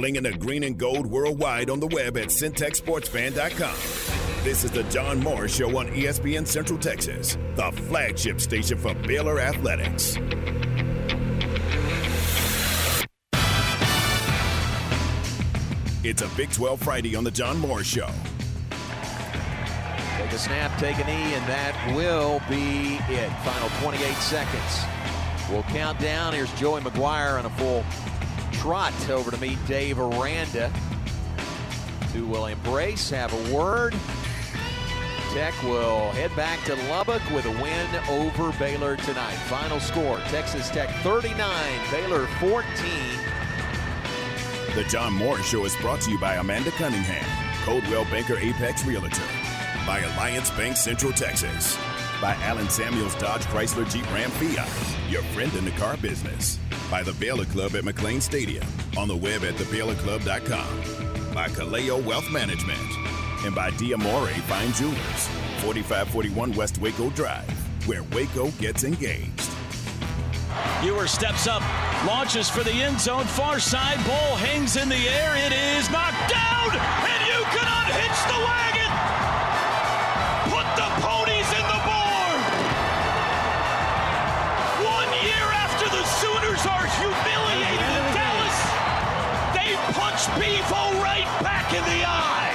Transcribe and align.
flinging 0.00 0.22
the 0.22 0.32
green 0.32 0.62
and 0.64 0.78
gold 0.78 1.06
worldwide 1.06 1.68
on 1.68 1.78
the 1.78 1.86
web 1.88 2.16
at 2.16 2.28
syntechsportsfan.com. 2.28 3.74
This 4.42 4.64
is 4.64 4.70
the 4.70 4.82
John 4.84 5.20
Morris 5.20 5.54
Show 5.54 5.76
on 5.78 5.88
ESPN 5.88 6.46
Central 6.46 6.78
Texas, 6.78 7.36
the 7.54 7.70
flagship 7.70 8.40
station 8.40 8.78
for 8.78 8.94
Baylor 8.94 9.40
Athletics. 9.40 10.16
It's 16.02 16.22
a 16.22 16.28
Big 16.34 16.50
12 16.50 16.80
Friday 16.80 17.14
on 17.14 17.22
the 17.22 17.30
John 17.30 17.58
Morris 17.58 17.86
Show. 17.86 18.08
Take 20.16 20.32
a 20.32 20.38
snap, 20.38 20.78
take 20.78 20.96
a 20.96 21.04
knee, 21.04 21.34
and 21.34 21.46
that 21.46 21.76
will 21.94 22.40
be 22.48 22.94
it. 23.14 23.28
Final 23.44 23.68
28 23.82 24.14
seconds. 24.14 24.80
We'll 25.50 25.62
count 25.64 26.00
down. 26.00 26.32
Here's 26.32 26.50
Joey 26.54 26.80
McGuire 26.80 27.38
on 27.38 27.44
a 27.44 27.50
full 27.50 27.84
trot 28.60 28.92
over 29.08 29.30
to 29.30 29.40
meet 29.40 29.58
Dave 29.66 29.98
Aranda. 29.98 30.70
Two 32.12 32.26
will 32.26 32.44
embrace, 32.44 33.08
have 33.08 33.32
a 33.32 33.56
word. 33.56 33.94
Tech 35.32 35.54
will 35.62 36.10
head 36.10 36.34
back 36.36 36.62
to 36.64 36.74
Lubbock 36.90 37.22
with 37.30 37.46
a 37.46 37.62
win 37.62 37.88
over 38.10 38.52
Baylor 38.58 38.96
tonight. 38.96 39.32
Final 39.48 39.80
score 39.80 40.18
Texas 40.26 40.68
Tech 40.68 40.90
39, 40.96 41.40
Baylor 41.90 42.26
14. 42.38 42.64
The 44.74 44.84
John 44.90 45.14
Morris 45.14 45.48
Show 45.48 45.64
is 45.64 45.74
brought 45.76 46.02
to 46.02 46.10
you 46.10 46.18
by 46.18 46.34
Amanda 46.34 46.70
Cunningham, 46.72 47.24
Coldwell 47.64 48.04
Banker 48.06 48.36
Apex 48.36 48.84
Realtor, 48.84 49.22
by 49.86 50.00
Alliance 50.00 50.50
Bank 50.50 50.76
Central 50.76 51.12
Texas, 51.12 51.78
by 52.20 52.34
Allen 52.42 52.68
Samuels 52.68 53.14
Dodge 53.14 53.42
Chrysler 53.44 53.90
Jeep 53.90 54.04
Ram 54.12 54.30
Fiat, 54.32 54.68
your 55.10 55.22
friend 55.32 55.54
in 55.54 55.64
the 55.64 55.70
car 55.72 55.96
business, 55.96 56.58
by 56.90 57.02
the 57.04 57.12
Baylor 57.14 57.44
Club 57.44 57.76
at 57.76 57.84
McLane 57.84 58.20
Stadium, 58.20 58.66
on 58.98 59.06
the 59.06 59.16
web 59.16 59.44
at 59.44 59.54
thebaylorclub.com, 59.54 61.32
by 61.32 61.46
Kaleo 61.48 62.04
Wealth 62.04 62.30
Management, 62.32 62.80
and 63.44 63.54
by 63.54 63.70
Diamore 63.72 64.32
Fine 64.42 64.72
Jewelers, 64.72 65.28
4541 65.62 66.52
West 66.54 66.78
Waco 66.78 67.10
Drive, 67.10 67.48
where 67.86 68.02
Waco 68.12 68.50
gets 68.58 68.82
engaged. 68.82 69.50
Ewer 70.82 71.06
steps 71.06 71.46
up, 71.46 71.62
launches 72.06 72.50
for 72.50 72.64
the 72.64 72.72
end 72.72 73.00
zone, 73.00 73.24
far 73.24 73.60
side, 73.60 74.04
ball 74.04 74.36
hangs 74.36 74.76
in 74.76 74.88
the 74.88 74.96
air. 74.96 75.36
It 75.36 75.52
is 75.52 75.88
knocked 75.90 76.28
down, 76.28 76.70
Bevo 90.40 91.02
right 91.02 91.28
back 91.42 91.70
in 91.74 91.84
the 91.84 92.00
eye. 92.06 92.50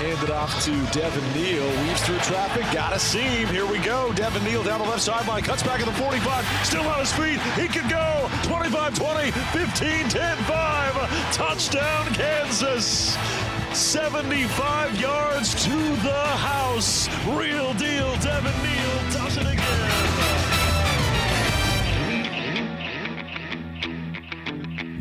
Handed 0.00 0.30
off 0.30 0.64
to 0.64 0.72
Devin 0.90 1.22
Neal. 1.34 1.68
Weaves 1.82 2.02
through 2.02 2.18
traffic. 2.20 2.64
Got 2.72 2.94
a 2.94 2.98
seam. 2.98 3.46
Here 3.48 3.66
we 3.66 3.78
go. 3.78 4.10
Devin 4.14 4.42
Neal 4.42 4.62
down 4.62 4.80
the 4.80 4.86
left 4.86 5.02
sideline. 5.02 5.42
Cuts 5.42 5.62
back 5.62 5.80
at 5.80 5.86
the 5.86 5.92
45. 5.92 6.46
Still 6.64 6.88
on 6.88 6.98
his 7.00 7.12
feet. 7.12 7.38
He 7.60 7.68
can 7.68 7.86
go. 7.90 8.30
25 8.44 8.94
20, 8.94 9.30
15 9.30 10.08
10 10.08 10.36
5. 10.38 11.34
Touchdown, 11.34 12.06
Kansas. 12.14 13.18
75 13.74 14.98
yards 14.98 15.54
to 15.64 15.76
the 16.02 16.24
house. 16.40 17.06
Real 17.26 17.74
deal. 17.74 18.16
Devin 18.16 18.56
Neal 18.62 19.12
does 19.12 19.36
it 19.36 19.46
again. 19.46 20.51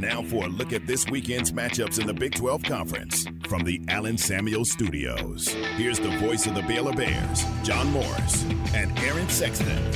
Now 0.02 0.24
for 0.24 0.46
a 0.46 0.48
look 0.48 0.74
at 0.74 0.88
this 0.88 1.06
weekend's 1.10 1.52
matchups 1.52 2.02
in 2.02 2.08
the 2.08 2.14
Big 2.14 2.34
12 2.34 2.64
Conference 2.64 3.24
from 3.48 3.64
the 3.64 3.80
Allen 3.88 4.18
Samuel 4.18 4.66
Studios. 4.66 5.50
Here's 5.76 6.00
the 6.00 6.10
voice 6.18 6.48
of 6.48 6.56
the 6.56 6.64
Baylor 6.64 6.92
Bears, 6.92 7.46
John 7.62 7.92
Morris, 7.92 8.44
and 8.74 8.98
Aaron 8.98 9.30
Sexton. 9.30 9.94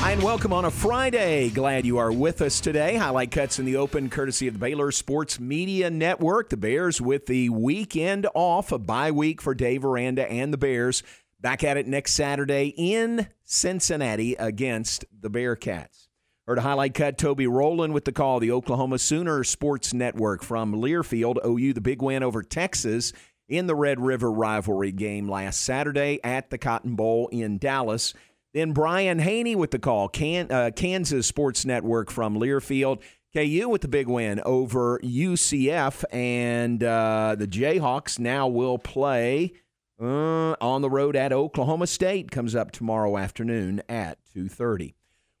Hi, 0.00 0.12
and 0.12 0.22
welcome 0.22 0.54
on 0.54 0.64
a 0.64 0.70
Friday. 0.70 1.50
Glad 1.50 1.84
you 1.84 1.98
are 1.98 2.10
with 2.10 2.40
us 2.40 2.60
today. 2.60 2.96
Highlight 2.96 3.30
cuts 3.30 3.58
in 3.58 3.66
the 3.66 3.76
open, 3.76 4.08
courtesy 4.08 4.48
of 4.48 4.54
the 4.54 4.60
Baylor 4.60 4.90
Sports 4.90 5.38
Media 5.38 5.90
Network. 5.90 6.48
The 6.48 6.56
Bears 6.56 6.98
with 6.98 7.26
the 7.26 7.50
weekend 7.50 8.26
off, 8.34 8.72
a 8.72 8.78
bye 8.78 9.10
week 9.10 9.42
for 9.42 9.54
Dave 9.54 9.84
Aranda 9.84 10.26
and 10.32 10.50
the 10.50 10.56
Bears. 10.58 11.02
Back 11.38 11.62
at 11.62 11.76
it 11.76 11.86
next 11.86 12.14
Saturday 12.14 12.72
in 12.74 13.28
Cincinnati 13.44 14.34
against 14.36 15.04
the 15.12 15.28
Bearcats. 15.28 16.08
Heard 16.52 16.58
a 16.58 16.60
highlight 16.60 16.92
cut. 16.92 17.16
Toby 17.16 17.46
Rowland 17.46 17.94
with 17.94 18.04
the 18.04 18.12
call. 18.12 18.38
The 18.38 18.50
Oklahoma 18.50 18.98
Sooner 18.98 19.42
Sports 19.42 19.94
Network 19.94 20.42
from 20.42 20.74
Learfield. 20.74 21.38
OU, 21.42 21.72
the 21.72 21.80
big 21.80 22.02
win 22.02 22.22
over 22.22 22.42
Texas 22.42 23.14
in 23.48 23.66
the 23.66 23.74
Red 23.74 23.98
River 23.98 24.30
rivalry 24.30 24.92
game 24.92 25.30
last 25.30 25.62
Saturday 25.62 26.20
at 26.22 26.50
the 26.50 26.58
Cotton 26.58 26.94
Bowl 26.94 27.28
in 27.28 27.56
Dallas. 27.56 28.12
Then 28.52 28.72
Brian 28.74 29.18
Hanni 29.18 29.56
with 29.56 29.70
the 29.70 29.78
call. 29.78 30.10
Can, 30.10 30.52
uh, 30.52 30.72
Kansas 30.76 31.26
Sports 31.26 31.64
Network 31.64 32.10
from 32.10 32.38
Learfield. 32.38 33.00
KU 33.32 33.70
with 33.70 33.80
the 33.80 33.88
big 33.88 34.06
win 34.06 34.42
over 34.44 35.00
UCF. 35.02 36.04
And 36.12 36.84
uh, 36.84 37.34
the 37.38 37.46
Jayhawks 37.48 38.18
now 38.18 38.46
will 38.46 38.76
play 38.76 39.54
uh, 39.98 40.52
on 40.60 40.82
the 40.82 40.90
road 40.90 41.16
at 41.16 41.32
Oklahoma 41.32 41.86
State. 41.86 42.30
Comes 42.30 42.54
up 42.54 42.72
tomorrow 42.72 43.16
afternoon 43.16 43.80
at 43.88 44.18
2.30. 44.36 44.92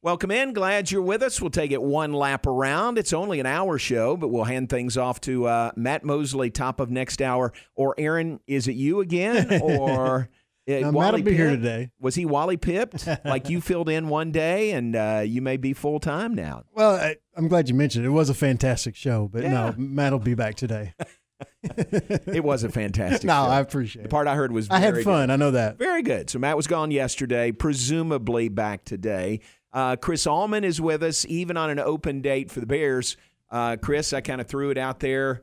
Welcome 0.04 0.32
in. 0.32 0.52
Glad 0.52 0.90
you're 0.90 1.00
with 1.00 1.22
us. 1.22 1.40
We'll 1.40 1.50
take 1.50 1.70
it 1.70 1.80
one 1.80 2.12
lap 2.12 2.44
around. 2.48 2.98
It's 2.98 3.12
only 3.12 3.38
an 3.38 3.46
hour 3.46 3.78
show, 3.78 4.16
but 4.16 4.30
we'll 4.30 4.42
hand 4.42 4.68
things 4.68 4.96
off 4.96 5.20
to 5.20 5.46
uh, 5.46 5.70
Matt 5.76 6.02
Mosley, 6.02 6.50
top 6.50 6.80
of 6.80 6.90
next 6.90 7.22
hour. 7.22 7.52
Or 7.76 7.94
Aaron, 7.96 8.40
is 8.48 8.66
it 8.66 8.72
you 8.74 8.98
again? 9.00 9.60
Or 9.62 10.28
uh, 10.68 10.72
no, 10.72 10.90
Matt 10.92 11.14
will 11.14 11.22
be 11.22 11.36
here 11.36 11.50
today. 11.50 11.90
Was 12.00 12.16
he 12.16 12.26
Wally 12.26 12.56
pipped? 12.56 13.06
like 13.24 13.48
you 13.48 13.60
filled 13.60 13.88
in 13.88 14.08
one 14.08 14.32
day, 14.32 14.72
and 14.72 14.96
uh, 14.96 15.22
you 15.24 15.40
may 15.40 15.56
be 15.56 15.72
full 15.72 16.00
time 16.00 16.34
now. 16.34 16.64
Well, 16.72 16.96
I, 16.96 17.16
am 17.36 17.46
glad 17.46 17.68
you 17.68 17.76
mentioned 17.76 18.04
it. 18.04 18.08
It 18.08 18.12
was 18.12 18.28
a 18.28 18.34
fantastic 18.34 18.96
show, 18.96 19.28
but 19.32 19.44
yeah. 19.44 19.50
no, 19.50 19.74
Matt 19.76 20.10
will 20.10 20.18
be 20.18 20.34
back 20.34 20.56
today. 20.56 20.94
it 21.62 22.42
was 22.42 22.64
a 22.64 22.68
fantastic. 22.68 23.24
no, 23.24 23.34
show. 23.34 23.50
I 23.50 23.60
appreciate. 23.60 24.02
The 24.02 24.08
part 24.08 24.26
I 24.26 24.34
heard 24.34 24.50
was 24.50 24.68
I 24.68 24.80
had 24.80 24.94
fun. 25.04 25.28
Good. 25.28 25.32
I 25.32 25.36
know 25.36 25.52
that. 25.52 25.78
Very 25.78 26.02
good. 26.02 26.28
So 26.28 26.40
Matt 26.40 26.56
was 26.56 26.66
gone 26.66 26.90
yesterday, 26.90 27.52
presumably 27.52 28.48
back 28.48 28.84
today. 28.84 29.40
Uh, 29.72 29.96
Chris 29.96 30.26
Allman 30.26 30.64
is 30.64 30.80
with 30.80 31.02
us, 31.02 31.24
even 31.28 31.56
on 31.56 31.70
an 31.70 31.78
open 31.78 32.20
date 32.20 32.50
for 32.50 32.60
the 32.60 32.66
Bears. 32.66 33.16
Uh, 33.50 33.76
Chris, 33.76 34.12
I 34.12 34.20
kind 34.20 34.40
of 34.40 34.46
threw 34.46 34.70
it 34.70 34.78
out 34.78 35.00
there. 35.00 35.42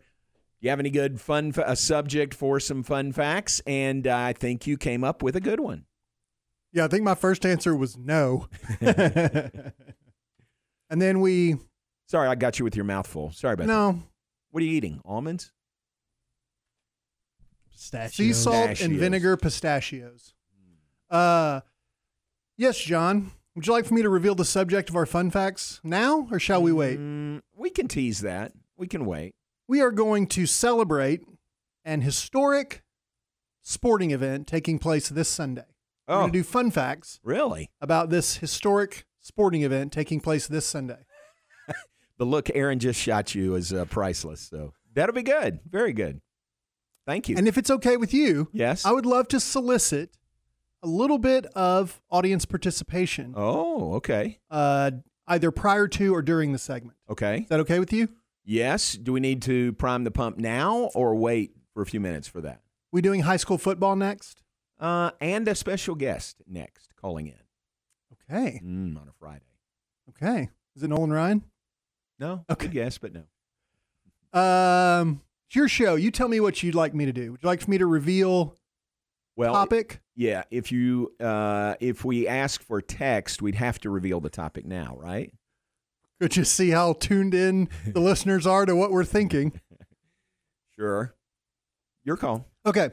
You 0.62 0.70
have 0.70 0.80
any 0.80 0.90
good 0.90 1.22
fun 1.22 1.54
a 1.66 1.76
subject 1.76 2.34
for 2.34 2.60
some 2.60 2.84
fun 2.84 3.12
facts? 3.12 3.62
And 3.66 4.06
uh, 4.06 4.16
I 4.16 4.34
think 4.34 4.68
you 4.68 4.78
came 4.78 5.04
up 5.04 5.24
with 5.24 5.36
a 5.36 5.42
good 5.42 5.60
one. 5.60 5.86
Yeah, 6.74 6.86
I 6.86 6.88
think 6.88 7.04
my 7.04 7.16
first 7.16 7.46
answer 7.46 7.76
was 7.76 7.98
no. 7.98 8.48
and 8.82 9.72
then 10.90 11.22
we. 11.22 11.58
Sorry, 12.08 12.28
I 12.28 12.36
got 12.36 12.60
you 12.60 12.66
with 12.66 12.76
your 12.76 12.86
mouth 12.86 13.08
full. 13.08 13.32
Sorry 13.32 13.54
about 13.54 13.68
no. 13.68 13.92
that. 13.92 13.98
No. 13.98 14.04
What 14.52 14.62
are 14.62 14.66
you 14.66 14.74
eating? 14.74 15.00
Almonds? 15.06 15.52
Pistachios. 17.72 18.14
Sea 18.14 18.34
salt 18.34 18.68
pistachios. 18.70 18.82
and 18.90 19.00
vinegar 19.00 19.38
pistachios. 19.38 20.34
Uh, 21.10 21.62
yes, 22.58 22.78
John. 22.78 23.32
Would 23.60 23.68
you 23.68 23.74
like 23.74 23.84
for 23.84 23.94
me 23.94 24.02
to 24.04 24.10
reveal 24.10 24.36
the 24.36 24.46
subject 24.46 24.90
of 24.90 24.96
our 24.96 25.06
fun 25.06 25.32
facts 25.32 25.82
now, 25.84 26.30
or 26.32 26.40
shall 26.40 26.62
we 26.62 26.72
wait? 26.72 26.98
Mm, 26.98 27.42
we 27.58 27.70
can 27.70 27.90
tease 27.90 28.22
that. 28.22 28.54
We 28.78 28.88
can 28.88 29.06
wait. 29.06 29.36
We 29.68 29.82
are 29.82 29.92
going 29.92 30.28
to 30.28 30.46
celebrate 30.46 31.24
an 31.84 32.00
historic 32.00 32.84
sporting 33.62 34.12
event 34.12 34.48
taking 34.48 34.80
place 34.80 35.10
this 35.10 35.28
Sunday. 35.28 35.66
Oh. 36.08 36.14
We're 36.14 36.22
going 36.22 36.32
to 36.32 36.40
do 36.40 36.44
fun 36.46 36.72
facts. 36.72 37.20
Really? 37.22 37.70
About 37.82 38.10
this 38.10 38.38
historic 38.38 39.04
sporting 39.20 39.64
event 39.64 39.92
taking 39.92 40.22
place 40.22 40.48
this 40.48 40.66
Sunday. 40.66 41.06
the 42.18 42.26
look 42.26 42.50
Aaron 42.56 42.80
just 42.80 42.98
shot 42.98 43.36
you 43.36 43.56
is 43.56 43.74
uh, 43.74 43.84
priceless. 43.84 44.40
So 44.40 44.72
that'll 44.94 45.14
be 45.14 45.22
good. 45.22 45.60
Very 45.70 45.92
good. 45.92 46.22
Thank 47.06 47.28
you. 47.28 47.36
And 47.38 47.46
if 47.46 47.58
it's 47.58 47.72
okay 47.72 47.98
with 47.98 48.14
you, 48.14 48.48
yes, 48.54 48.86
I 48.86 48.94
would 48.94 49.06
love 49.06 49.28
to 49.28 49.42
solicit 49.42 50.18
a 50.82 50.88
little 50.88 51.18
bit 51.18 51.46
of 51.48 52.02
audience 52.10 52.46
participation. 52.46 53.34
Oh, 53.36 53.94
okay. 53.96 54.40
Uh, 54.50 54.92
either 55.28 55.52
prior 55.52 55.88
to 55.88 56.14
or 56.14 56.22
during 56.22 56.52
the 56.52 56.60
segment. 56.60 56.98
Okay. 57.10 57.40
Is 57.40 57.50
that 57.50 57.60
okay 57.62 57.80
with 57.80 57.94
you? 57.94 58.10
Yes. 58.44 58.94
Do 58.94 59.14
we 59.14 59.20
need 59.20 59.42
to 59.44 59.74
prime 59.74 60.04
the 60.04 60.12
pump 60.12 60.38
now 60.38 60.90
or 60.96 61.16
wait 61.16 61.52
for 61.74 61.82
a 61.82 61.86
few 61.86 62.00
minutes 62.00 62.28
for 62.28 62.42
that? 62.42 62.62
We 62.92 63.02
doing 63.02 63.22
high 63.22 63.38
school 63.38 63.58
football 63.58 63.96
next? 63.96 64.42
Uh, 64.80 65.12
and 65.20 65.48
a 65.48 65.56
special 65.56 65.94
guest 65.96 66.42
next 66.48 66.96
calling 66.96 67.28
in. 67.28 67.34
Okay. 68.32 68.62
Mm, 68.64 69.00
on 69.00 69.08
a 69.08 69.14
Friday. 69.20 69.44
Okay. 70.10 70.50
Is 70.76 70.84
it 70.84 70.88
Nolan 70.88 71.12
Ryan? 71.12 71.44
No. 72.18 72.46
Okay. 72.50 72.70
Yes, 72.72 72.98
but 72.98 73.12
no. 73.14 73.24
Um, 74.40 75.22
it's 75.48 75.56
your 75.56 75.68
show. 75.68 75.96
You 75.96 76.12
tell 76.12 76.28
me 76.28 76.40
what 76.40 76.62
you'd 76.64 76.76
like 76.76 76.94
me 76.94 77.06
to 77.06 77.14
do. 77.14 77.32
Would 77.32 77.44
you 77.44 77.48
like 77.48 77.62
for 77.62 77.70
me 77.70 77.78
to 77.80 77.86
reveal 77.86 78.56
well, 79.36 79.54
topic? 79.54 80.02
Yeah. 80.20 80.44
If 80.52 80.70
you 80.70 81.14
uh, 81.22 81.76
if 81.80 82.04
we 82.04 82.28
ask 82.28 82.62
for 82.62 82.82
text, 82.82 83.42
we'd 83.42 83.56
have 83.56 83.80
to 83.80 83.90
reveal 83.90 84.20
the 84.20 84.30
topic 84.30 84.66
now, 84.66 84.98
right? 85.00 85.32
Could 86.20 86.36
you 86.36 86.44
see 86.44 86.72
how 86.72 86.92
tuned 86.94 87.34
in 87.34 87.70
the 87.88 88.00
listeners 88.10 88.46
are 88.46 88.66
to 88.66 88.76
what 88.76 88.92
we're 88.92 89.06
thinking? 89.06 89.60
Sure. 90.76 91.14
Your 92.06 92.16
call. 92.16 92.46
Okay. 92.66 92.90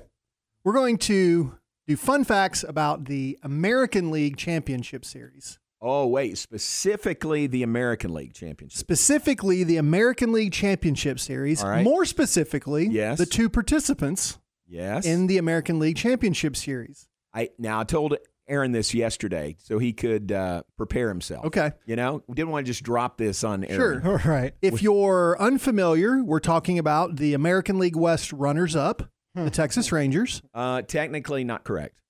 We're 0.65 0.73
going 0.73 0.99
to 0.99 1.57
do 1.87 1.97
fun 1.97 2.25
facts 2.25 2.65
about 2.65 3.05
the 3.05 3.39
American 3.45 4.11
League 4.11 4.37
Championship 4.37 5.05
Series. 5.05 5.61
Oh, 5.81 6.07
wait, 6.09 6.37
specifically 6.37 7.47
the 7.47 7.63
American 7.63 8.13
League 8.13 8.35
Championship. 8.35 8.77
Specifically, 8.77 9.63
the 9.63 9.77
American 9.77 10.33
League 10.33 10.53
Championship 10.53 11.21
Series. 11.21 11.63
All 11.63 11.71
right. 11.71 11.85
More 11.85 12.05
specifically, 12.05 12.89
Yes. 12.89 13.19
the 13.19 13.27
two 13.27 13.49
participants 13.49 14.39
Yes. 14.67 15.07
in 15.07 15.29
the 15.29 15.39
American 15.39 15.79
League 15.79 15.97
Championship 15.97 16.57
Series. 16.57 17.07
I 17.37 17.51
now 17.59 17.81
I 17.81 17.85
told 17.85 18.17
Aaron 18.49 18.73
this 18.73 18.95
yesterday 18.95 19.57
so 19.59 19.79
he 19.79 19.93
could 19.93 20.33
uh, 20.33 20.63
prepare 20.77 21.09
himself. 21.09 21.45
Okay. 21.47 21.73
You 21.85 21.97
know, 21.97 22.23
we 22.27 22.35
didn't 22.35 22.51
want 22.51 22.65
to 22.67 22.71
just 22.71 22.83
drop 22.83 23.19
this 23.19 23.45
on 23.45 23.65
Aaron. 23.65 24.01
Sure. 24.03 24.13
All 24.13 24.31
right. 24.33 24.55
If 24.63 24.83
you're 24.83 25.37
unfamiliar, 25.39 26.25
we're 26.25 26.41
talking 26.41 26.79
about 26.79 27.17
the 27.17 27.35
American 27.35 27.79
League 27.79 27.97
West 27.97 28.33
runners 28.33 28.75
up, 28.75 29.11
the 29.35 29.51
Texas 29.51 29.93
Rangers. 29.93 30.43
Uh, 30.55 30.83
technically 30.83 31.45
not 31.45 31.65
correct. 31.65 32.01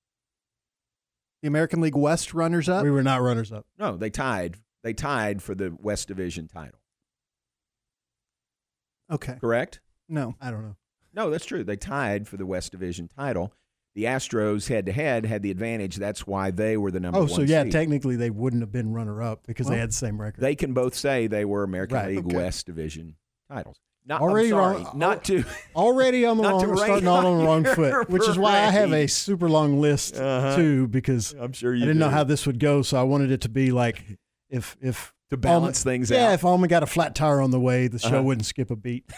The 1.43 1.49
American 1.49 1.81
League 1.81 1.97
West 1.97 2.33
runners 2.33 2.69
up. 2.69 2.85
We 2.85 2.91
were 2.91 3.03
not 3.03 3.21
runners 3.21 3.53
up. 3.53 3.67
No, 3.79 3.97
they 3.97 4.11
tied. 4.11 4.59
They 4.85 4.93
tied 4.95 5.43
for 5.43 5.55
the 5.55 5.77
West 5.81 6.09
Division 6.09 6.49
title. 6.49 6.79
Okay. 9.11 9.37
Correct? 9.41 9.81
No. 10.09 10.37
I 10.41 10.51
don't 10.51 10.63
know. 10.63 10.77
No, 11.15 11.31
that's 11.31 11.47
true. 11.47 11.65
They 11.65 11.77
tied 11.77 12.29
for 12.29 12.37
the 12.37 12.47
West 12.47 12.73
Division 12.73 13.09
title. 13.09 13.53
The 13.97 14.05
Astros 14.05 14.69
head 14.69 14.87
to 14.87 14.93
head 14.93 15.27
had 15.27 15.43
the 15.43 15.51
advantage. 15.51 15.97
That's 15.97 16.27
why 16.27 16.51
they 16.53 16.77
were 16.77 16.91
the 16.91 17.01
number 17.01 17.19
Oh, 17.19 17.23
one. 17.23 17.29
so 17.31 17.41
yeah, 17.41 17.63
seed. 17.65 17.73
technically 17.73 18.15
they 18.17 18.31
wouldn't 18.31 18.63
have 18.63 18.71
been 18.71 18.93
runner 18.93 19.23
up 19.23 19.41
because 19.47 19.67
they 19.69 19.79
had 19.79 19.89
the 19.89 19.95
same 19.95 20.21
record. 20.21 20.41
they 20.41 20.55
can 20.55 20.73
both 20.75 20.95
say 20.95 21.27
they 21.27 21.45
were 21.45 21.65
American 21.65 21.97
Right, 21.97 22.09
League 22.09 22.27
okay. 22.27 22.37
West 22.37 22.67
Division 22.67 23.17
titles. 23.51 23.81
Not, 24.09 24.21
Already 24.21 24.49
I'm 24.49 24.53
sorry, 24.53 24.77
wrong- 24.85 24.99
not 24.99 25.25
to. 25.25 25.45
Already 25.75 26.25
on 26.27 26.37
the 26.37 26.45
wrong, 26.45 26.69
we're 26.69 26.77
starting 26.77 27.09
out 27.09 27.25
on 27.25 27.39
the 27.39 27.45
wrong 27.45 27.65
foot, 27.65 28.09
which 28.09 28.29
is 28.29 28.39
why 28.39 28.53
I 28.61 28.71
have 28.71 28.93
a 28.93 29.09
super 29.09 29.49
long 29.49 29.81
list 29.81 30.17
Uh-huh. 30.17 30.55
too. 30.55 30.87
Because 30.87 31.35
I'm 31.41 31.53
sure 31.53 31.73
I 31.75 31.77
you 31.79 31.81
didn't 31.87 31.99
know 31.99 32.11
how 32.11 32.23
this 32.23 32.47
would 32.47 32.61
go, 32.61 32.83
so 32.83 33.01
I 33.01 33.03
wanted 33.03 33.33
it 33.33 33.41
to 33.41 33.49
be 33.49 33.73
like 33.73 34.05
if 34.49 34.77
if 34.81 35.13
to 35.31 35.37
balance 35.37 35.85
Alma- 35.85 35.93
things 35.95 36.11
yeah, 36.11 36.27
out. 36.29 36.35
if 36.35 36.45
Alma 36.45 36.69
got 36.69 36.83
a 36.85 36.87
flat 36.87 37.15
tire 37.17 37.41
on 37.41 37.51
the 37.51 37.59
way, 37.59 37.89
the 37.89 37.99
show 37.99 38.09
Uh-huh. 38.09 38.23
wouldn't 38.23 38.45
skip 38.47 38.71
a 38.71 38.77
beat. 38.77 39.11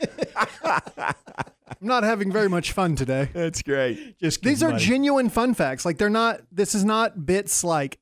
I'm 1.80 1.86
not 1.88 2.02
having 2.04 2.30
very 2.32 2.48
much 2.48 2.72
fun 2.72 2.96
today. 2.96 3.28
That's 3.32 3.62
great. 3.62 4.18
Just 4.18 4.42
These 4.42 4.62
are 4.62 4.70
buddy. 4.72 4.84
genuine 4.84 5.28
fun 5.28 5.54
facts. 5.54 5.84
Like 5.84 5.98
they're 5.98 6.10
not. 6.10 6.40
This 6.50 6.74
is 6.74 6.84
not 6.84 7.24
bits 7.26 7.64
like 7.64 7.98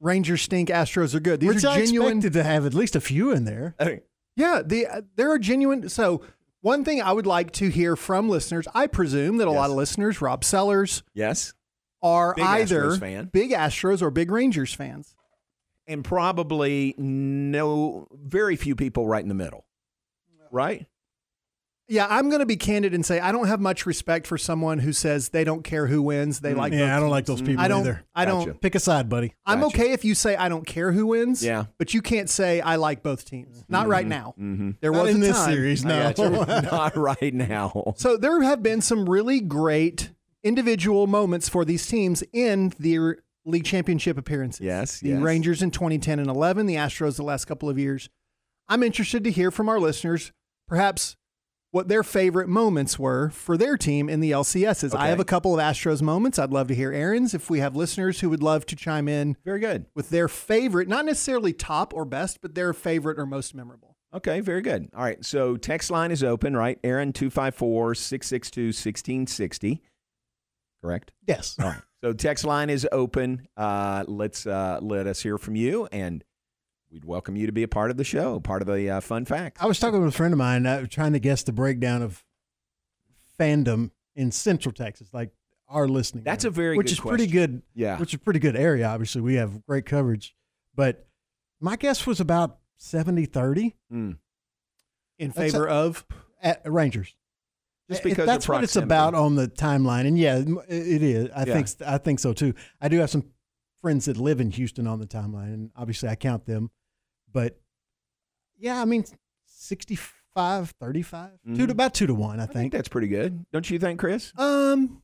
Rangers 0.00 0.42
stink, 0.42 0.68
Astros 0.68 1.14
are 1.14 1.20
good. 1.20 1.40
These 1.40 1.54
which 1.56 1.64
are 1.64 1.68
I 1.72 1.84
genuine. 1.84 2.18
expected 2.18 2.32
to 2.38 2.42
have 2.44 2.66
at 2.66 2.74
least 2.74 2.96
a 2.96 3.00
few 3.00 3.30
in 3.32 3.44
there. 3.44 3.74
Yeah, 4.36 4.62
the 4.64 4.86
uh, 4.86 5.00
there 5.16 5.30
are 5.30 5.38
genuine. 5.38 5.88
So 5.88 6.22
one 6.60 6.84
thing 6.84 7.02
I 7.02 7.12
would 7.12 7.26
like 7.26 7.52
to 7.52 7.68
hear 7.68 7.96
from 7.96 8.28
listeners. 8.28 8.66
I 8.74 8.86
presume 8.86 9.36
that 9.38 9.48
a 9.48 9.50
lot 9.52 9.70
of 9.70 9.76
listeners, 9.76 10.20
Rob 10.20 10.42
Sellers, 10.44 11.02
Yes, 11.14 11.52
are 12.02 12.34
Big 12.34 12.44
either 12.44 12.84
Astros 12.92 13.32
big 13.32 13.50
Astros 13.52 14.00
or 14.02 14.10
big 14.10 14.30
Rangers 14.30 14.72
fans. 14.74 15.14
and 15.86 16.04
probably 16.04 16.94
no, 16.98 18.06
very 18.12 18.56
few 18.56 18.74
people 18.74 19.06
right 19.06 19.22
in 19.22 19.28
the 19.28 19.34
middle. 19.34 19.66
Right? 20.50 20.86
Yeah, 21.92 22.06
I'm 22.08 22.30
going 22.30 22.40
to 22.40 22.46
be 22.46 22.56
candid 22.56 22.94
and 22.94 23.04
say 23.04 23.20
I 23.20 23.32
don't 23.32 23.48
have 23.48 23.60
much 23.60 23.84
respect 23.84 24.26
for 24.26 24.38
someone 24.38 24.78
who 24.78 24.94
says 24.94 25.28
they 25.28 25.44
don't 25.44 25.62
care 25.62 25.86
who 25.86 26.00
wins. 26.00 26.40
They 26.40 26.54
like. 26.54 26.72
Mm. 26.72 26.78
yeah, 26.78 26.96
I 26.96 27.00
don't 27.00 27.10
like 27.10 27.26
those 27.26 27.42
people 27.42 27.60
I 27.62 27.68
don't. 27.68 27.80
either. 27.80 28.02
I 28.14 28.24
don't. 28.24 28.46
Gotcha. 28.46 28.58
Pick 28.60 28.74
a 28.74 28.80
side, 28.80 29.08
buddy. 29.10 29.34
I'm 29.44 29.60
Gotcha. 29.60 29.76
okay 29.76 29.92
if 29.92 30.02
you 30.04 30.14
say 30.14 30.34
I 30.34 30.48
don't 30.48 30.66
care 30.66 30.92
who 30.92 31.08
wins. 31.08 31.44
Yeah. 31.44 31.66
But 31.78 31.92
you 31.92 32.00
can't 32.00 32.30
say 32.30 32.62
I 32.62 32.76
like 32.76 33.02
both 33.02 33.26
teams. 33.26 33.62
Not 33.68 33.88
right 33.88 34.06
now. 34.06 34.34
Mm-hmm. 34.40 34.70
There 34.80 34.90
Not 34.92 35.02
was 35.04 35.14
in 35.16 35.22
a 35.22 35.26
this 35.26 35.36
time. 35.36 35.52
series, 35.52 35.84
I 35.84 36.14
no. 36.18 36.44
Not 36.72 36.96
right 36.96 37.34
now. 37.34 37.92
So 37.96 38.16
there 38.16 38.40
have 38.42 38.62
been 38.62 38.80
some 38.80 39.06
really 39.08 39.40
great 39.40 40.12
individual 40.42 41.06
moments 41.06 41.48
for 41.50 41.64
these 41.64 41.86
teams 41.86 42.24
in 42.32 42.72
the 42.78 43.16
league 43.44 43.64
championship 43.64 44.16
appearances. 44.16 44.60
Yes, 44.60 45.00
The 45.00 45.10
yes. 45.10 45.20
Rangers 45.20 45.62
in 45.62 45.70
2010 45.70 46.18
and 46.20 46.28
11, 46.28 46.66
the 46.66 46.76
Astros 46.76 47.16
the 47.16 47.22
last 47.22 47.44
couple 47.44 47.68
of 47.68 47.78
years. 47.78 48.08
I'm 48.68 48.82
interested 48.82 49.24
to 49.24 49.30
hear 49.30 49.50
from 49.50 49.68
our 49.68 49.78
listeners, 49.78 50.32
perhaps 50.68 51.16
what 51.72 51.88
their 51.88 52.02
favorite 52.02 52.48
moments 52.48 52.98
were 52.98 53.30
for 53.30 53.56
their 53.56 53.76
team 53.76 54.08
in 54.08 54.20
the 54.20 54.30
LCSs. 54.30 54.94
I 54.94 55.08
have 55.08 55.18
a 55.20 55.24
couple 55.24 55.52
of 55.58 55.60
Astros 55.60 56.00
moments. 56.02 56.38
I'd 56.38 56.52
love 56.52 56.68
to 56.68 56.74
hear 56.74 56.92
Aaron's. 56.92 57.34
If 57.34 57.50
we 57.50 57.58
have 57.60 57.74
listeners 57.74 58.20
who 58.20 58.30
would 58.30 58.42
love 58.42 58.64
to 58.66 58.76
chime 58.76 59.08
in 59.08 59.36
Very 59.44 59.58
good. 59.58 59.86
with 59.94 60.10
their 60.10 60.28
favorite, 60.28 60.86
not 60.86 61.04
necessarily 61.06 61.52
top 61.52 61.92
or 61.94 62.04
best, 62.04 62.40
but 62.42 62.54
their 62.54 62.72
favorite 62.72 63.18
or 63.18 63.26
most 63.26 63.54
memorable. 63.54 63.96
Okay, 64.14 64.40
very 64.40 64.60
good. 64.60 64.90
All 64.94 65.02
right, 65.02 65.24
so 65.24 65.56
text 65.56 65.90
line 65.90 66.10
is 66.10 66.22
open, 66.22 66.54
right? 66.54 66.78
Aaron 66.84 67.14
254 67.14 67.94
662 67.94 68.66
1660. 68.66 69.82
Correct? 70.82 71.12
yes. 71.26 71.56
All 71.58 71.66
right. 71.68 71.80
So 72.02 72.12
text 72.12 72.44
line 72.44 72.68
is 72.68 72.86
open. 72.90 73.46
Uh, 73.56 74.04
let's 74.08 74.46
uh, 74.46 74.80
let 74.82 75.06
us 75.06 75.22
hear 75.22 75.38
from 75.38 75.54
you, 75.54 75.88
and 75.92 76.24
we'd 76.92 77.04
welcome 77.06 77.36
you 77.36 77.46
to 77.46 77.52
be 77.52 77.62
a 77.62 77.68
part 77.68 77.90
of 77.90 77.96
the 77.96 78.04
show, 78.04 78.38
part 78.38 78.60
of 78.62 78.68
the 78.68 78.88
uh, 78.90 79.00
fun 79.00 79.24
facts. 79.24 79.62
I 79.62 79.66
was 79.66 79.78
talking 79.80 79.98
with 80.00 80.10
a 80.10 80.16
friend 80.16 80.32
of 80.34 80.38
mine, 80.38 80.66
uh, 80.66 80.86
trying 80.88 81.14
to 81.14 81.18
guess 81.18 81.42
the 81.42 81.52
breakdown 81.52 82.02
of 82.02 82.22
fandom 83.40 83.90
in 84.14 84.30
Central 84.30 84.72
Texas, 84.72 85.08
like 85.12 85.30
our 85.68 85.88
listening. 85.88 86.24
That's 86.24 86.44
area, 86.44 86.50
a 86.50 86.54
very 86.54 86.76
which 86.76 86.86
good 86.88 86.92
is 86.92 87.00
pretty 87.00 87.26
good. 87.26 87.62
Yeah. 87.74 87.98
which 87.98 88.10
is 88.10 88.14
a 88.14 88.18
pretty 88.18 88.40
good 88.40 88.56
area. 88.56 88.86
Obviously, 88.86 89.22
we 89.22 89.34
have 89.36 89.64
great 89.66 89.86
coverage, 89.86 90.34
but 90.74 91.06
my 91.60 91.76
guess 91.76 92.06
was 92.06 92.20
about 92.20 92.58
70-30 92.80 93.74
Mm. 93.92 94.16
In 95.18 95.28
That's 95.30 95.52
favor 95.52 95.68
of 95.68 96.04
at 96.42 96.60
Rangers. 96.70 97.14
Just 97.88 98.02
because 98.02 98.26
that's 98.26 98.48
what 98.48 98.64
it's 98.64 98.74
about 98.76 99.14
on 99.14 99.34
the 99.36 99.46
timeline, 99.48 100.06
and 100.06 100.18
yeah, 100.18 100.38
it 100.38 100.48
it 100.68 101.02
is. 101.02 101.28
I 101.36 101.44
Yeah. 101.44 101.62
think 101.62 101.68
I 101.86 101.98
think 101.98 102.18
so 102.20 102.32
too. 102.32 102.54
I 102.80 102.88
do 102.88 102.98
have 102.98 103.10
some 103.10 103.24
friends 103.82 104.06
that 104.06 104.16
live 104.16 104.40
in 104.40 104.50
Houston 104.50 104.86
on 104.86 104.98
the 104.98 105.06
timeline, 105.06 105.52
and 105.52 105.70
obviously 105.76 106.08
I 106.08 106.14
count 106.16 106.46
them. 106.46 106.70
But 107.32 107.58
yeah, 108.58 108.80
I 108.80 108.84
mean 108.84 109.04
65, 109.46 110.70
35, 110.80 111.30
two 111.44 111.50
Mhm. 111.50 111.66
to 111.66 111.72
about 111.72 111.94
two 111.94 112.06
to 112.06 112.14
one. 112.14 112.38
I 112.40 112.44
I 112.44 112.46
think 112.46 112.54
think. 112.54 112.72
that's 112.72 112.88
pretty 112.88 113.08
good. 113.08 113.44
Don't 113.52 113.68
you 113.70 113.78
think, 113.78 113.98
Chris? 114.00 114.32
Um, 114.36 115.02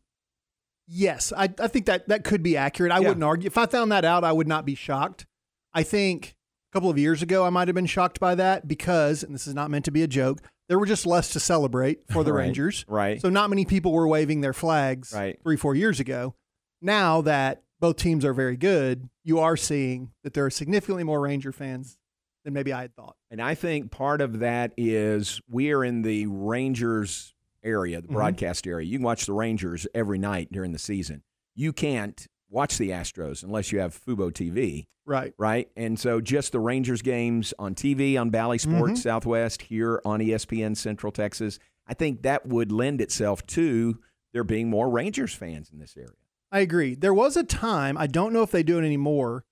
yes, 0.86 1.32
I, 1.36 1.44
I 1.58 1.68
think 1.68 1.86
that 1.86 2.08
that 2.08 2.24
could 2.24 2.42
be 2.42 2.56
accurate. 2.56 2.92
I 2.92 2.98
Yeah. 3.00 3.08
wouldn't 3.08 3.24
argue. 3.24 3.46
If 3.46 3.58
I 3.58 3.66
found 3.66 3.92
that 3.92 4.04
out, 4.04 4.24
I 4.24 4.32
would 4.32 4.48
not 4.48 4.64
be 4.64 4.74
shocked. 4.74 5.26
I 5.72 5.82
think 5.82 6.34
a 6.70 6.72
couple 6.76 6.90
of 6.90 6.98
years 6.98 7.22
ago, 7.22 7.44
I 7.44 7.50
might 7.50 7.68
have 7.68 7.74
been 7.74 7.86
shocked 7.86 8.20
by 8.20 8.34
that 8.34 8.66
because, 8.68 9.22
and 9.22 9.34
this 9.34 9.46
is 9.46 9.54
not 9.54 9.70
meant 9.70 9.84
to 9.86 9.90
be 9.90 10.02
a 10.02 10.08
joke, 10.08 10.40
there 10.68 10.78
were 10.78 10.86
just 10.86 11.06
less 11.06 11.30
to 11.32 11.40
celebrate 11.40 12.00
for 12.10 12.22
the 12.24 12.32
Right, 12.34 12.44
Rangers. 12.44 12.84
right. 12.88 13.20
So 13.20 13.30
not 13.30 13.48
many 13.50 13.64
people 13.64 13.92
were 13.92 14.06
waving 14.08 14.40
their 14.40 14.52
flags 14.52 15.12
Right. 15.14 15.38
three, 15.42 15.56
four 15.56 15.74
years 15.74 15.98
ago. 16.00 16.34
Now 16.82 17.20
that 17.22 17.62
both 17.80 17.96
teams 17.96 18.24
are 18.24 18.34
very 18.34 18.56
good, 18.56 19.08
you 19.24 19.38
are 19.38 19.56
seeing 19.56 20.10
that 20.24 20.34
there 20.34 20.44
are 20.44 20.50
significantly 20.50 21.04
more 21.04 21.20
Ranger 21.20 21.52
fans 21.52 21.96
than 22.44 22.54
maybe 22.54 22.72
I 22.72 22.82
had 22.82 22.94
thought. 22.94 23.16
And 23.30 23.40
I 23.42 23.54
think 23.54 23.90
part 23.90 24.20
of 24.20 24.38
that 24.40 24.72
is 24.76 25.40
we 25.48 25.72
are 25.72 25.84
in 25.84 26.02
the 26.02 26.26
Rangers 26.26 27.34
area, 27.62 28.00
the 28.00 28.08
Mhm. 28.08 28.12
broadcast 28.12 28.66
area. 28.66 28.86
You 28.86 28.98
can 28.98 29.04
watch 29.04 29.26
the 29.26 29.32
Rangers 29.32 29.86
every 29.94 30.18
night 30.18 30.48
during 30.52 30.72
the 30.72 30.78
season. 30.78 31.22
You 31.54 31.72
can't 31.72 32.26
watch 32.48 32.78
the 32.78 32.90
Astros 32.90 33.42
unless 33.42 33.72
you 33.72 33.80
have 33.80 33.94
Fubo 33.94 34.32
TV, 34.32 34.86
Right. 35.04 35.34
right? 35.38 35.68
And 35.76 35.98
so 35.98 36.20
just 36.20 36.52
the 36.52 36.60
Rangers 36.60 37.02
games 37.02 37.52
on 37.58 37.74
TV 37.74 38.16
on 38.16 38.30
Bally 38.30 38.58
Sports 38.58 39.02
Southwest 39.02 39.62
here 39.62 40.00
on 40.04 40.20
ESPN 40.20 40.74
Central 40.74 41.12
Texas. 41.12 41.58
I 41.86 41.94
think 41.94 42.22
that 42.22 42.46
would 42.46 42.70
lend 42.70 43.00
itself 43.00 43.44
to 43.48 43.98
there 44.32 44.44
being 44.44 44.70
more 44.70 44.88
Rangers 44.88 45.34
fans 45.34 45.70
in 45.72 45.78
this 45.78 45.96
area. 45.96 46.10
I 46.52 46.60
agree. 46.60 46.94
There 46.94 47.12
was 47.14 47.36
a 47.36 47.42
time, 47.44 47.98
I 47.98 48.06
don't 48.06 48.32
know 48.32 48.42
if 48.42 48.50
they 48.50 48.62
do 48.62 48.78
it 48.78 48.84
anymore. 48.84 49.44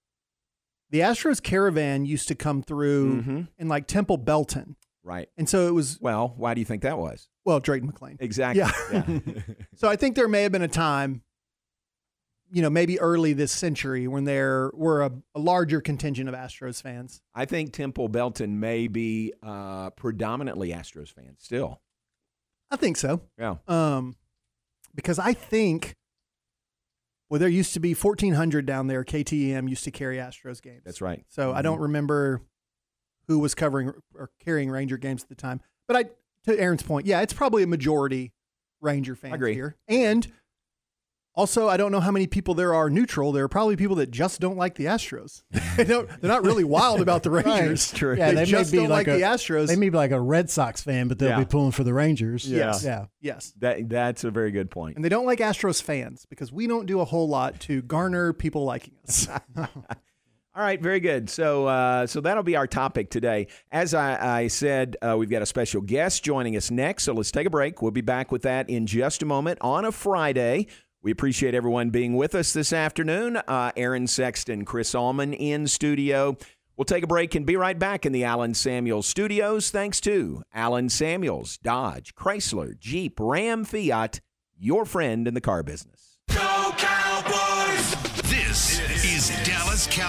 The 0.91 1.01
Astros 1.01 1.43
caravan 1.43 2.05
used 2.05 2.29
to 2.29 2.35
come 2.35 2.63
through 2.63 3.23
Mhm. 3.23 3.49
in 3.59 3.69
like 3.69 3.87
Temple 3.87 4.17
Belton. 4.19 4.77
Right. 5.03 5.29
And 5.37 5.49
so 5.49 5.67
it 5.69 5.73
was, 5.73 5.99
Well, 6.01 6.35
why 6.37 6.55
do 6.55 6.61
you 6.61 6.65
think 6.65 6.83
that 6.83 6.99
was? 6.99 7.29
well, 7.45 7.61
Drayton 7.61 7.91
McLane. 7.93 8.17
Exactly. 8.21 8.61
Yeah. 8.61 9.03
yeah. 9.09 9.19
So 9.77 9.89
I 9.89 9.97
think 9.97 10.17
there 10.17 10.27
may 10.29 10.43
have 10.43 10.51
been 10.53 10.63
a 10.63 10.69
time, 10.69 11.23
you 12.51 12.63
know, 12.63 12.71
maybe 12.71 12.99
early 13.01 13.33
this 13.33 13.53
century 13.53 14.07
when 14.09 14.25
there 14.25 14.71
were 14.75 15.03
a, 15.03 15.13
a 15.35 15.39
larger 15.41 15.81
contingent 15.81 16.29
of 16.29 16.35
Astros 16.35 16.81
fans. 16.83 17.21
I 17.35 17.45
think 17.45 17.73
Temple 17.73 18.09
Belton 18.09 18.59
may 18.61 18.87
be 18.89 19.33
uh, 19.43 19.91
predominantly 19.91 20.71
Astros 20.71 21.13
fans 21.13 21.39
still. 21.41 21.81
I 22.71 22.77
think 22.77 22.97
so. 22.97 23.21
Yeah. 23.39 23.57
Um, 23.69 24.17
because 24.95 25.19
I 25.19 25.33
think, 25.35 25.95
well, 27.29 27.41
there 27.41 27.49
used 27.49 27.75
to 27.75 27.81
be 27.81 27.93
1,400 27.95 28.67
down 28.67 28.87
there. 28.87 29.05
KTEM 29.05 29.69
used 29.69 29.85
to 29.85 29.91
carry 29.91 30.17
Astros 30.17 30.63
games. 30.63 30.83
That's 30.85 31.01
right. 31.01 31.25
So 31.29 31.53
I 31.53 31.61
Mhm. 31.61 31.65
don't 31.65 31.81
remember 31.81 32.43
who 33.29 33.39
was 33.39 33.55
covering 33.55 33.93
or 34.15 34.31
carrying 34.39 34.71
Ranger 34.71 34.97
games 34.97 35.23
at 35.23 35.29
the 35.29 35.35
time. 35.35 35.61
But 35.89 35.97
I, 35.97 36.05
to 36.45 36.59
Aaron's 36.59 36.83
point, 36.83 37.07
yeah, 37.07 37.21
it's 37.23 37.33
probably 37.33 37.63
a 37.63 37.67
majority 37.67 38.33
Ranger 38.81 39.17
fans 39.17 39.35
agree. 39.35 39.55
here. 39.55 39.77
And 39.89 40.31
Also, 41.37 41.69
I 41.69 41.77
don't 41.77 41.93
know 41.93 42.01
how 42.01 42.11
many 42.11 42.27
people 42.27 42.55
there 42.55 42.75
are 42.75 42.89
neutral. 42.89 43.31
There 43.31 43.45
are 43.45 43.49
probably 43.49 43.77
people 43.77 43.97
that 43.97 44.11
just 44.11 44.41
don't 44.41 44.57
like 44.57 44.77
the 44.77 44.87
Astros. 44.87 45.43
they 45.77 45.85
don't, 45.85 46.09
they're 46.21 46.31
not 46.31 46.45
really 46.45 46.65
wild 46.65 47.03
about 47.03 47.23
the 47.23 47.31
Rangers. 47.43 47.93
Right. 47.93 47.99
True. 47.99 48.17
Yeah, 48.17 48.29
they, 48.31 48.35
they 48.37 48.45
just 48.47 48.73
may 48.73 48.79
be 48.79 48.83
don't 48.83 48.91
like, 48.91 49.07
like, 49.07 49.17
a, 49.17 49.19
the 49.19 49.27
Astros. 49.27 49.67
They 49.69 49.77
may 49.77 49.91
be 49.91 49.97
like 49.99 50.13
a 50.13 50.21
Red 50.21 50.49
Sox 50.49 50.81
fan, 50.83 51.09
but 51.09 51.19
they'll 51.19 51.29
Yeah. 51.29 51.39
be 51.41 51.45
pulling 51.45 51.73
for 51.73 51.85
the 51.85 51.93
Rangers. 51.93 52.51
Yes. 52.51 52.83
Yeah. 52.83 53.07
yes. 53.21 53.53
That 53.59 53.87
that's 53.89 54.25
a 54.25 54.31
very 54.31 54.51
good 54.51 54.71
point. 54.71 54.97
And 54.97 55.05
they 55.05 55.11
don't 55.11 55.27
like 55.27 55.41
Astros 55.41 55.83
fans 55.83 56.27
because 56.31 56.51
we 56.53 56.67
don't 56.67 56.87
do 56.87 57.01
a 57.01 57.05
whole 57.05 57.29
lot 57.29 57.61
to 57.61 57.83
garner 57.83 58.33
people 58.33 58.65
liking 58.65 58.95
us. 59.07 59.29
All 60.57 60.63
right, 60.63 60.81
very 60.81 61.01
good. 61.01 61.29
So, 61.29 61.67
uh, 61.67 62.07
so 62.07 62.23
that'll 62.23 62.43
be 62.43 62.57
our 62.57 62.67
topic 62.67 63.11
today. 63.11 63.49
As 63.71 63.93
I, 63.93 64.39
I 64.45 64.47
said, 64.47 64.97
uh, 65.03 65.15
we've 65.19 65.29
got 65.29 65.43
a 65.43 65.47
special 65.47 65.83
guest 65.83 66.25
joining 66.25 66.57
us 66.57 66.71
next. 66.71 67.03
So 67.05 67.13
let's 67.13 67.31
take 67.31 67.47
a 67.47 67.51
break. 67.51 67.83
We'll 67.83 67.91
be 67.91 68.01
back 68.01 68.33
with 68.33 68.41
that 68.43 68.71
in 68.71 68.87
just 68.87 69.23
a 69.23 69.27
moment 69.27 69.59
on 69.61 69.85
a 69.85 69.93
Friday. 69.93 70.69
We 71.07 71.13
appreciate 71.13 71.55
everyone 71.55 71.91
being 71.91 72.17
with 72.17 72.35
us 72.35 72.53
this 72.53 72.73
afternoon. 72.73 73.37
Uh, 73.37 73.71
Aaron 73.77 74.09
Sexton, 74.09 74.65
Chris 74.65 74.93
Allman 74.93 75.35
in 75.35 75.69
studio. 75.69 76.37
We'll 76.77 76.85
take 76.85 77.05
a 77.05 77.07
break 77.07 77.37
and 77.37 77.47
be 77.47 77.55
right 77.55 77.79
back 77.79 78.05
in 78.05 78.11
the 78.11 78.25
Allen 78.25 78.55
Samuels 78.55 79.07
studios. 79.07 79.71
Thanks 79.71 80.01
to 80.01 80.43
Allen 80.53 80.89
Samuels, 80.89 81.59
Dodge, 81.59 82.17
Chrysler, 82.17 82.77
Jeep, 82.77 83.21
Ram, 83.21 83.65
Fiat, 83.65 84.21
your 84.59 84.85
friend 84.85 85.29
in 85.29 85.35
the 85.35 85.41
car 85.41 85.63
business. 85.63 85.96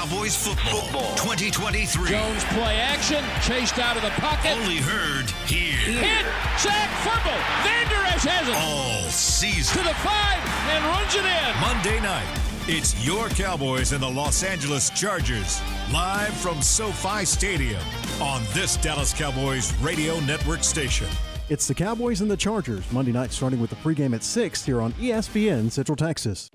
Cowboys 0.08 0.36
football, 0.38 1.16
2023. 1.16 2.10
Jones 2.10 2.44
play 2.46 2.78
action, 2.78 3.24
chased 3.42 3.78
out 3.78 3.98
of 3.98 4.04
the 4.04 4.10
pocket. 4.12 4.52
Only 4.58 4.78
heard 4.78 5.30
here 5.48 5.76
Hit, 5.76 6.26
sack, 6.58 6.90
fumble. 7.04 7.38
Vander 7.64 8.06
Esch 8.08 8.24
has 8.24 8.48
it. 8.48 8.56
all 8.56 9.10
season. 9.10 9.78
To 9.78 9.84
the 9.84 9.94
five 9.96 10.40
and 10.72 10.86
runs 10.86 11.14
it 11.14 11.26
in. 11.26 11.60
Monday 11.60 12.00
night, 12.02 12.40
it's 12.70 13.06
your 13.06 13.28
Cowboys 13.30 13.92
and 13.92 14.02
the 14.02 14.10
Los 14.10 14.44
Angeles 14.44 14.90
Chargers, 14.92 15.62
live 15.92 16.34
from 16.34 16.62
SoFi 16.62 17.26
Stadium 17.26 17.82
on 18.22 18.44
this 18.54 18.78
Dallas 18.78 19.14
Cowboys 19.14 19.74
radio 19.80 20.20
network 20.22 20.64
station. 20.64 21.08
It's 21.50 21.68
the 21.68 21.76
Cowboys 21.76 22.22
and 22.22 22.32
the 22.32 22.38
Chargers, 22.38 22.90
Monday 22.94 23.12
night 23.12 23.34
starting 23.34 23.60
with 23.60 23.72
the 23.72 23.78
pregame 23.78 24.16
at 24.16 24.24
6 24.24 24.66
here 24.66 24.82
on 24.82 24.94
ESPN 24.94 25.70
Central 25.70 25.98
Texas. 25.98 26.50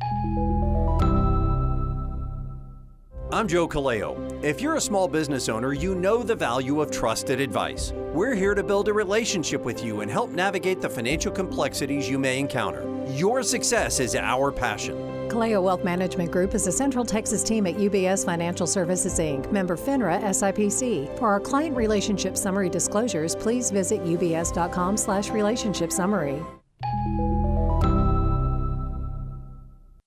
I'm 3.32 3.48
Joe 3.48 3.66
Kaleo. 3.66 4.44
If 4.44 4.60
you're 4.60 4.76
a 4.76 4.80
small 4.80 5.08
business 5.08 5.48
owner, 5.48 5.72
you 5.72 5.94
know 5.94 6.22
the 6.22 6.34
value 6.34 6.82
of 6.82 6.90
trusted 6.90 7.40
advice. 7.40 7.90
We're 8.12 8.34
here 8.34 8.54
to 8.54 8.62
build 8.62 8.88
a 8.88 8.92
relationship 8.92 9.62
with 9.62 9.82
you 9.82 10.02
and 10.02 10.10
help 10.10 10.28
navigate 10.28 10.82
the 10.82 10.90
financial 10.90 11.32
complexities 11.32 12.10
you 12.10 12.18
may 12.18 12.38
encounter. 12.38 12.86
Your 13.14 13.42
success 13.42 14.00
is 14.00 14.14
our 14.14 14.52
passion. 14.52 14.96
Kaleo 15.30 15.62
Wealth 15.62 15.82
Management 15.82 16.30
Group 16.30 16.54
is 16.54 16.66
a 16.66 16.72
Central 16.72 17.06
Texas 17.06 17.42
team 17.42 17.66
at 17.66 17.76
UBS 17.76 18.22
Financial 18.26 18.66
Services 18.66 19.18
Inc., 19.18 19.50
member 19.50 19.78
FINRA 19.78 20.22
SIPC. 20.24 21.18
For 21.18 21.28
our 21.28 21.40
client 21.40 21.74
relationship 21.74 22.36
summary 22.36 22.68
disclosures, 22.68 23.34
please 23.34 23.70
visit 23.70 24.04
ubs.com 24.04 24.98
slash 24.98 25.30
relationship 25.30 25.90
summary. 25.90 26.42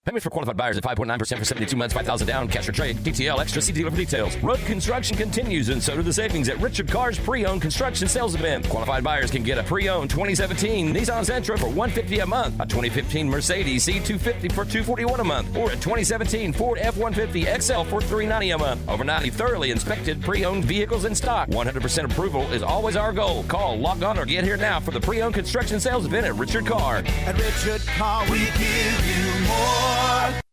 Payment 0.05 0.21
for 0.21 0.29
qualified 0.29 0.55
buyers 0.55 0.77
at 0.77 0.83
5.9% 0.83 1.39
for 1.39 1.45
72 1.45 1.75
months, 1.75 1.95
5000 1.95 2.27
down, 2.27 2.47
cash 2.47 2.69
or 2.69 2.71
trade. 2.71 2.97
DTL 2.97 3.39
extra. 3.39 3.59
See 3.59 3.73
dealer 3.73 3.89
for 3.89 3.97
details. 3.97 4.37
Road 4.37 4.59
construction 4.59 5.17
continues, 5.17 5.69
and 5.69 5.81
so 5.81 5.95
do 5.95 6.03
the 6.03 6.13
savings 6.13 6.47
at 6.47 6.59
Richard 6.59 6.91
Carr's 6.91 7.17
pre-owned 7.17 7.63
construction 7.63 8.07
sales 8.07 8.35
event. 8.35 8.69
Qualified 8.69 9.03
buyers 9.03 9.31
can 9.31 9.41
get 9.41 9.57
a 9.57 9.63
pre-owned 9.63 10.11
2017 10.11 10.93
Nissan 10.93 11.25
Sentra 11.25 11.57
for 11.57 11.65
150 11.65 12.19
a 12.19 12.25
month, 12.27 12.53
a 12.59 12.67
2015 12.67 13.27
Mercedes 13.27 13.87
C250 13.87 14.51
for 14.51 14.63
241 14.63 15.21
a 15.21 15.23
month, 15.23 15.57
or 15.57 15.71
a 15.71 15.75
2017 15.75 16.53
Ford 16.53 16.77
F150 16.77 17.59
XL 17.59 17.89
for 17.89 17.99
390 17.99 18.51
a 18.51 18.57
month. 18.59 18.87
Over 18.87 19.03
90 19.03 19.31
thoroughly 19.31 19.71
inspected 19.71 20.21
pre-owned 20.21 20.65
vehicles 20.65 21.05
in 21.05 21.15
stock. 21.15 21.49
100% 21.49 22.11
approval 22.11 22.43
is 22.53 22.61
always 22.61 22.95
our 22.95 23.11
goal. 23.11 23.43
Call, 23.45 23.79
log 23.79 24.03
on, 24.03 24.19
or 24.19 24.25
get 24.25 24.43
here 24.43 24.55
now 24.55 24.79
for 24.79 24.91
the 24.91 25.01
pre-owned 25.01 25.33
construction 25.33 25.79
sales 25.79 26.05
event 26.05 26.27
at 26.27 26.35
Richard 26.35 26.67
Carr. 26.67 26.97
At 27.25 27.41
Richard 27.41 27.81
Carr, 27.87 28.23
we 28.29 28.37
give 28.37 29.07
you 29.07 29.34
more. 29.47 30.44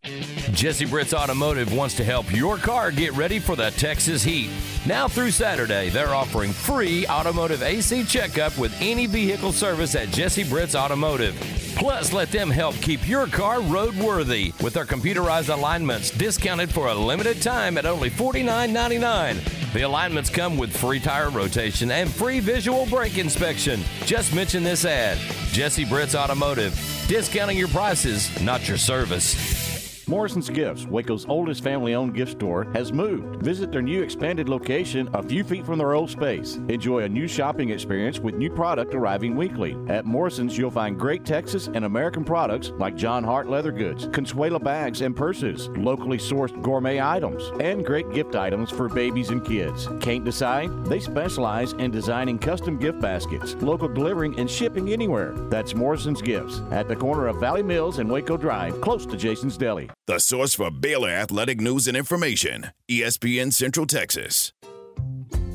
Jesse 0.52 0.84
Britt's 0.84 1.14
Automotive 1.14 1.72
wants 1.72 1.94
to 1.96 2.04
help 2.04 2.30
your 2.30 2.58
car 2.58 2.90
get 2.90 3.12
ready 3.14 3.38
for 3.38 3.56
the 3.56 3.70
Texas 3.70 4.22
heat. 4.22 4.50
Now 4.86 5.08
through 5.08 5.30
Saturday, 5.30 5.88
they're 5.88 6.14
offering 6.14 6.52
free 6.52 7.06
automotive 7.06 7.62
AC 7.62 8.04
checkup 8.04 8.56
with 8.58 8.76
any 8.80 9.06
vehicle 9.06 9.52
service 9.52 9.94
at 9.94 10.10
Jesse 10.10 10.44
Britt's 10.44 10.74
Automotive. 10.74 11.34
Plus, 11.74 12.12
let 12.12 12.30
them 12.30 12.50
help 12.50 12.74
keep 12.76 13.08
your 13.08 13.26
car 13.26 13.58
roadworthy 13.58 14.60
with 14.62 14.74
their 14.74 14.84
computerized 14.84 15.52
alignments 15.52 16.10
discounted 16.10 16.70
for 16.70 16.88
a 16.88 16.94
limited 16.94 17.40
time 17.40 17.78
at 17.78 17.86
only 17.86 18.10
$49.99. 18.10 19.72
The 19.72 19.82
alignments 19.82 20.28
come 20.28 20.58
with 20.58 20.76
free 20.76 21.00
tire 21.00 21.30
rotation 21.30 21.90
and 21.90 22.10
free 22.12 22.40
visual 22.40 22.84
brake 22.86 23.16
inspection. 23.16 23.80
Just 24.04 24.34
mention 24.34 24.62
this 24.62 24.84
ad 24.84 25.16
Jesse 25.52 25.86
Britt's 25.86 26.14
Automotive. 26.14 26.74
Discounting 27.08 27.56
your 27.56 27.68
prices, 27.68 28.28
not 28.42 28.68
your 28.68 28.78
service. 28.78 29.61
Morrison's 30.08 30.50
Gifts, 30.50 30.84
Waco's 30.86 31.26
oldest 31.26 31.62
family 31.62 31.94
owned 31.94 32.14
gift 32.14 32.32
store, 32.32 32.66
has 32.74 32.92
moved. 32.92 33.42
Visit 33.42 33.70
their 33.70 33.82
new 33.82 34.02
expanded 34.02 34.48
location 34.48 35.08
a 35.14 35.22
few 35.22 35.44
feet 35.44 35.64
from 35.64 35.78
their 35.78 35.94
old 35.94 36.10
space. 36.10 36.56
Enjoy 36.68 37.04
a 37.04 37.08
new 37.08 37.28
shopping 37.28 37.70
experience 37.70 38.18
with 38.18 38.34
new 38.34 38.50
product 38.50 38.94
arriving 38.94 39.36
weekly. 39.36 39.76
At 39.88 40.04
Morrison's, 40.04 40.58
you'll 40.58 40.70
find 40.70 40.98
great 40.98 41.24
Texas 41.24 41.68
and 41.68 41.84
American 41.84 42.24
products 42.24 42.72
like 42.78 42.96
John 42.96 43.22
Hart 43.22 43.48
leather 43.48 43.72
goods, 43.72 44.06
Consuela 44.08 44.62
bags 44.62 45.00
and 45.02 45.14
purses, 45.14 45.68
locally 45.68 46.18
sourced 46.18 46.60
gourmet 46.62 47.00
items, 47.00 47.50
and 47.60 47.84
great 47.84 48.10
gift 48.12 48.34
items 48.34 48.70
for 48.70 48.88
babies 48.88 49.30
and 49.30 49.44
kids. 49.44 49.88
Can't 50.00 50.24
decide? 50.24 50.84
They 50.86 51.00
specialize 51.00 51.74
in 51.74 51.90
designing 51.90 52.38
custom 52.38 52.76
gift 52.76 53.00
baskets, 53.00 53.54
local 53.56 53.88
delivering 53.88 54.38
and 54.38 54.50
shipping 54.50 54.92
anywhere. 54.92 55.32
That's 55.48 55.74
Morrison's 55.74 56.22
Gifts 56.22 56.60
at 56.70 56.88
the 56.88 56.96
corner 56.96 57.28
of 57.28 57.40
Valley 57.40 57.62
Mills 57.62 57.98
and 57.98 58.10
Waco 58.10 58.36
Drive, 58.36 58.80
close 58.80 59.06
to 59.06 59.16
Jason's 59.16 59.56
Deli. 59.56 59.90
The 60.08 60.18
source 60.18 60.52
for 60.52 60.68
Baylor 60.72 61.10
athletic 61.10 61.60
news 61.60 61.86
and 61.86 61.96
information 61.96 62.72
ESPN 62.90 63.52
Central 63.52 63.86
Texas. 63.86 64.52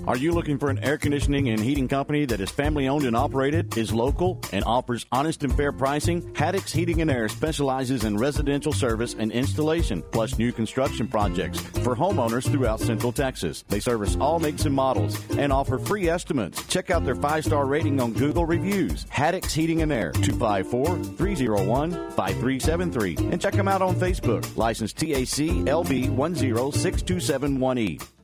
Are 0.07 0.15
you 0.15 0.31
looking 0.31 0.57
for 0.57 0.69
an 0.69 0.79
air 0.79 0.97
conditioning 0.97 1.49
and 1.49 1.59
heating 1.59 1.89
company 1.89 2.23
that 2.27 2.39
is 2.39 2.49
family 2.49 2.87
owned 2.87 3.03
and 3.03 3.13
operated, 3.13 3.77
is 3.77 3.93
local, 3.93 4.39
and 4.53 4.63
offers 4.63 5.05
honest 5.11 5.43
and 5.43 5.53
fair 5.53 5.73
pricing? 5.73 6.21
Haddix 6.31 6.71
Heating 6.71 7.01
and 7.01 7.11
Air 7.11 7.27
specializes 7.27 8.05
in 8.05 8.15
residential 8.15 8.71
service 8.71 9.17
and 9.19 9.33
installation, 9.33 10.01
plus 10.13 10.39
new 10.39 10.53
construction 10.53 11.09
projects 11.09 11.59
for 11.59 11.93
homeowners 11.93 12.49
throughout 12.49 12.79
Central 12.79 13.11
Texas. 13.11 13.65
They 13.67 13.81
service 13.81 14.15
all 14.21 14.39
makes 14.39 14.63
and 14.63 14.73
models 14.73 15.19
and 15.31 15.51
offer 15.51 15.77
free 15.77 16.07
estimates. 16.07 16.65
Check 16.67 16.89
out 16.89 17.03
their 17.03 17.15
five 17.15 17.43
star 17.43 17.65
rating 17.65 17.99
on 17.99 18.13
Google 18.13 18.45
Reviews. 18.45 19.03
Haddix 19.07 19.51
Heating 19.51 19.81
and 19.81 19.91
Air, 19.91 20.13
254 20.13 21.03
301 21.17 21.91
5373. 22.11 23.17
And 23.29 23.41
check 23.41 23.55
them 23.55 23.67
out 23.67 23.81
on 23.81 23.93
Facebook. 23.95 24.55
License 24.55 24.93
TAC 24.93 25.67
LB 25.67 26.15
1062718. 26.15 28.16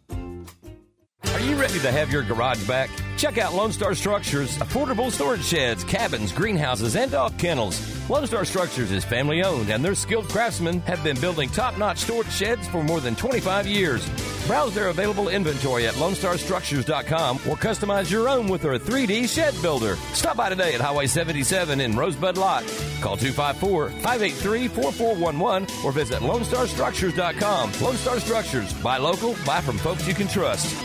Are 1.32 1.40
you 1.40 1.56
ready 1.60 1.80
to 1.80 1.92
have 1.92 2.12
your 2.12 2.22
garage 2.22 2.66
back? 2.68 2.90
Check 3.18 3.38
out 3.38 3.54
Lone 3.54 3.72
Star 3.72 3.96
Structures, 3.96 4.58
affordable 4.60 5.12
storage 5.12 5.44
sheds, 5.44 5.84
cabins, 5.84 6.32
greenhouses, 6.32 6.96
and 6.96 7.12
dog 7.12 7.38
kennels. 7.40 7.80
Lone 8.10 8.28
Star 8.28 8.46
Structures 8.46 8.92
is 8.92 9.04
family 9.06 9.42
owned, 9.44 9.70
and 9.70 9.84
their 9.84 9.96
skilled 9.96 10.30
craftsmen 10.30 10.82
have 10.82 11.04
been 11.04 11.20
building 11.20 11.50
top 11.50 11.78
notch 11.78 12.00
storage 12.00 12.32
sheds 12.32 12.68
for 12.68 12.84
more 12.84 13.00
than 13.00 13.16
25 13.16 13.66
years. 13.66 14.08
Browse 14.46 14.76
their 14.76 14.90
available 14.90 15.30
inventory 15.30 15.88
at 15.88 15.94
LoneStarStructures.com 15.96 17.38
or 17.38 17.56
customize 17.56 18.12
your 18.12 18.28
own 18.28 18.48
with 18.48 18.62
their 18.62 18.78
3D 18.78 19.28
shed 19.34 19.56
builder. 19.62 19.96
Stop 20.14 20.36
by 20.38 20.50
today 20.50 20.76
at 20.76 20.82
Highway 20.82 21.08
77 21.08 21.80
in 21.80 21.96
Rosebud 21.96 22.38
Lott. 22.38 22.64
Call 23.02 23.16
254 23.16 23.90
583 23.90 24.68
4411 24.68 25.68
or 25.86 25.92
visit 25.94 26.20
LoneStarStructures.com. 26.20 27.72
Lone 27.82 27.96
Star 27.96 28.20
Structures. 28.20 28.74
Buy 28.84 28.98
local, 28.98 29.36
buy 29.46 29.62
from 29.62 29.78
folks 29.78 30.06
you 30.08 30.14
can 30.14 30.28
trust. 30.28 30.76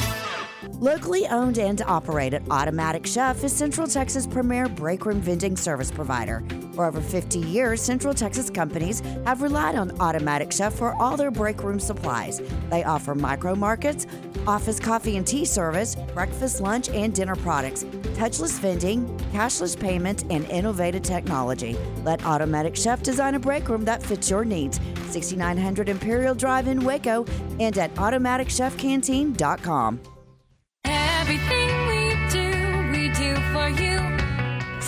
Locally 0.75 1.27
owned 1.27 1.59
and 1.59 1.83
operated, 1.83 2.43
Automatic 2.51 3.05
Chef 3.05 3.43
is 3.43 3.53
Central 3.53 3.89
Texas' 3.89 4.29
premier 4.29 4.69
break 4.69 5.07
room 5.07 5.21
vending 5.21 5.57
service 5.57 5.91
provider. 5.91 6.45
For 6.73 6.85
over 6.85 7.01
50 7.01 7.41
years, 7.41 7.83
Central 7.83 8.15
Texas 8.15 8.49
companies 8.49 9.01
have 9.25 9.43
relied 9.43 9.75
on 9.75 9.91
Automatic 10.01 10.53
Chef 10.53 10.73
for 10.73 10.95
all 11.03 11.17
their 11.17 11.33
break 11.33 11.65
room 11.65 11.81
supplies. 11.81 12.41
They 12.71 12.85
offer 12.85 13.17
micro 13.17 13.57
markets, 13.57 14.07
office 14.47 14.79
coffee 14.79 15.17
and 15.17 15.27
tea 15.27 15.45
service, 15.45 15.97
breakfast, 16.15 16.61
lunch, 16.61 16.89
and 16.91 17.13
dinner 17.13 17.35
products, 17.35 17.83
touchless 18.15 18.61
vending, 18.61 19.05
cashless 19.33 19.77
payment, 19.77 20.27
and 20.31 20.45
innovative 20.45 21.03
technology. 21.03 21.77
Let 22.05 22.25
Automatic 22.25 22.77
Chef 22.77 23.03
design 23.03 23.35
a 23.35 23.41
break 23.41 23.69
room 23.69 23.85
that 23.87 24.01
fits 24.01 24.31
your 24.31 24.45
needs. 24.45 24.79
6900 25.11 25.89
Imperial 25.89 26.37
Drive 26.37 26.69
in 26.69 26.85
Waco 26.85 27.25
and 27.59 27.77
at 27.79 27.93
AutomaticChefCanteen.com. 27.97 30.01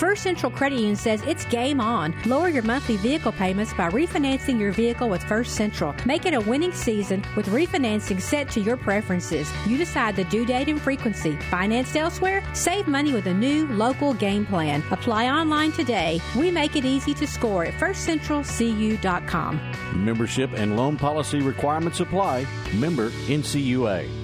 First 0.01 0.23
Central 0.23 0.51
Credit 0.51 0.77
Union 0.79 0.95
says 0.95 1.21
it's 1.27 1.45
game 1.45 1.79
on. 1.79 2.15
Lower 2.25 2.49
your 2.49 2.63
monthly 2.63 2.97
vehicle 2.97 3.31
payments 3.31 3.71
by 3.71 3.87
refinancing 3.91 4.59
your 4.59 4.71
vehicle 4.71 5.07
with 5.07 5.21
First 5.25 5.53
Central. 5.53 5.93
Make 6.07 6.25
it 6.25 6.33
a 6.33 6.41
winning 6.41 6.71
season 6.71 7.23
with 7.35 7.45
refinancing 7.49 8.19
set 8.19 8.49
to 8.49 8.59
your 8.59 8.77
preferences. 8.77 9.47
You 9.67 9.77
decide 9.77 10.15
the 10.15 10.23
due 10.23 10.43
date 10.43 10.69
and 10.69 10.81
frequency. 10.81 11.35
Financed 11.51 11.95
elsewhere? 11.95 12.43
Save 12.55 12.87
money 12.87 13.13
with 13.13 13.27
a 13.27 13.33
new 13.35 13.67
local 13.67 14.15
game 14.15 14.43
plan. 14.43 14.81
Apply 14.89 15.29
online 15.29 15.71
today. 15.71 16.19
We 16.35 16.49
make 16.49 16.75
it 16.75 16.83
easy 16.83 17.13
to 17.13 17.27
score 17.27 17.65
at 17.65 17.75
firstcentralcu.com. 17.75 19.61
Membership 19.93 20.49
and 20.53 20.77
loan 20.77 20.97
policy 20.97 21.41
requirements 21.41 21.99
apply. 21.99 22.47
Member 22.73 23.11
NCUA. 23.11 24.20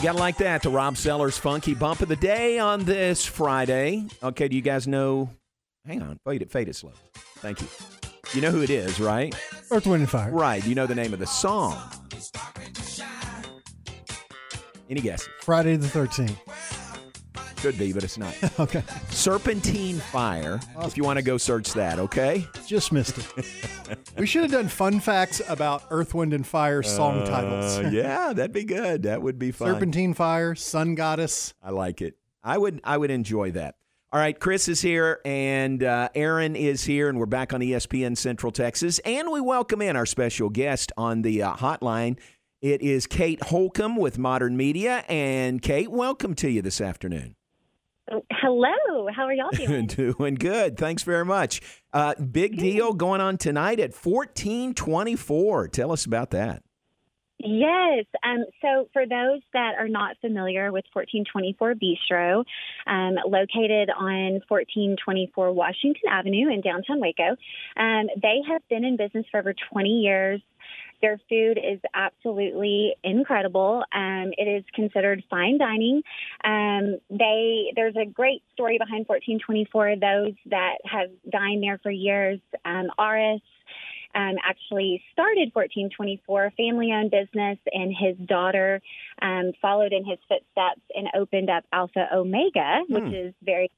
You 0.00 0.04
got 0.04 0.12
to 0.12 0.18
like 0.18 0.38
that. 0.38 0.62
to 0.62 0.70
Rob 0.70 0.96
Sellers 0.96 1.36
Funky 1.36 1.74
Bump 1.74 2.00
of 2.00 2.08
the 2.08 2.16
Day 2.16 2.58
on 2.58 2.84
this 2.84 3.26
Friday. 3.26 4.06
Okay, 4.22 4.48
do 4.48 4.56
you 4.56 4.62
guys 4.62 4.88
know? 4.88 5.28
Hang 5.84 6.00
on, 6.00 6.18
fade 6.24 6.40
it, 6.40 6.50
fade 6.50 6.70
it 6.70 6.76
slow. 6.76 6.92
Thank 7.36 7.60
you. 7.60 7.68
You 8.32 8.40
know 8.40 8.50
who 8.50 8.62
it 8.62 8.70
is, 8.70 8.98
right? 8.98 9.34
Earth, 9.70 9.86
Wind, 9.86 10.00
and 10.00 10.10
Fire. 10.10 10.30
Right. 10.30 10.66
You 10.66 10.74
know 10.74 10.86
the 10.86 10.94
name 10.94 11.12
of 11.12 11.18
the 11.18 11.26
song. 11.26 11.76
Any 14.88 15.02
guesses? 15.02 15.28
Friday 15.42 15.76
the 15.76 15.86
13th. 15.86 16.79
Could 17.60 17.78
be, 17.78 17.92
but 17.92 18.02
it's 18.02 18.16
not. 18.16 18.34
okay. 18.60 18.82
Serpentine 19.10 19.98
Fire. 19.98 20.58
If 20.80 20.96
you 20.96 21.04
want 21.04 21.18
to 21.18 21.22
go 21.22 21.36
search 21.36 21.74
that, 21.74 21.98
okay? 21.98 22.46
Just 22.66 22.90
missed 22.90 23.18
it. 23.18 23.98
we 24.16 24.24
should 24.26 24.42
have 24.42 24.50
done 24.50 24.68
fun 24.68 24.98
facts 24.98 25.42
about 25.46 25.82
Earth, 25.90 26.14
Wind, 26.14 26.32
and 26.32 26.46
Fire 26.46 26.82
song 26.82 27.20
Uh, 27.20 27.26
titles. 27.26 27.92
yeah, 27.92 28.32
that'd 28.32 28.52
be 28.52 28.64
good. 28.64 29.02
That 29.02 29.20
would 29.20 29.38
be 29.38 29.50
fun. 29.52 29.74
Serpentine 29.74 30.14
Fire, 30.14 30.54
Sun 30.54 30.94
Goddess. 30.94 31.52
I 31.62 31.70
like 31.70 32.00
it. 32.00 32.16
I 32.42 32.56
would 32.56 32.80
I 32.82 32.96
would 32.96 33.10
enjoy 33.10 33.50
that. 33.50 33.74
All 34.10 34.18
right, 34.18 34.38
Chris 34.40 34.66
is 34.66 34.80
here 34.80 35.20
and 35.26 35.84
uh, 35.84 36.08
Aaron 36.14 36.56
is 36.56 36.82
here, 36.82 37.10
and 37.10 37.18
we're 37.18 37.26
back 37.26 37.52
on 37.52 37.60
ESPN 37.60 38.16
Central 38.16 38.52
Texas. 38.52 38.98
And 39.00 39.30
we 39.30 39.42
welcome 39.42 39.82
in 39.82 39.96
our 39.96 40.06
special 40.06 40.48
guest 40.48 40.92
on 40.96 41.20
the 41.20 41.42
uh, 41.42 41.54
hotline. 41.56 42.18
It 42.62 42.80
is 42.80 43.06
Kate 43.06 43.42
Holcomb 43.44 43.96
with 43.96 44.18
Modern 44.18 44.56
Media. 44.56 45.04
And 45.08 45.60
Kate, 45.60 45.90
welcome 45.90 46.34
to 46.36 46.48
you 46.48 46.62
this 46.62 46.80
afternoon. 46.80 47.36
Hello, 48.32 49.08
how 49.14 49.24
are 49.24 49.32
y'all 49.32 49.50
doing? 49.50 49.86
Doing 49.86 50.34
good. 50.34 50.76
Thanks 50.76 51.02
very 51.02 51.24
much. 51.24 51.60
Uh, 51.92 52.14
big 52.14 52.58
deal 52.58 52.92
going 52.92 53.20
on 53.20 53.36
tonight 53.38 53.78
at 53.78 53.92
1424. 53.94 55.68
Tell 55.68 55.92
us 55.92 56.04
about 56.04 56.30
that. 56.30 56.62
Yes. 57.42 58.04
Um, 58.22 58.44
so, 58.60 58.88
for 58.92 59.06
those 59.06 59.40
that 59.54 59.74
are 59.78 59.88
not 59.88 60.16
familiar 60.20 60.70
with 60.72 60.84
1424 60.92 61.74
Bistro, 61.74 62.44
um, 62.86 63.16
located 63.26 63.88
on 63.88 64.42
1424 64.46 65.52
Washington 65.52 66.02
Avenue 66.10 66.52
in 66.52 66.60
downtown 66.60 67.00
Waco, 67.00 67.36
um, 67.76 68.08
they 68.20 68.40
have 68.46 68.60
been 68.68 68.84
in 68.84 68.96
business 68.98 69.24
for 69.30 69.40
over 69.40 69.54
20 69.72 69.88
years. 69.88 70.42
Their 71.00 71.18
food 71.30 71.56
is 71.58 71.80
absolutely 71.94 72.94
incredible. 73.02 73.84
Um, 73.90 74.32
it 74.36 74.46
is 74.46 74.64
considered 74.74 75.24
fine 75.30 75.56
dining. 75.56 76.02
Um, 76.44 76.98
they 77.08 77.72
there's 77.74 77.96
a 77.96 78.04
great 78.04 78.42
story 78.52 78.76
behind 78.76 79.06
1424. 79.08 79.96
Those 79.96 80.34
that 80.50 80.76
have 80.84 81.08
dined 81.30 81.62
there 81.62 81.80
for 81.82 81.90
years, 81.90 82.38
um, 82.66 82.88
Aris 82.98 83.40
um, 84.14 84.36
actually 84.44 85.02
started 85.12 85.50
1424, 85.54 86.44
a 86.46 86.50
family 86.52 86.92
owned 86.92 87.10
business, 87.10 87.58
and 87.72 87.94
his 87.94 88.16
daughter 88.26 88.80
um, 89.22 89.52
followed 89.62 89.92
in 89.92 90.04
his 90.04 90.18
footsteps 90.28 90.80
and 90.94 91.08
opened 91.14 91.50
up 91.50 91.64
Alpha 91.72 92.08
Omega, 92.12 92.80
which 92.88 93.04
Hmm. 93.04 93.14
is 93.14 93.34
very 93.42 93.70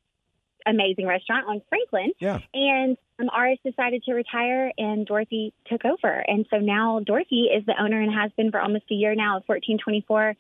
amazing 0.65 1.07
restaurant 1.07 1.47
on 1.49 1.61
Franklin. 1.69 2.13
Yeah. 2.21 2.39
And 2.55 2.97
um, 3.19 3.29
Aris 3.37 3.59
decided 3.65 4.05
to 4.05 4.15
retire, 4.15 4.73
and 4.79 5.05
Dorothy 5.05 5.53
took 5.67 5.85
over. 5.85 6.25
And 6.27 6.47
so 6.51 6.59
now 6.59 7.01
Dorothy 7.01 7.49
is 7.55 7.67
the 7.67 7.75
owner 7.81 8.01
and 8.01 8.13
has 8.13 8.31
been 8.37 8.51
for 8.51 8.61
almost 8.61 8.85
a 8.91 8.95
year 8.95 9.15
now 9.15 9.39
of 9.39 9.43
1424. 9.47 10.35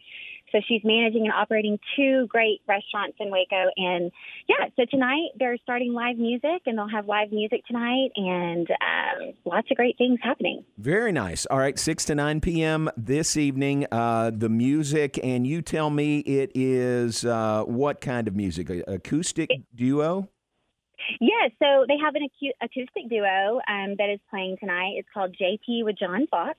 So 0.52 0.60
she's 0.68 0.82
managing 0.84 1.22
and 1.22 1.32
operating 1.32 1.78
two 1.96 2.26
great 2.28 2.60
restaurants 2.68 3.16
in 3.18 3.30
Waco. 3.30 3.70
And 3.76 4.12
yeah, 4.48 4.66
so 4.76 4.84
tonight 4.90 5.30
they're 5.38 5.56
starting 5.62 5.92
live 5.92 6.18
music, 6.18 6.62
and 6.66 6.78
they'll 6.78 6.88
have 6.88 7.08
live 7.08 7.32
music 7.32 7.66
tonight, 7.66 8.10
and 8.16 8.68
um, 8.70 9.32
lots 9.44 9.70
of 9.70 9.76
great 9.76 9.96
things 9.98 10.18
happening. 10.22 10.64
Very 10.78 11.12
nice. 11.12 11.46
All 11.46 11.58
right, 11.58 11.78
6 11.78 12.04
to 12.06 12.14
9 12.14 12.40
p.m. 12.40 12.90
this 12.96 13.36
evening. 13.36 13.86
Uh, 13.90 14.30
the 14.32 14.48
music, 14.48 15.18
and 15.22 15.46
you 15.46 15.62
tell 15.62 15.90
me 15.90 16.18
it 16.20 16.52
is 16.54 17.24
uh, 17.24 17.64
what 17.64 18.00
kind 18.00 18.28
of 18.28 18.36
music? 18.36 18.70
Acoustic 18.86 19.50
duo? 19.74 20.28
Yeah, 21.20 21.48
so 21.58 21.84
they 21.88 21.96
have 22.02 22.14
an 22.14 22.28
acoustic 22.62 23.08
duo 23.08 23.60
um, 23.68 23.96
that 23.98 24.10
is 24.12 24.20
playing 24.30 24.56
tonight. 24.58 24.94
It's 24.96 25.08
called 25.12 25.36
JP 25.40 25.84
with 25.84 25.98
John 25.98 26.26
Fox. 26.30 26.58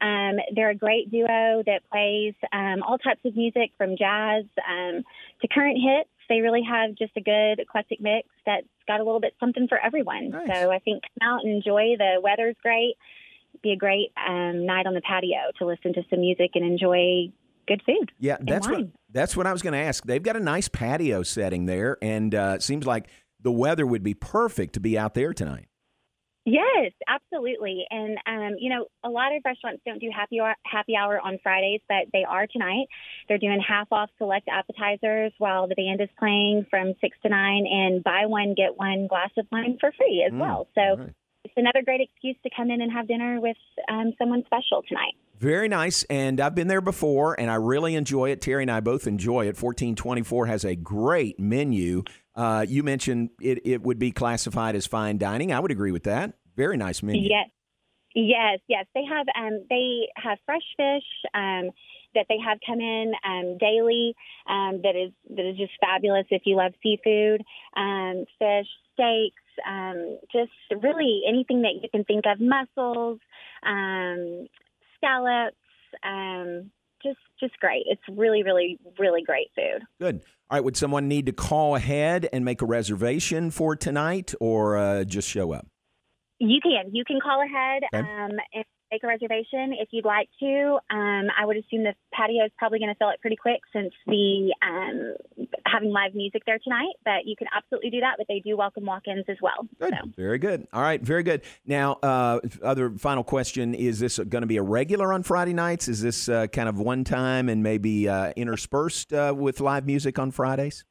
Um, 0.00 0.36
they're 0.54 0.70
a 0.70 0.74
great 0.74 1.10
duo 1.10 1.62
that 1.66 1.80
plays 1.90 2.34
um, 2.52 2.82
all 2.82 2.98
types 2.98 3.20
of 3.24 3.36
music 3.36 3.72
from 3.76 3.96
jazz 3.96 4.44
um, 4.68 5.02
to 5.40 5.48
current 5.48 5.78
hits. 5.82 6.10
They 6.28 6.40
really 6.40 6.62
have 6.62 6.94
just 6.94 7.12
a 7.16 7.20
good 7.20 7.58
eclectic 7.58 8.00
mix 8.00 8.28
that's 8.44 8.66
got 8.86 9.00
a 9.00 9.04
little 9.04 9.20
bit 9.20 9.34
something 9.40 9.66
for 9.66 9.78
everyone. 9.78 10.30
So 10.32 10.70
I 10.70 10.78
think 10.78 11.02
come 11.02 11.28
out 11.28 11.44
and 11.44 11.52
enjoy. 11.52 11.96
The 11.98 12.20
weather's 12.22 12.56
great. 12.62 12.94
Be 13.62 13.72
a 13.72 13.76
great 13.76 14.12
um, 14.16 14.66
night 14.66 14.86
on 14.86 14.94
the 14.94 15.00
patio 15.00 15.38
to 15.58 15.66
listen 15.66 15.94
to 15.94 16.02
some 16.10 16.20
music 16.20 16.50
and 16.54 16.64
enjoy 16.64 17.32
good 17.66 17.82
food. 17.84 18.12
Yeah, 18.18 18.36
that's 18.40 18.68
what 18.68 18.88
that's 19.10 19.36
what 19.36 19.46
I 19.46 19.52
was 19.52 19.62
going 19.62 19.72
to 19.72 19.78
ask. 19.78 20.04
They've 20.04 20.22
got 20.22 20.36
a 20.36 20.40
nice 20.40 20.68
patio 20.68 21.22
setting 21.22 21.66
there, 21.66 21.96
and 22.02 22.34
uh, 22.34 22.54
it 22.56 22.62
seems 22.62 22.86
like 22.86 23.08
the 23.40 23.52
weather 23.52 23.86
would 23.86 24.02
be 24.02 24.14
perfect 24.14 24.74
to 24.74 24.80
be 24.80 24.98
out 24.98 25.14
there 25.14 25.32
tonight. 25.32 25.68
Yes, 26.50 26.92
absolutely. 27.06 27.84
And 27.90 28.16
um, 28.26 28.56
you 28.58 28.70
know, 28.70 28.86
a 29.04 29.10
lot 29.10 29.34
of 29.34 29.42
restaurants 29.44 29.82
don't 29.84 30.00
do 30.00 30.08
happy 30.14 30.40
hour, 30.40 30.54
happy 30.64 30.96
hour 30.96 31.20
on 31.20 31.38
Fridays, 31.42 31.80
but 31.88 32.06
they 32.12 32.24
are 32.24 32.46
tonight. 32.46 32.86
They're 33.28 33.38
doing 33.38 33.60
half 33.66 33.88
off 33.92 34.08
select 34.16 34.48
appetizers 34.48 35.32
while 35.38 35.68
the 35.68 35.74
band 35.74 36.00
is 36.00 36.08
playing 36.18 36.66
from 36.70 36.94
six 37.00 37.18
to 37.22 37.28
nine, 37.28 37.66
and 37.70 38.02
buy 38.02 38.26
one 38.26 38.54
get 38.54 38.78
one 38.78 39.08
glass 39.08 39.30
of 39.36 39.46
wine 39.52 39.76
for 39.78 39.92
free 39.92 40.24
as 40.26 40.32
Mm, 40.32 40.40
well. 40.40 40.68
So 40.74 41.06
it's 41.44 41.54
another 41.56 41.82
great 41.84 42.00
excuse 42.00 42.36
to 42.44 42.50
come 42.56 42.70
in 42.70 42.80
and 42.80 42.90
have 42.92 43.08
dinner 43.08 43.40
with 43.40 43.56
um, 43.88 44.12
someone 44.18 44.42
special 44.46 44.82
tonight. 44.88 45.14
Very 45.38 45.68
nice, 45.68 46.02
and 46.10 46.40
I've 46.40 46.54
been 46.56 46.66
there 46.66 46.80
before, 46.80 47.38
and 47.38 47.48
I 47.48 47.54
really 47.54 47.94
enjoy 47.94 48.30
it. 48.30 48.40
Terry 48.40 48.64
and 48.64 48.70
I 48.70 48.80
both 48.80 49.06
enjoy 49.06 49.46
it. 49.46 49.56
Fourteen 49.56 49.94
twenty 49.94 50.22
four 50.22 50.46
has 50.46 50.64
a 50.64 50.74
great 50.74 51.38
menu. 51.38 52.02
Uh, 52.34 52.64
you 52.68 52.82
mentioned 52.82 53.30
it, 53.40 53.60
it 53.64 53.82
would 53.82 53.98
be 53.98 54.10
classified 54.10 54.74
as 54.74 54.86
fine 54.86 55.18
dining. 55.18 55.52
I 55.52 55.60
would 55.60 55.70
agree 55.70 55.92
with 55.92 56.04
that. 56.04 56.34
Very 56.58 56.76
nice 56.76 57.04
menu. 57.04 57.22
Yes, 57.22 57.48
yes, 58.16 58.58
yes. 58.66 58.84
They 58.92 59.04
have 59.04 59.26
um, 59.40 59.64
they 59.70 60.08
have 60.16 60.38
fresh 60.44 60.66
fish 60.76 61.06
um, 61.32 61.70
that 62.16 62.26
they 62.28 62.38
have 62.44 62.58
come 62.66 62.80
in 62.80 63.12
um, 63.24 63.58
daily. 63.58 64.12
Um, 64.50 64.80
that 64.82 64.96
is 64.96 65.12
that 65.36 65.48
is 65.48 65.56
just 65.56 65.70
fabulous 65.80 66.26
if 66.30 66.42
you 66.46 66.56
love 66.56 66.72
seafood, 66.82 67.44
um, 67.76 68.24
fish, 68.40 68.66
steaks, 68.92 69.46
um, 69.64 70.18
just 70.32 70.50
really 70.82 71.22
anything 71.28 71.62
that 71.62 71.74
you 71.80 71.88
can 71.88 72.02
think 72.02 72.24
of. 72.26 72.40
Mussels, 72.40 73.20
um, 73.64 74.48
scallops. 74.96 75.54
Um, 76.02 76.72
just 77.04 77.20
just 77.38 77.56
great. 77.60 77.84
It's 77.86 78.02
really 78.10 78.42
really 78.42 78.80
really 78.98 79.22
great 79.22 79.46
food. 79.54 79.86
Good. 80.00 80.22
All 80.50 80.56
right. 80.56 80.64
Would 80.64 80.76
someone 80.76 81.06
need 81.06 81.26
to 81.26 81.32
call 81.32 81.76
ahead 81.76 82.28
and 82.32 82.44
make 82.44 82.62
a 82.62 82.66
reservation 82.66 83.52
for 83.52 83.76
tonight, 83.76 84.34
or 84.40 84.76
uh, 84.76 85.04
just 85.04 85.28
show 85.28 85.52
up? 85.52 85.68
You 86.38 86.60
can. 86.62 86.94
You 86.94 87.04
can 87.04 87.20
call 87.20 87.42
ahead 87.42 87.82
Okay. 87.92 88.08
um, 88.08 88.30
and 88.54 88.64
make 88.90 89.02
a 89.02 89.06
reservation 89.06 89.74
if 89.78 89.88
you'd 89.90 90.04
like 90.06 90.28
to. 90.40 90.78
Um, 90.90 91.26
I 91.38 91.44
would 91.44 91.56
assume 91.58 91.82
the 91.82 91.94
patio 92.14 92.44
is 92.46 92.50
probably 92.56 92.78
going 92.78 92.88
to 92.90 92.94
fill 92.94 93.10
it 93.10 93.20
pretty 93.20 93.36
quick 93.36 93.60
since 93.72 93.92
the 94.06 94.54
um, 94.62 95.46
having 95.66 95.90
live 95.90 96.14
music 96.14 96.42
there 96.46 96.58
tonight. 96.62 96.94
But 97.04 97.26
you 97.26 97.34
can 97.36 97.48
absolutely 97.54 97.90
do 97.90 98.00
that. 98.00 98.14
But 98.16 98.28
they 98.28 98.40
do 98.40 98.56
welcome 98.56 98.86
walk-ins 98.86 99.24
as 99.28 99.36
well. 99.42 99.68
Good. 99.78 99.94
Very 100.16 100.38
good. 100.38 100.66
All 100.72 100.80
right. 100.80 101.02
Very 101.02 101.22
good. 101.22 101.42
Now, 101.66 101.94
uh, 102.02 102.40
other 102.62 102.90
final 102.92 103.24
question: 103.24 103.74
Is 103.74 103.98
this 103.98 104.18
going 104.18 104.42
to 104.42 104.46
be 104.46 104.56
a 104.56 104.62
regular 104.62 105.12
on 105.12 105.22
Friday 105.22 105.52
nights? 105.54 105.88
Is 105.88 106.00
this 106.00 106.28
uh, 106.28 106.46
kind 106.46 106.68
of 106.68 106.78
one 106.78 107.04
time 107.04 107.48
and 107.48 107.62
maybe 107.62 108.08
uh, 108.08 108.32
interspersed 108.36 109.12
uh, 109.12 109.34
with 109.36 109.60
live 109.60 109.84
music 109.86 110.18
on 110.18 110.30
Fridays? 110.30 110.84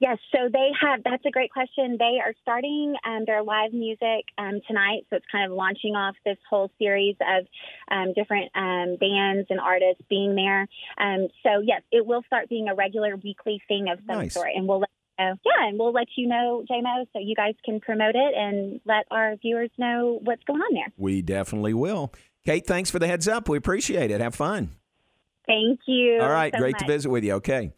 Yes, 0.00 0.18
so 0.32 0.48
they 0.52 0.70
have. 0.80 1.02
That's 1.04 1.24
a 1.26 1.30
great 1.30 1.50
question. 1.50 1.96
They 1.98 2.18
are 2.24 2.32
starting 2.42 2.94
um, 3.04 3.24
their 3.26 3.42
live 3.42 3.72
music 3.72 4.24
um, 4.38 4.60
tonight, 4.66 5.06
so 5.10 5.16
it's 5.16 5.26
kind 5.30 5.50
of 5.50 5.56
launching 5.56 5.94
off 5.94 6.14
this 6.24 6.38
whole 6.48 6.70
series 6.78 7.16
of 7.20 7.46
um, 7.90 8.12
different 8.14 8.50
um, 8.54 8.96
bands 9.00 9.48
and 9.50 9.60
artists 9.60 10.02
being 10.08 10.34
there. 10.34 10.68
Um, 10.98 11.28
so 11.42 11.60
yes, 11.64 11.82
it 11.90 12.06
will 12.06 12.22
start 12.26 12.48
being 12.48 12.68
a 12.68 12.74
regular 12.74 13.16
weekly 13.16 13.60
thing 13.68 13.88
of 13.90 13.98
some 14.06 14.18
Nice. 14.18 14.34
sort, 14.34 14.50
and 14.54 14.68
we'll 14.68 14.80
let 14.80 14.90
you 15.18 15.24
know. 15.24 15.34
Yeah, 15.44 15.68
and 15.68 15.78
we'll 15.78 15.92
let 15.92 16.08
you 16.16 16.28
know, 16.28 16.64
JMO, 16.70 17.06
so 17.12 17.18
you 17.18 17.34
guys 17.34 17.54
can 17.64 17.80
promote 17.80 18.14
it 18.14 18.34
and 18.36 18.80
let 18.84 19.06
our 19.10 19.36
viewers 19.36 19.70
know 19.76 20.20
what's 20.22 20.44
going 20.44 20.60
on 20.60 20.74
there. 20.74 20.92
We 20.96 21.22
definitely 21.22 21.74
will. 21.74 22.12
Kate, 22.44 22.66
thanks 22.66 22.90
for 22.90 22.98
the 22.98 23.06
heads 23.06 23.26
up. 23.26 23.48
We 23.48 23.56
appreciate 23.56 24.10
it. 24.10 24.20
Have 24.20 24.34
fun. 24.34 24.70
Thank 25.46 25.80
you. 25.86 26.18
All 26.20 26.28
right, 26.28 26.52
so 26.54 26.58
great 26.58 26.78
to 26.78 26.86
visit 26.86 27.10
with 27.10 27.24
you. 27.24 27.34
Okay. 27.34 27.72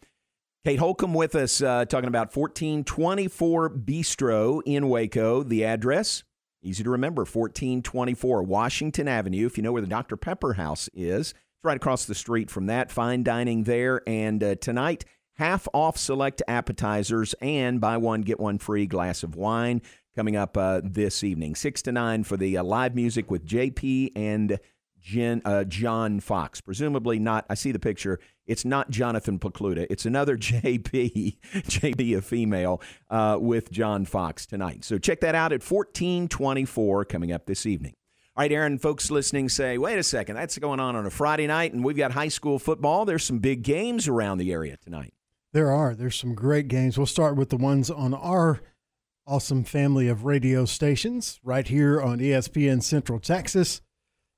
Kate 0.67 0.79
Holcomb 0.79 1.13
with 1.13 1.33
us 1.33 1.61
uh, 1.61 1.85
talking 1.85 2.09
about 2.09 2.35
1424 2.35 3.69
Bistro 3.69 4.61
in 4.65 4.89
Waco. 4.89 5.41
The 5.41 5.63
address, 5.63 6.25
easy 6.61 6.83
to 6.83 6.89
remember 6.89 7.21
1424 7.21 8.43
Washington 8.43 9.07
Avenue. 9.07 9.45
If 9.45 9.55
you 9.55 9.63
know 9.63 9.71
where 9.71 9.81
the 9.81 9.87
Dr. 9.87 10.17
Pepper 10.17 10.55
house 10.55 10.89
is, 10.93 11.29
it's 11.29 11.63
right 11.63 11.77
across 11.77 12.03
the 12.03 12.13
street 12.13 12.51
from 12.51 12.65
that. 12.65 12.91
Fine 12.91 13.23
dining 13.23 13.63
there. 13.63 14.01
And 14.05 14.43
uh, 14.43 14.55
tonight, 14.55 15.05
half 15.35 15.69
off 15.73 15.97
select 15.97 16.43
appetizers 16.49 17.33
and 17.41 17.79
buy 17.79 17.95
one, 17.95 18.19
get 18.19 18.37
one 18.37 18.57
free 18.57 18.87
glass 18.87 19.23
of 19.23 19.37
wine 19.37 19.81
coming 20.17 20.35
up 20.35 20.57
uh, 20.57 20.81
this 20.83 21.23
evening. 21.23 21.55
6 21.55 21.81
to 21.83 21.93
9 21.93 22.25
for 22.25 22.35
the 22.35 22.57
uh, 22.57 22.63
live 22.65 22.93
music 22.93 23.31
with 23.31 23.45
JP 23.45 24.11
and 24.17 24.59
Jen, 24.99 25.41
uh, 25.45 25.63
John 25.63 26.19
Fox. 26.19 26.59
Presumably 26.59 27.19
not. 27.19 27.45
I 27.49 27.53
see 27.53 27.71
the 27.71 27.79
picture. 27.79 28.19
It's 28.47 28.65
not 28.65 28.89
Jonathan 28.89 29.37
Pacluta. 29.37 29.85
It's 29.89 30.05
another 30.05 30.37
JP, 30.37 31.37
JP 31.53 32.17
a 32.17 32.21
female, 32.21 32.81
uh, 33.09 33.37
with 33.39 33.71
John 33.71 34.05
Fox 34.05 34.45
tonight. 34.45 34.83
So 34.83 34.97
check 34.97 35.19
that 35.21 35.35
out 35.35 35.51
at 35.51 35.61
1424 35.61 37.05
coming 37.05 37.31
up 37.31 37.45
this 37.45 37.65
evening. 37.65 37.93
All 38.35 38.43
right, 38.43 38.51
Aaron, 38.51 38.77
folks 38.77 39.09
listening 39.09 39.49
say, 39.49 39.77
wait 39.77 39.97
a 39.97 40.03
second, 40.03 40.35
that's 40.35 40.57
going 40.59 40.79
on 40.79 40.95
on 40.95 41.05
a 41.07 41.09
Friday 41.09 41.47
night, 41.47 41.73
and 41.73 41.83
we've 41.83 41.97
got 41.97 42.11
high 42.11 42.27
school 42.27 42.59
football. 42.59 43.03
There's 43.03 43.25
some 43.25 43.39
big 43.39 43.63
games 43.63 44.07
around 44.07 44.37
the 44.37 44.51
area 44.51 44.77
tonight. 44.77 45.13
There 45.53 45.71
are. 45.71 45.95
There's 45.95 46.15
some 46.15 46.35
great 46.35 46.67
games. 46.67 46.97
We'll 46.97 47.07
start 47.07 47.35
with 47.35 47.49
the 47.49 47.57
ones 47.57 47.89
on 47.89 48.13
our 48.13 48.61
awesome 49.25 49.63
family 49.63 50.07
of 50.07 50.23
radio 50.23 50.65
stations 50.65 51.39
right 51.43 51.67
here 51.67 51.99
on 51.99 52.19
ESPN 52.19 52.83
Central 52.83 53.19
Texas. 53.19 53.81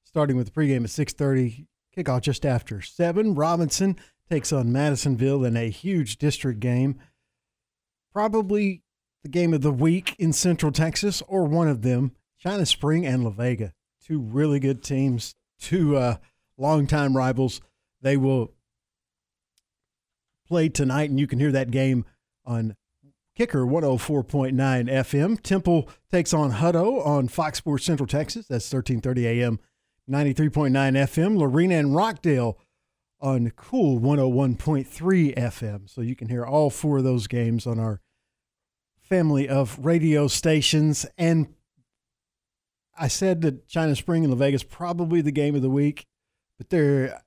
Starting 0.04 0.38
with 0.38 0.46
the 0.46 0.52
pregame 0.52 0.84
at 0.84 0.90
6:30, 0.90 1.68
kickoff 1.96 2.22
just 2.22 2.46
after 2.46 2.82
7. 2.82 3.36
Robinson 3.36 3.98
takes 4.30 4.54
on 4.54 4.72
Madisonville 4.72 5.44
in 5.44 5.58
a 5.58 5.70
huge 5.70 6.18
district 6.18 6.60
game. 6.60 7.00
Probably 8.14 8.84
the 9.24 9.30
game 9.30 9.54
of 9.54 9.62
the 9.62 9.72
week 9.72 10.16
in 10.20 10.34
Central 10.34 10.72
Texas 10.72 11.22
or 11.28 11.46
one 11.46 11.68
of 11.68 11.82
them. 11.82 12.12
China 12.38 12.66
Spring 12.66 13.06
and 13.06 13.24
La 13.24 13.32
Vega, 13.32 13.74
two 14.02 14.20
really 14.20 14.60
good 14.60 14.82
teams, 14.82 15.36
two 15.60 15.98
uh, 15.98 16.18
longtime 16.58 17.18
rivals. 17.18 17.60
They 18.02 18.16
will 18.16 18.54
play 20.48 20.70
tonight, 20.70 21.10
and 21.10 21.20
you 21.20 21.28
can 21.28 21.40
hear 21.40 21.52
that 21.52 21.70
game 21.70 22.06
on 22.46 22.76
Kicker 23.36 23.66
104.9 23.66 24.54
FM. 24.54 25.42
Temple 25.42 25.90
takes 26.12 26.34
on 26.34 26.54
Hutto 26.54 27.06
on 27.06 27.28
Fox 27.28 27.58
Sports 27.58 27.86
Central 27.86 28.08
Texas. 28.08 28.48
That's 28.48 28.72
1330 28.74 29.28
AM, 29.42 29.60
93.9 30.10 30.72
FM. 30.72 31.38
Lorena 31.38 31.76
and 31.76 31.96
Rockdale 31.96 32.58
on 33.22 33.52
Cool 33.56 34.00
101.3 34.00 35.36
FM. 35.36 35.90
So 35.90 36.02
you 36.02 36.16
can 36.16 36.30
hear 36.30 36.46
all 36.46 36.70
four 36.70 37.00
of 37.00 37.04
those 37.04 37.28
games 37.28 37.68
on 37.68 37.80
our 37.80 38.02
family 39.02 39.48
of 39.50 39.78
radio 39.84 40.28
stations. 40.28 41.06
And 41.18 41.54
I 42.98 43.08
said 43.08 43.42
that 43.42 43.68
China 43.68 43.96
Spring 43.96 44.24
and 44.24 44.32
La 44.34 44.38
Vega's 44.38 44.64
probably 44.64 45.22
the 45.22 45.32
game 45.32 45.56
of 45.56 45.62
the 45.62 45.70
week, 45.70 46.06
but 46.58 46.70
they're 46.70 47.22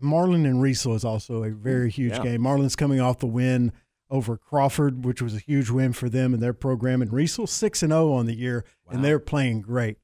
Marlin 0.00 0.46
and 0.46 0.62
Riesel 0.62 0.94
is 0.94 1.04
also 1.04 1.42
a 1.42 1.50
very 1.50 1.90
huge 1.90 2.12
Yeah. 2.12 2.22
game. 2.22 2.40
Marlin's 2.42 2.76
coming 2.76 3.00
off 3.00 3.18
the 3.18 3.26
win 3.26 3.72
over 4.10 4.36
Crawford, 4.36 5.04
which 5.04 5.20
was 5.20 5.34
a 5.34 5.38
huge 5.40 5.70
win 5.70 5.92
for 5.92 6.08
them 6.08 6.32
and 6.32 6.42
their 6.42 6.52
program. 6.54 7.02
And 7.02 7.10
Riesel 7.10 7.48
six 7.48 7.82
and 7.82 7.90
zero 7.90 8.12
on 8.12 8.26
the 8.26 8.34
year, 8.36 8.64
and 8.88 9.04
they're 9.04 9.18
playing 9.18 9.60
great. 9.62 9.98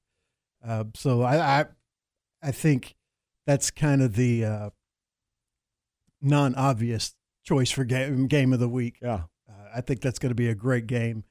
Uh, 0.66 0.84
so 0.94 1.22
I, 1.22 1.60
I, 1.60 1.64
I 2.44 2.50
think 2.50 2.94
that's 3.46 3.70
kind 3.70 4.02
of 4.02 4.16
the 4.16 4.44
uh, 4.44 4.70
non-obvious 6.20 7.14
choice 7.42 7.70
for 7.70 7.84
game 7.84 8.26
game 8.26 8.52
of 8.52 8.60
the 8.60 8.68
week. 8.68 8.98
Yeah, 9.00 9.22
uh, 9.48 9.68
I 9.74 9.80
think 9.80 10.00
that's 10.00 10.18
going 10.18 10.30
to 10.30 10.36
be 10.36 10.48
a 10.48 10.54
great 10.54 10.86
game 10.86 11.24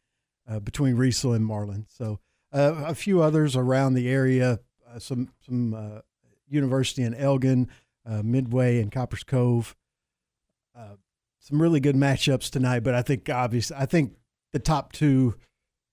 uh, 0.47 0.59
between 0.59 0.95
Riesel 0.95 1.35
and 1.35 1.45
Marlin. 1.45 1.85
So 1.89 2.19
uh, 2.51 2.83
a 2.85 2.95
few 2.95 3.21
others 3.21 3.55
around 3.55 3.93
the 3.93 4.09
area, 4.09 4.59
uh, 4.89 4.99
some 4.99 5.29
some 5.45 5.73
uh, 5.73 5.99
University 6.47 7.03
in 7.03 7.13
Elgin, 7.13 7.67
uh, 8.05 8.21
Midway 8.23 8.79
and 8.79 8.91
Copperas 8.91 9.23
Cove. 9.23 9.75
Uh, 10.75 10.95
some 11.39 11.61
really 11.61 11.79
good 11.79 11.95
matchups 11.95 12.49
tonight, 12.49 12.81
but 12.81 12.95
I 12.95 13.01
think 13.01 13.29
obviously 13.29 13.77
I 13.77 13.85
think 13.85 14.13
the 14.51 14.59
top 14.59 14.93
two 14.93 15.35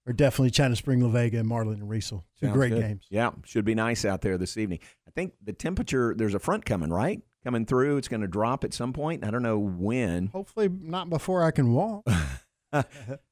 are 0.06 0.12
definitely 0.12 0.50
China 0.50 0.76
Spring, 0.76 1.00
La 1.00 1.08
Vega, 1.08 1.38
and 1.38 1.48
Marlin 1.48 1.80
and 1.80 1.90
Riesel. 1.90 2.24
Two 2.38 2.46
Sounds 2.46 2.52
great 2.52 2.70
good. 2.70 2.82
games. 2.82 3.06
Yeah, 3.10 3.30
should 3.44 3.64
be 3.64 3.74
nice 3.74 4.04
out 4.04 4.22
there 4.22 4.38
this 4.38 4.56
evening. 4.56 4.80
I 5.20 5.24
think 5.24 5.34
the 5.44 5.52
temperature, 5.52 6.14
there's 6.16 6.34
a 6.34 6.38
front 6.38 6.64
coming, 6.64 6.88
right? 6.90 7.20
Coming 7.44 7.66
through. 7.66 7.98
It's 7.98 8.08
going 8.08 8.22
to 8.22 8.26
drop 8.26 8.64
at 8.64 8.72
some 8.72 8.94
point. 8.94 9.22
I 9.22 9.30
don't 9.30 9.42
know 9.42 9.58
when. 9.58 10.28
Hopefully 10.28 10.68
not 10.70 11.10
before 11.10 11.44
I 11.44 11.50
can 11.50 11.72
walk. 11.74 12.04
I 12.72 12.82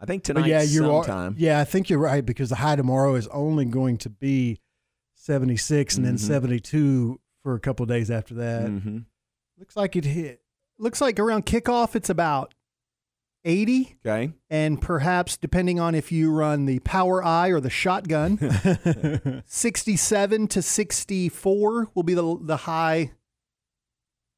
think 0.05 0.25
But 0.25 0.35
tonight 0.35 0.47
yeah, 0.49 0.61
you 0.63 0.81
sometime. 0.81 1.33
Are, 1.33 1.37
yeah, 1.39 1.61
I 1.61 1.65
think 1.65 1.89
you're 1.89 1.99
right 1.99 2.25
because 2.27 2.51
the 2.51 2.57
high 2.57 2.77
tomorrow 2.77 3.15
is 3.15 3.27
only 3.29 3.65
going 3.65 3.97
to 3.99 4.11
be 4.11 4.61
76 5.15 5.97
and 5.97 6.05
then 6.07 6.17
Mhm. 6.17 6.21
72 6.21 7.21
for 7.43 7.55
a 7.55 7.61
couple 7.61 7.85
of 7.85 7.89
days 7.89 8.11
after 8.11 8.35
that. 8.35 8.67
Mhm. 8.69 9.05
Looks 9.59 9.77
like 9.77 9.97
it 9.97 10.05
hit. 10.05 10.43
Looks 10.79 11.01
like 11.01 11.19
around 11.19 11.47
kickoff, 11.47 11.95
it's 11.97 12.11
about 12.11 12.55
80. 13.45 13.99
Okay. 14.05 14.33
And 14.51 14.81
perhaps, 14.81 15.37
depending 15.37 15.81
on 15.81 15.95
if 15.95 16.11
you 16.13 16.33
run 16.33 16.67
the 16.67 16.81
power 16.81 17.25
I 17.25 17.49
or 17.49 17.61
the 17.61 17.71
shotgun, 17.71 19.43
67 19.47 20.49
to 20.49 20.63
64 20.63 21.89
will 21.95 22.03
be 22.03 22.15
the, 22.15 22.39
the 22.41 22.57
high 22.59 23.13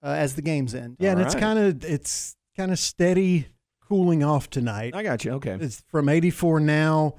uh, 0.02 0.08
as 0.08 0.34
the 0.34 0.42
games 0.42 0.74
end. 0.74 0.96
Yeah, 0.98 1.12
and 1.12 1.20
it's 1.20 1.34
kind 1.34 1.58
of 1.58 1.84
it's 1.84 2.36
kind 2.56 2.72
of 2.72 2.78
steady 2.78 3.48
cooling 3.86 4.22
off 4.22 4.48
tonight. 4.48 4.94
I 4.94 5.02
got 5.02 5.24
you. 5.24 5.32
Okay. 5.32 5.56
It's 5.60 5.82
from 5.88 6.08
84 6.08 6.60
now, 6.60 7.16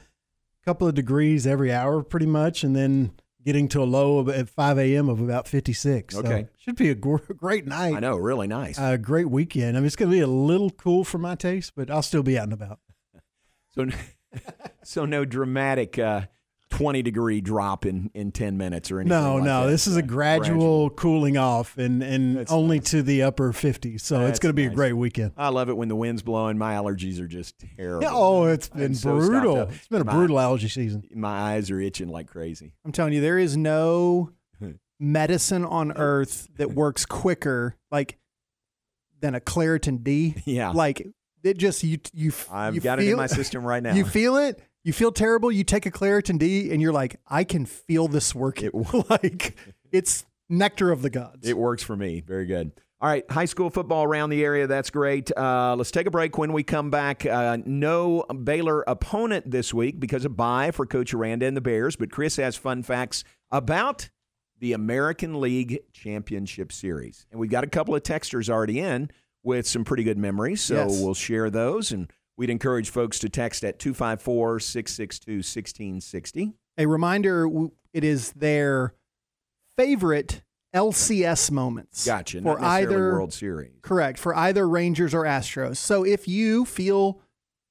a 0.62 0.66
couple 0.66 0.88
of 0.88 0.96
degrees 0.96 1.46
every 1.46 1.72
hour 1.72 2.02
pretty 2.02 2.26
much, 2.26 2.64
and 2.64 2.76
then 2.76 3.12
getting 3.44 3.68
to 3.70 3.82
a 3.82 3.86
low 3.86 4.20
of, 4.20 4.30
at 4.30 4.50
5 4.50 4.78
a.m. 4.80 5.10
of 5.10 5.20
about 5.22 5.48
56. 5.48 6.14
So 6.14 6.20
Okay. 6.22 6.48
should 6.58 6.76
be 6.76 6.90
a 6.90 6.96
gr- 6.96 7.18
great 7.38 7.66
night. 7.66 7.96
I 7.96 8.00
know, 8.00 8.18
really 8.18 8.48
nice. 8.48 8.78
A 8.80 8.98
great 8.98 9.30
weekend. 9.30 9.76
I 9.78 9.80
mean, 9.80 9.88
it's 9.88 9.96
going 9.96 10.12
to 10.12 10.16
be 10.16 10.22
a 10.22 10.28
little 10.28 10.70
cool 10.70 11.04
for 11.04 11.18
my 11.18 11.36
taste, 11.36 11.74
but 11.76 11.90
I'll 11.90 12.02
still 12.02 12.24
be 12.24 12.38
out 12.38 12.46
and 12.46 12.54
about. 12.54 12.80
So, 13.74 13.86
so 14.84 15.06
no 15.06 15.24
dramatic 15.24 15.98
uh, 15.98 16.24
20 16.72 17.02
degree 17.04 17.42
drop 17.42 17.86
in, 17.86 18.10
in 18.14 18.32
10 18.32 18.58
minutes 18.58 18.90
or 18.92 19.00
anything. 19.00 19.18
No, 19.22 19.36
like 19.36 19.44
no, 19.44 19.66
that. 19.66 19.72
this 19.72 19.86
is 19.88 19.98
a 19.98 20.02
gradual, 20.02 20.90
cooling 20.90 21.38
off 21.38 21.78
and, 21.78 22.02
and 22.02 22.50
only 22.50 22.80
to 22.80 23.04
the 23.04 23.24
upper 23.24 23.52
50s. 23.54 24.02
So 24.02 24.26
it's 24.26 24.40
going 24.40 24.50
to 24.50 24.54
be 24.56 24.64
nice. 24.66 24.72
a 24.72 24.76
great 24.76 24.94
weekend. 24.94 25.34
I 25.38 25.50
love 25.50 25.70
it 25.70 25.78
when 25.78 25.88
the 25.90 25.96
wind's 25.96 26.22
blowing. 26.24 26.58
My 26.58 26.74
allergies 26.74 27.20
are 27.20 27.28
just 27.28 27.56
terrible. 27.78 28.08
Oh, 28.10 28.46
it's 28.46 28.70
I'm 28.74 28.80
been 28.80 28.96
so 28.96 29.20
stopped 29.20 29.32
brutal. 29.32 29.58
up. 29.60 29.72
It's 29.72 29.88
been 29.88 30.02
a 30.02 30.06
My- 30.06 30.14
brutal 30.14 30.40
allergy 30.40 30.70
season. 30.70 31.04
My 31.14 31.54
eyes 31.54 31.70
are 31.70 31.80
itching 31.80 32.08
like 32.10 32.28
crazy. 32.28 32.74
I'm 32.86 32.92
telling 32.92 33.14
you, 33.14 33.22
there 33.22 33.38
is 33.38 33.56
no 33.56 34.32
medicine 35.00 35.66
on 35.66 35.92
earth 35.98 36.48
that 36.58 36.72
works 36.72 37.06
quicker, 37.06 37.76
like 37.92 38.18
than 39.20 39.36
a 39.36 39.40
Claritin 39.40 40.04
D. 40.04 40.36
Yeah. 40.46 40.72
like 40.72 41.06
it 41.44 41.58
just 41.58 41.84
you 41.84 42.00
you. 42.14 42.32
I've 42.52 42.76
you 42.76 42.82
got 42.82 43.00
it 43.00 43.08
in 43.10 43.18
my 43.18 43.28
system 43.28 43.64
right 43.66 43.84
now. 43.84 43.94
You 43.94 44.06
feel 44.06 44.38
it. 44.38 44.62
You 44.84 44.94
feel 44.94 45.12
terrible. 45.12 45.52
You 45.52 45.64
take 45.64 45.86
a 45.86 45.92
Claritin 45.92 46.40
D, 46.40 46.72
and 46.72 46.82
you're 46.82 46.94
like, 46.94 47.20
I 47.28 47.44
can 47.44 47.66
feel 47.66 48.08
this 48.08 48.34
working. 48.34 48.72
like 49.10 49.56
it's 49.92 50.26
nectar 50.50 50.92
of 50.92 51.02
the 51.02 51.10
gods. 51.10 51.48
It 51.48 51.58
works 51.58 51.84
for 51.84 51.96
me. 51.96 52.22
Very 52.22 52.46
good. 52.46 52.72
All 53.00 53.10
right, 53.10 53.30
high 53.32 53.46
school 53.46 53.72
football 53.72 54.04
around 54.04 54.30
the 54.30 54.44
area. 54.44 54.68
That's 54.68 54.92
great. 54.92 55.36
Uh, 55.36 55.76
let's 55.76 55.90
take 55.90 56.06
a 56.06 56.12
break. 56.12 56.38
When 56.38 56.54
we 56.54 56.62
come 56.64 56.92
back, 56.92 57.26
uh, 57.26 57.58
no 57.66 58.24
Baylor 58.44 58.84
opponent 58.86 59.50
this 59.50 59.74
week 59.74 60.00
because 60.00 60.24
of 60.24 60.38
bye 60.38 60.70
for 60.70 60.86
Coach 60.86 61.12
Aranda 61.14 61.48
and 61.48 61.58
the 61.58 61.62
Bears. 61.62 61.96
But 61.96 62.12
Chris 62.12 62.36
has 62.36 62.56
fun 62.56 62.84
facts 62.84 63.24
about 63.50 64.10
the 64.60 64.74
American 64.74 65.42
League 65.42 65.80
Championship 65.94 66.72
Series, 66.72 67.26
and 67.32 67.40
we've 67.40 67.50
got 67.50 67.64
a 67.64 67.68
couple 67.68 67.96
of 67.96 68.04
texters 68.04 68.50
already 68.50 68.80
in 68.80 69.10
with 69.42 69.66
some 69.68 69.84
pretty 69.84 70.04
good 70.04 70.20
memories. 70.20 70.62
So 70.62 70.76
Yes. 70.76 71.02
we'll 71.02 71.16
share 71.16 71.50
those, 71.50 71.92
and 71.92 72.08
we'd 72.38 72.50
encourage 72.50 72.90
folks 72.90 73.20
to 73.20 73.30
text 73.30 73.64
at 73.64 73.80
254 73.80 74.60
662 74.60 75.32
1660. 75.38 76.54
a 76.78 76.86
reminder 76.86 77.48
it 77.94 78.04
is 78.04 78.32
their 78.34 78.94
favorite 79.78 80.42
LCS 80.74 81.52
moments. 81.52 82.06
Gotcha. 82.06 82.42
For 82.42 82.58
Not 82.60 82.64
either 82.64 83.12
World 83.14 83.34
Series. 83.34 83.74
Correct. 83.82 84.18
For 84.18 84.36
either 84.36 84.68
Rangers 84.68 85.14
or 85.14 85.24
Astros. 85.24 85.78
So 85.78 86.04
if 86.06 86.28
you 86.28 86.66
feel 86.66 87.20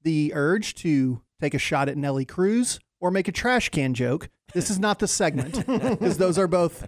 the 0.03 0.31
urge 0.35 0.75
to 0.75 1.21
take 1.39 1.53
a 1.53 1.59
shot 1.59 1.89
at 1.89 1.97
Nelly 1.97 2.25
Cruz 2.25 2.79
or 2.99 3.09
make 3.09 3.27
a 3.27 3.31
trash 3.31 3.69
can 3.69 3.93
joke, 3.95 4.29
this 4.53 4.69
is 4.69 4.77
not 4.77 4.99
the 4.99 5.07
segment 5.07 5.65
because 5.67 6.17
those 6.17 6.37
are 6.37 6.47
both 6.47 6.87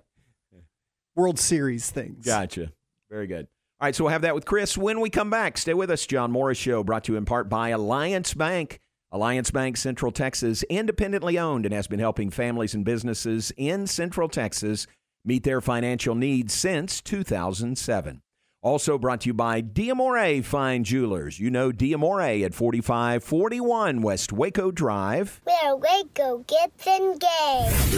World 1.16 1.40
Series 1.40 1.90
things. 1.90 2.26
Gotcha. 2.26 2.72
Very 3.10 3.28
good. 3.28 3.48
All 3.84 3.88
right, 3.88 3.96
so 3.96 4.06
we'll 4.06 4.13
have 4.13 4.22
that 4.22 4.34
with 4.34 4.46
Chris 4.46 4.78
when 4.78 5.02
we 5.02 5.10
come 5.10 5.30
back. 5.30 5.58
Stay 5.58 5.74
with 5.74 5.91
us. 5.91 6.06
John 6.06 6.32
Morris 6.32 6.58
Show 6.58 6.86
brought 6.86 7.04
to 7.04 7.12
you 7.12 7.17
in 7.17 7.26
part 7.26 7.50
by 7.50 7.67
Alliance 7.67 8.34
Bank. 8.34 8.80
Alliance 9.12 9.52
Bank 9.52 9.76
Central 9.76 10.13
Texas, 10.13 10.63
independently 10.69 11.38
owned 11.38 11.65
and 11.65 11.76
has 11.76 11.88
been 11.88 12.00
helping 12.00 12.30
families 12.30 12.74
and 12.74 12.86
businesses 12.86 13.52
in 13.58 13.86
Central 13.86 14.30
Texas 14.30 14.88
meet 15.26 15.43
their 15.43 15.60
financial 15.60 16.15
needs 16.15 16.54
since 16.54 17.02
2007. 17.02 18.22
Also 18.62 18.98
brought 18.98 19.19
to 19.19 19.28
you 19.28 19.34
by 19.34 19.62
Diamore 19.62 20.41
Fine 20.46 20.86
Jewelers. 20.86 21.38
You 21.41 21.52
know 21.52 21.69
Diamore 21.69 22.46
at 22.46 22.54
4541 22.54 24.02
West 24.02 24.32
Waco 24.32 24.72
Drive. 24.72 25.41
Where 25.43 25.76
Waco 25.76 26.46
gets 26.48 26.88
engaged. 26.88 27.91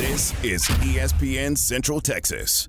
This 0.00 0.32
is 0.42 0.62
ESPN 0.82 1.56
Central 1.56 2.00
Texas. 2.00 2.68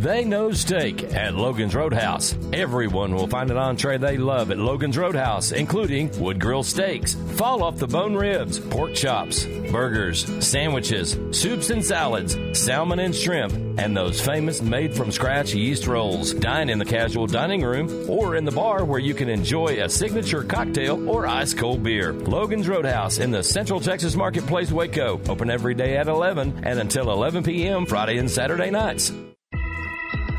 They 0.00 0.24
know 0.24 0.50
steak 0.52 1.04
at 1.12 1.34
Logan's 1.34 1.74
Roadhouse. 1.74 2.34
Everyone 2.54 3.14
will 3.14 3.26
find 3.26 3.50
an 3.50 3.58
entree 3.58 3.98
they 3.98 4.16
love 4.16 4.50
at 4.50 4.56
Logan's 4.56 4.96
Roadhouse, 4.96 5.52
including 5.52 6.10
wood 6.18 6.40
grill 6.40 6.62
steaks, 6.62 7.16
fall 7.36 7.62
off 7.62 7.76
the 7.76 7.86
bone 7.86 8.16
ribs, 8.16 8.58
pork 8.58 8.94
chops, 8.94 9.44
burgers, 9.70 10.24
sandwiches, 10.42 11.18
soups 11.32 11.68
and 11.68 11.84
salads, 11.84 12.34
salmon 12.58 12.98
and 13.00 13.14
shrimp, 13.14 13.52
and 13.78 13.94
those 13.94 14.22
famous 14.22 14.62
made 14.62 14.94
from 14.94 15.12
scratch 15.12 15.52
yeast 15.52 15.86
rolls. 15.86 16.32
Dine 16.32 16.70
in 16.70 16.78
the 16.78 16.84
casual 16.86 17.26
dining 17.26 17.62
room 17.62 18.08
or 18.08 18.36
in 18.36 18.46
the 18.46 18.52
bar 18.52 18.86
where 18.86 19.00
you 19.00 19.12
can 19.12 19.28
enjoy 19.28 19.84
a 19.84 19.88
signature 19.90 20.42
cocktail 20.42 21.10
or 21.10 21.26
ice 21.26 21.52
cold 21.52 21.82
beer. 21.82 22.14
Logan's 22.14 22.70
Roadhouse 22.70 23.18
in 23.18 23.30
the 23.30 23.42
Central 23.42 23.80
Texas 23.80 24.16
Marketplace, 24.16 24.72
Waco. 24.72 25.20
Open 25.28 25.50
every 25.50 25.74
day 25.74 25.98
at 25.98 26.08
11 26.08 26.62
and 26.64 26.80
until 26.80 27.12
11 27.12 27.42
p.m. 27.42 27.84
Friday 27.84 28.16
and 28.16 28.30
Saturday 28.30 28.70
nights. 28.70 29.12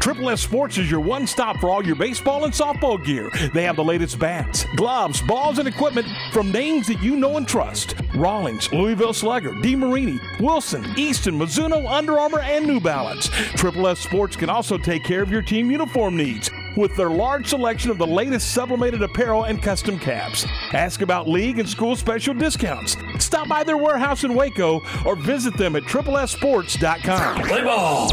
Triple 0.01 0.31
S 0.31 0.41
Sports 0.41 0.79
is 0.79 0.89
your 0.89 0.99
one 0.99 1.27
stop 1.27 1.59
for 1.59 1.69
all 1.69 1.85
your 1.85 1.95
baseball 1.95 2.45
and 2.45 2.51
softball 2.51 3.03
gear. 3.05 3.29
They 3.53 3.61
have 3.65 3.75
the 3.75 3.83
latest 3.83 4.17
bats, 4.17 4.65
gloves, 4.75 5.21
balls, 5.21 5.59
and 5.59 5.67
equipment 5.67 6.07
from 6.33 6.51
names 6.51 6.87
that 6.87 7.03
you 7.03 7.15
know 7.15 7.37
and 7.37 7.47
trust 7.47 7.93
Rawlings, 8.15 8.73
Louisville 8.73 9.13
Slugger, 9.13 9.51
DeMarini, 9.51 10.19
Wilson, 10.39 10.83
Easton, 10.97 11.37
Mizuno, 11.37 11.87
Under 11.87 12.17
Armour, 12.19 12.39
and 12.39 12.65
New 12.65 12.79
Balance. 12.79 13.29
Triple 13.53 13.87
S 13.87 13.99
Sports 13.99 14.35
can 14.35 14.49
also 14.49 14.75
take 14.75 15.03
care 15.03 15.21
of 15.21 15.29
your 15.29 15.43
team 15.43 15.69
uniform 15.69 16.17
needs 16.17 16.49
with 16.75 16.95
their 16.95 17.11
large 17.11 17.47
selection 17.47 17.91
of 17.91 17.99
the 17.99 18.07
latest 18.07 18.55
sublimated 18.55 19.03
apparel 19.03 19.43
and 19.43 19.61
custom 19.61 19.99
caps. 19.99 20.47
Ask 20.73 21.01
about 21.01 21.29
league 21.29 21.59
and 21.59 21.69
school 21.69 21.95
special 21.95 22.33
discounts. 22.33 22.97
Stop 23.19 23.47
by 23.47 23.63
their 23.63 23.77
warehouse 23.77 24.23
in 24.23 24.33
Waco 24.33 24.81
or 25.05 25.15
visit 25.15 25.55
them 25.57 25.75
at 25.75 25.83
triplessports.com. 25.83 27.43
Play 27.43 27.63
ball! 27.63 28.09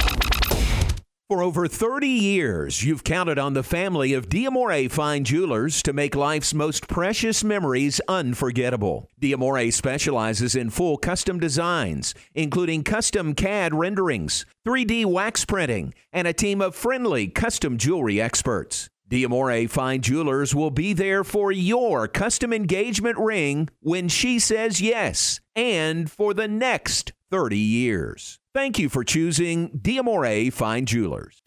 For 1.29 1.43
over 1.43 1.69
30 1.69 2.09
years, 2.09 2.83
you've 2.83 3.05
counted 3.05 3.38
on 3.38 3.53
the 3.53 3.62
family 3.62 4.14
of 4.14 4.31
Diamore 4.31 4.91
Fine 4.91 5.25
Jewelers 5.25 5.83
to 5.83 5.93
make 5.93 6.14
life's 6.14 6.55
most 6.55 6.88
precious 6.88 7.45
memories 7.45 8.01
unforgettable. 8.09 9.11
Diamore 9.21 9.71
specializes 9.71 10.57
in 10.57 10.71
full 10.71 10.97
custom 10.97 11.38
designs, 11.38 12.14
including 12.35 12.83
custom 12.83 13.35
CAD 13.35 13.75
renderings, 13.75 14.47
3D 14.67 15.05
wax 15.05 15.45
printing, 15.45 15.93
and 16.14 16.27
a 16.27 16.33
team 16.33 16.62
of 16.62 16.75
friendly 16.75 17.29
custom 17.29 17.77
jewelry 17.77 18.19
experts. 18.19 18.88
Diamore 19.11 19.69
Fine 19.69 20.01
Jewelers 20.01 20.55
will 20.55 20.71
be 20.71 20.95
there 20.95 21.25
for 21.25 21.53
your 21.53 22.09
custom 22.09 22.55
engagement 22.55 23.19
ring 23.19 23.69
when 23.81 24.09
she 24.09 24.38
says 24.38 24.81
yes, 24.81 25.41
and 25.55 26.11
for 26.11 26.33
the 26.33 26.49
next 26.49 27.12
30 27.31 27.59
years. 27.59 28.38
Thank 28.55 28.79
you 28.79 28.89
for 28.89 29.05
choosing 29.05 29.71
Diamore 29.71 30.53
Fine 30.53 30.87
Jewelers. 30.87 31.43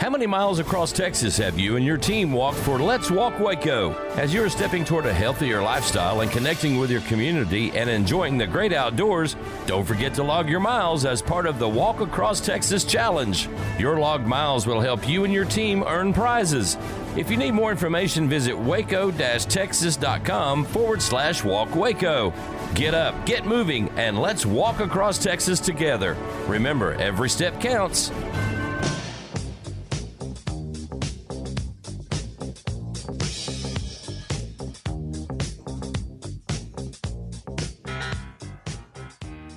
How 0.00 0.08
many 0.08 0.26
miles 0.26 0.58
across 0.58 0.92
Texas 0.92 1.36
have 1.36 1.58
you 1.58 1.76
and 1.76 1.84
your 1.84 1.98
team 1.98 2.32
walked 2.32 2.58
for 2.58 2.78
Let's 2.78 3.10
Walk 3.10 3.38
Waco? 3.38 3.92
As 4.16 4.32
you're 4.32 4.48
stepping 4.48 4.84
toward 4.84 5.04
a 5.04 5.12
healthier 5.12 5.62
lifestyle 5.62 6.22
and 6.22 6.30
connecting 6.30 6.78
with 6.78 6.90
your 6.90 7.02
community 7.02 7.70
and 7.72 7.90
enjoying 7.90 8.38
the 8.38 8.46
great 8.46 8.72
outdoors, 8.72 9.36
don't 9.66 9.84
forget 9.84 10.14
to 10.14 10.22
log 10.22 10.48
your 10.48 10.60
miles 10.60 11.04
as 11.04 11.20
part 11.20 11.46
of 11.46 11.58
the 11.58 11.68
Walk 11.68 12.00
Across 12.00 12.40
Texas 12.40 12.84
Challenge. 12.84 13.46
Your 13.78 13.98
logged 13.98 14.26
miles 14.26 14.66
will 14.66 14.80
help 14.80 15.06
you 15.06 15.24
and 15.24 15.34
your 15.34 15.44
team 15.44 15.84
earn 15.86 16.14
prizes. 16.14 16.78
If 17.16 17.30
you 17.30 17.36
need 17.36 17.52
more 17.52 17.70
information, 17.70 18.28
visit 18.28 18.58
waco-texas.com 18.58 20.64
forward 20.64 21.02
slash 21.02 21.44
walk 21.44 21.74
Waco. 21.74 22.32
Get 22.74 22.94
up, 22.94 23.26
get 23.26 23.44
moving, 23.44 23.88
and 23.96 24.18
let's 24.18 24.46
walk 24.46 24.80
across 24.80 25.18
Texas 25.18 25.60
together. 25.60 26.16
Remember, 26.46 26.94
every 26.94 27.28
step 27.28 27.60
counts. 27.60 28.10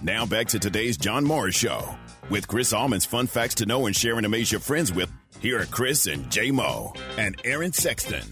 Now 0.02 0.26
back 0.26 0.48
to 0.48 0.60
today's 0.60 0.98
John 0.98 1.24
Morris 1.24 1.56
Show 1.56 1.98
With 2.30 2.48
Chris 2.48 2.74
Allman's 2.74 3.06
fun 3.06 3.28
facts 3.28 3.56
to 3.56 3.66
know 3.66 3.86
and 3.86 3.96
share 3.96 4.18
and 4.18 4.26
amaze 4.26 4.52
your 4.52 4.60
friends 4.60 4.92
with, 4.92 5.10
here 5.40 5.62
are 5.62 5.66
Chris 5.66 6.08
and 6.08 6.30
J 6.30 6.52
Mo 6.52 6.94
and 7.18 7.40
Aaron 7.46 7.72
Sexton. 7.72 8.24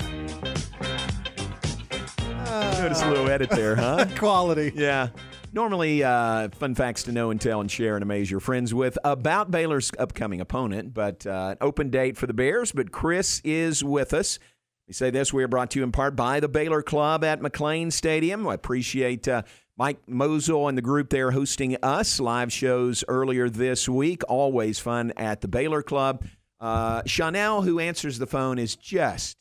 Notice 2.81 3.03
a 3.03 3.09
little 3.11 3.29
edit 3.29 3.51
there, 3.51 3.75
huh? 3.75 4.07
Quality. 4.17 4.71
Yeah. 4.73 5.09
Normally, 5.53 6.03
uh, 6.03 6.49
fun 6.49 6.73
facts 6.73 7.03
to 7.03 7.11
know 7.11 7.29
and 7.29 7.39
tell 7.39 7.61
and 7.61 7.69
share 7.69 7.95
and 7.95 8.01
amaze 8.01 8.31
your 8.31 8.39
friends 8.39 8.73
with 8.73 8.97
about 9.03 9.51
Baylor's 9.51 9.91
upcoming 9.99 10.41
opponent, 10.41 10.91
but 10.91 11.27
uh, 11.27 11.49
an 11.51 11.57
open 11.61 11.91
date 11.91 12.17
for 12.17 12.25
the 12.25 12.33
Bears. 12.33 12.71
But 12.71 12.91
Chris 12.91 13.39
is 13.43 13.83
with 13.83 14.15
us. 14.15 14.39
We 14.87 14.95
say 14.95 15.11
this: 15.11 15.31
we 15.31 15.43
are 15.43 15.47
brought 15.47 15.69
to 15.71 15.79
you 15.79 15.83
in 15.83 15.91
part 15.91 16.15
by 16.15 16.39
the 16.39 16.47
Baylor 16.47 16.81
Club 16.81 17.23
at 17.23 17.39
McLane 17.39 17.93
Stadium. 17.93 18.47
I 18.47 18.55
appreciate 18.55 19.27
uh, 19.27 19.43
Mike 19.77 19.99
Mosel 20.07 20.67
and 20.67 20.75
the 20.75 20.81
group 20.81 21.11
there 21.11 21.29
hosting 21.29 21.77
us 21.83 22.19
live 22.19 22.51
shows 22.51 23.03
earlier 23.07 23.47
this 23.47 23.87
week. 23.87 24.23
Always 24.27 24.79
fun 24.79 25.13
at 25.17 25.41
the 25.41 25.47
Baylor 25.47 25.83
Club. 25.83 26.25
Uh, 26.59 27.03
Chanel, 27.05 27.61
who 27.61 27.79
answers 27.79 28.17
the 28.17 28.25
phone, 28.25 28.57
is 28.57 28.75
just 28.75 29.37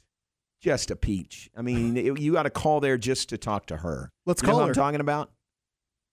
just 0.60 0.90
a 0.90 0.96
peach. 0.96 1.50
I 1.56 1.62
mean, 1.62 1.96
it- 1.98 2.18
you 2.20 2.32
got 2.32 2.44
to 2.44 2.50
call 2.50 2.80
there 2.80 2.98
just 2.98 3.28
to 3.30 3.38
talk 3.38 3.66
to 3.66 3.76
her. 3.78 4.10
Let's 4.26 4.42
You 4.42 4.46
know 4.48 4.52
call 4.52 4.60
what 4.60 4.66
her. 4.66 4.70
I'm 4.70 4.74
talking 4.74 5.00
about. 5.00 5.30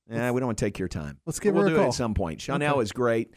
Yeah, 0.10 0.32
we 0.32 0.40
don't 0.40 0.48
want 0.48 0.58
to 0.58 0.66
take 0.66 0.80
your 0.80 0.88
time. 0.88 1.20
Let's 1.26 1.40
give 1.40 1.54
we'll 1.54 1.64
her 1.64 1.68
a 1.68 1.72
do 1.72 1.76
it 1.76 1.80
call. 1.80 1.88
at 1.90 1.94
some 1.94 2.14
point. 2.14 2.40
Chanel 2.40 2.76
Okay. 2.76 2.82
is 2.84 2.92
great, 2.94 3.34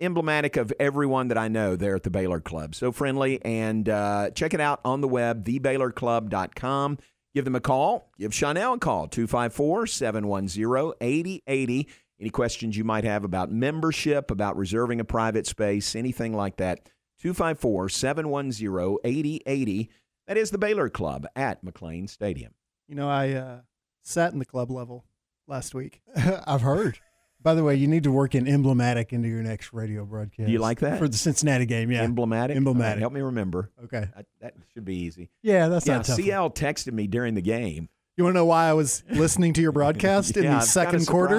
emblematic 0.00 0.56
of 0.56 0.72
everyone 0.80 1.28
that 1.28 1.36
I 1.36 1.48
know 1.48 1.76
there 1.76 1.94
at 1.94 2.04
the 2.04 2.10
Baylor 2.10 2.40
Club. 2.40 2.74
So 2.74 2.90
friendly, 2.90 3.38
and 3.44 3.86
uh, 3.86 4.30
check 4.30 4.54
it 4.54 4.60
out 4.60 4.80
on 4.82 5.02
the 5.02 5.08
web, 5.08 5.44
thebaylorclub.com. 5.44 6.98
Give 7.34 7.44
them 7.44 7.54
a 7.54 7.60
call. 7.60 8.10
Give 8.18 8.34
Chanel 8.34 8.72
a 8.74 8.78
call, 8.78 9.08
254 9.08 9.86
710 9.86 10.94
8080. 11.00 11.88
Any 12.18 12.30
questions 12.30 12.76
you 12.76 12.84
might 12.84 13.04
have 13.04 13.24
about 13.24 13.50
membership, 13.52 14.30
about 14.30 14.56
reserving 14.56 15.00
a 15.00 15.04
private 15.04 15.46
space, 15.46 15.94
anything 15.94 16.34
like 16.34 16.56
that, 16.56 16.80
254 17.20 17.88
710 17.90 18.96
8080. 19.04 19.90
That 20.26 20.36
is 20.36 20.50
the 20.50 20.58
Baylor 20.58 20.88
Club 20.88 21.26
at 21.34 21.64
McLane 21.64 22.08
Stadium. 22.08 22.52
You 22.88 22.94
know, 22.94 23.08
I 23.08 23.32
uh, 23.32 23.60
sat 24.02 24.32
in 24.32 24.38
the 24.38 24.44
club 24.44 24.70
level 24.70 25.04
last 25.46 25.74
week. 25.74 26.02
I've 26.46 26.62
heard. 26.62 26.98
By 27.42 27.54
the 27.54 27.64
way, 27.64 27.74
you 27.74 27.86
need 27.86 28.04
to 28.04 28.10
work 28.10 28.34
in 28.34 28.46
emblematic 28.46 29.12
into 29.12 29.28
your 29.28 29.42
next 29.42 29.72
radio 29.72 30.04
broadcast. 30.04 30.46
Do 30.46 30.52
you 30.52 30.58
like 30.58 30.80
that? 30.80 30.98
for 30.98 31.08
the 31.08 31.16
Cincinnati 31.16 31.64
game? 31.64 31.90
Yeah, 31.90 32.02
Emblematic? 32.02 32.56
Emblematic. 32.56 32.84
All 32.84 32.94
right, 32.94 33.00
help 33.00 33.12
me 33.14 33.22
remember. 33.22 33.70
Okay. 33.84 34.08
That, 34.14 34.26
that 34.42 34.54
should 34.74 34.84
be 34.84 34.96
easy. 34.96 35.30
Yeah, 35.42 35.68
that's 35.68 35.86
yeah, 35.86 35.96
not 35.96 36.04
tough. 36.04 36.16
CL 36.16 36.50
texted 36.50 36.92
me 36.92 37.06
during 37.06 37.34
the 37.34 37.40
game. 37.40 37.88
You 38.16 38.24
want 38.24 38.34
to 38.34 38.40
know 38.40 38.44
why 38.44 38.66
I 38.66 38.74
was 38.74 39.02
listening 39.08 39.54
to 39.54 39.62
your 39.62 39.72
broadcast 39.72 40.36
in 40.36 40.44
the 40.44 40.50
I'm 40.50 40.60
second 40.60 41.06
quarter? 41.06 41.36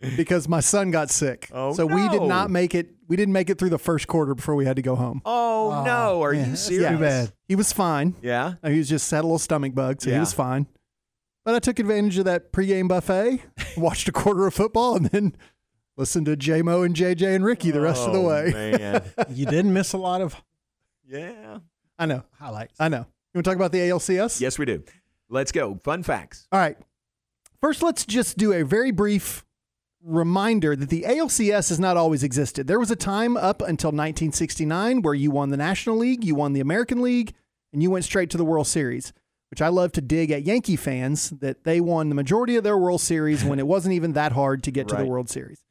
Surprised. 0.00 0.16
Because 0.16 0.48
my 0.48 0.60
son 0.60 0.90
got 0.90 1.10
sick. 1.10 1.48
Oh, 1.52 1.72
so 1.74 1.86
we 1.86 2.08
did 2.08 2.22
not 2.22 2.50
make 2.50 2.74
it. 2.74 2.90
We 3.08 3.16
didn't 3.16 3.32
make 3.32 3.50
it 3.50 3.58
through 3.58 3.70
the 3.70 3.78
first 3.78 4.06
quarter 4.06 4.34
before 4.34 4.54
we 4.54 4.64
had 4.64 4.76
to 4.76 4.82
go 4.82 4.94
home. 4.96 5.20
Oh, 5.24 5.82
no! 5.84 6.08
Oh, 6.18 6.22
Are 6.22 6.32
yeah, 6.32 6.40
you 6.40 6.46
that's 6.50 6.60
serious? 6.62 6.90
too 6.90 6.98
bad. 6.98 7.32
He 7.48 7.56
was 7.56 7.72
fine. 7.72 8.14
Yeah. 8.22 8.54
He 8.64 8.78
was 8.78 8.88
just 8.88 9.10
had 9.10 9.20
a 9.20 9.22
little 9.22 9.38
stomach 9.38 9.74
bug, 9.74 10.00
so 10.00 10.10
he 10.10 10.18
was 10.18 10.32
fine. 10.32 10.66
But 11.44 11.54
I 11.54 11.58
took 11.58 11.78
advantage 11.78 12.18
of 12.18 12.26
that 12.26 12.52
pregame 12.52 12.86
buffet, 12.88 13.42
watched 13.76 14.08
a 14.08 14.12
quarter 14.12 14.46
of 14.46 14.54
football, 14.54 14.96
and 14.96 15.06
then 15.06 15.34
listened 15.96 16.26
to 16.26 16.36
J 16.36 16.62
Mo 16.62 16.82
and 16.82 16.94
JJ 16.94 17.34
and 17.34 17.44
Ricky 17.44 17.70
the 17.70 17.80
rest 17.80 18.06
of 18.06 18.12
the 18.12 18.18
Oh, 18.20 18.28
way. 18.28 18.52
man. 18.52 19.02
you 19.30 19.46
didn't 19.46 19.72
miss 19.72 19.92
a 19.92 19.98
lot 19.98 20.20
of 20.20 20.36
Yeah. 21.08 21.58
I 21.98 22.06
know. 22.06 22.22
highlights. 22.38 22.74
I 22.78 22.88
know. 22.88 23.06
You 23.32 23.38
want 23.38 23.44
to 23.44 23.50
talk 23.50 23.56
about 23.56 23.72
the 23.72 23.78
ALCS? 23.78 24.40
Yes, 24.40 24.58
we 24.58 24.64
do. 24.66 24.82
Let's 25.28 25.52
go. 25.52 25.78
Fun 25.84 26.02
facts. 26.02 26.46
All 26.52 26.58
right. 26.60 26.76
First, 27.60 27.82
let's 27.82 28.04
just 28.06 28.36
do 28.38 28.52
a 28.52 28.62
very 28.64 28.90
brief 28.90 29.44
reminder 30.02 30.74
that 30.74 30.88
the 30.88 31.02
ALCS 31.02 31.68
has 31.68 31.78
not 31.80 31.96
always 31.96 32.22
existed. 32.22 32.66
There 32.66 32.78
was 32.78 32.90
a 32.90 32.96
time 32.96 33.36
up 33.36 33.60
until 33.60 33.88
1969 33.88 35.02
where 35.02 35.14
you 35.14 35.30
won 35.30 35.50
the 35.50 35.56
National 35.56 35.96
League, 35.96 36.24
you 36.24 36.34
won 36.34 36.52
the 36.52 36.60
American 36.60 37.02
League, 37.02 37.34
and 37.72 37.82
you 37.82 37.90
went 37.90 38.04
straight 38.04 38.30
to 38.30 38.36
the 38.36 38.44
World 38.44 38.66
Series, 38.66 39.12
which 39.50 39.62
I 39.62 39.68
love 39.68 39.92
to 39.92 40.00
dig 40.00 40.30
at 40.30 40.42
Yankee 40.42 40.76
fans 40.76 41.30
that 41.30 41.64
they 41.64 41.80
won 41.80 42.08
the 42.08 42.14
majority 42.14 42.56
of 42.56 42.64
their 42.64 42.78
World 42.78 43.00
Series 43.00 43.44
when 43.44 43.58
it 43.58 43.66
wasn't 43.66 43.94
even 43.94 44.12
that 44.14 44.32
hard 44.32 44.62
to 44.64 44.70
get 44.70 44.88
to 44.88 44.96
the 44.96 45.06
World 45.06 45.28
Series. 45.28 45.62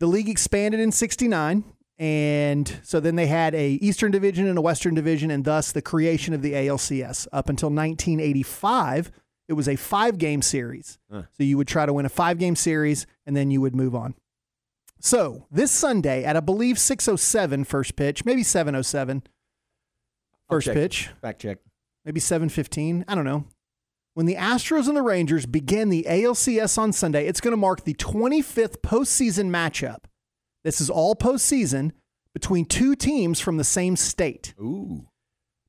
The 0.00 0.06
league 0.06 0.28
expanded 0.28 0.80
in 0.80 0.92
69 0.92 1.64
and 1.98 2.80
so 2.84 3.00
then 3.00 3.16
they 3.16 3.26
had 3.26 3.54
a 3.54 3.72
Eastern 3.72 4.12
Division 4.12 4.46
and 4.46 4.56
a 4.56 4.60
Western 4.60 4.94
Division 4.94 5.30
and 5.30 5.44
thus 5.44 5.72
the 5.72 5.82
creation 5.82 6.32
of 6.32 6.42
the 6.42 6.52
ALCS. 6.52 7.26
Up 7.32 7.48
until 7.48 7.70
1985, 7.70 9.10
it 9.48 9.54
was 9.54 9.66
a 9.66 9.74
5-game 9.74 10.42
series. 10.42 10.98
Huh. 11.10 11.22
So 11.32 11.42
you 11.42 11.56
would 11.56 11.68
try 11.68 11.86
to 11.86 11.92
win 11.92 12.06
a 12.06 12.10
5-game 12.10 12.56
series 12.56 13.06
and 13.26 13.34
then 13.36 13.50
you 13.50 13.60
would 13.60 13.74
move 13.74 13.94
on. 13.94 14.14
So, 15.00 15.46
this 15.50 15.70
Sunday 15.70 16.24
at 16.24 16.36
I 16.36 16.40
believe 16.40 16.78
607 16.78 17.64
first 17.64 17.94
pitch, 17.96 18.24
maybe 18.24 18.42
707 18.42 19.22
first 20.50 20.72
pitch 20.72 21.10
Fact 21.20 21.40
check. 21.40 21.58
maybe 22.04 22.20
7:15, 22.20 23.04
I 23.06 23.14
don't 23.14 23.24
know. 23.24 23.44
When 24.14 24.26
the 24.26 24.34
Astros 24.34 24.88
and 24.88 24.96
the 24.96 25.02
Rangers 25.02 25.46
begin 25.46 25.90
the 25.90 26.04
ALCS 26.08 26.76
on 26.78 26.92
Sunday, 26.92 27.28
it's 27.28 27.40
going 27.40 27.52
to 27.52 27.56
mark 27.56 27.84
the 27.84 27.94
25th 27.94 28.78
postseason 28.78 29.50
matchup. 29.50 30.06
This 30.64 30.80
is 30.80 30.90
all 30.90 31.14
postseason 31.14 31.92
between 32.34 32.64
two 32.64 32.96
teams 32.96 33.38
from 33.38 33.56
the 33.56 33.64
same 33.64 33.94
state. 33.94 34.54
Ooh. 34.60 35.06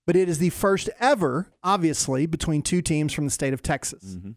But 0.10 0.16
it 0.16 0.28
is 0.28 0.40
the 0.40 0.50
first 0.50 0.90
ever, 1.00 1.52
obviously, 1.64 2.26
between 2.26 2.64
two 2.64 2.82
teams 2.82 3.14
from 3.14 3.26
the 3.26 3.30
state 3.30 3.54
of 3.54 3.62
Texas. 3.62 4.16
Mm-hmm. 4.16 4.32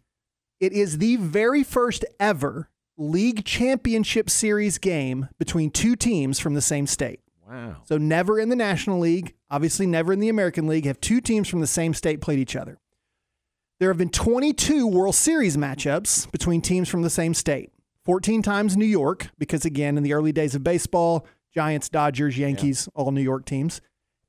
It 0.61 0.74
is 0.74 0.98
the 0.98 1.16
very 1.16 1.64
first 1.64 2.04
ever 2.20 2.68
league 2.98 3.46
championship 3.46 4.28
series 4.28 4.76
game 4.76 5.30
between 5.38 5.70
two 5.70 5.96
teams 5.96 6.38
from 6.38 6.52
the 6.52 6.61
same 6.61 6.87
state. 6.87 7.20
Wow. 7.48 7.76
So 7.85 7.96
never 7.96 8.38
in 8.38 8.50
the 8.50 8.54
National 8.54 8.98
League, 8.98 9.32
obviously 9.50 9.87
never 9.87 10.12
in 10.12 10.20
the 10.20 10.28
American 10.28 10.66
League, 10.66 10.85
have 10.85 11.00
two 11.00 11.22
teams 11.22 11.48
from 11.48 11.62
the 11.62 11.66
same 11.66 11.94
state 11.94 12.20
played 12.20 12.38
each 12.38 12.54
other. 12.54 12.78
There 13.80 13.88
have 13.88 13.96
been 13.96 14.11
22 14.11 14.87
World 14.87 15.14
Series 15.14 15.56
matchups 15.56 16.30
between 16.30 16.61
teams 16.61 16.90
from 16.90 17.00
the 17.00 17.08
same 17.08 17.32
state. 17.32 17.72
14 18.04 18.42
times 18.42 18.76
New 18.76 18.85
York, 18.85 19.30
because 19.38 19.64
again, 19.64 19.96
in 19.96 20.02
the 20.02 20.12
early 20.12 20.32
days 20.32 20.54
of 20.54 20.62
baseball, 20.62 21.26
Giants, 21.54 21.88
Dodgers, 21.88 22.37
Yankees, 22.37 22.90
all 22.94 23.11
New 23.11 23.22
York 23.22 23.46
teams. 23.46 23.80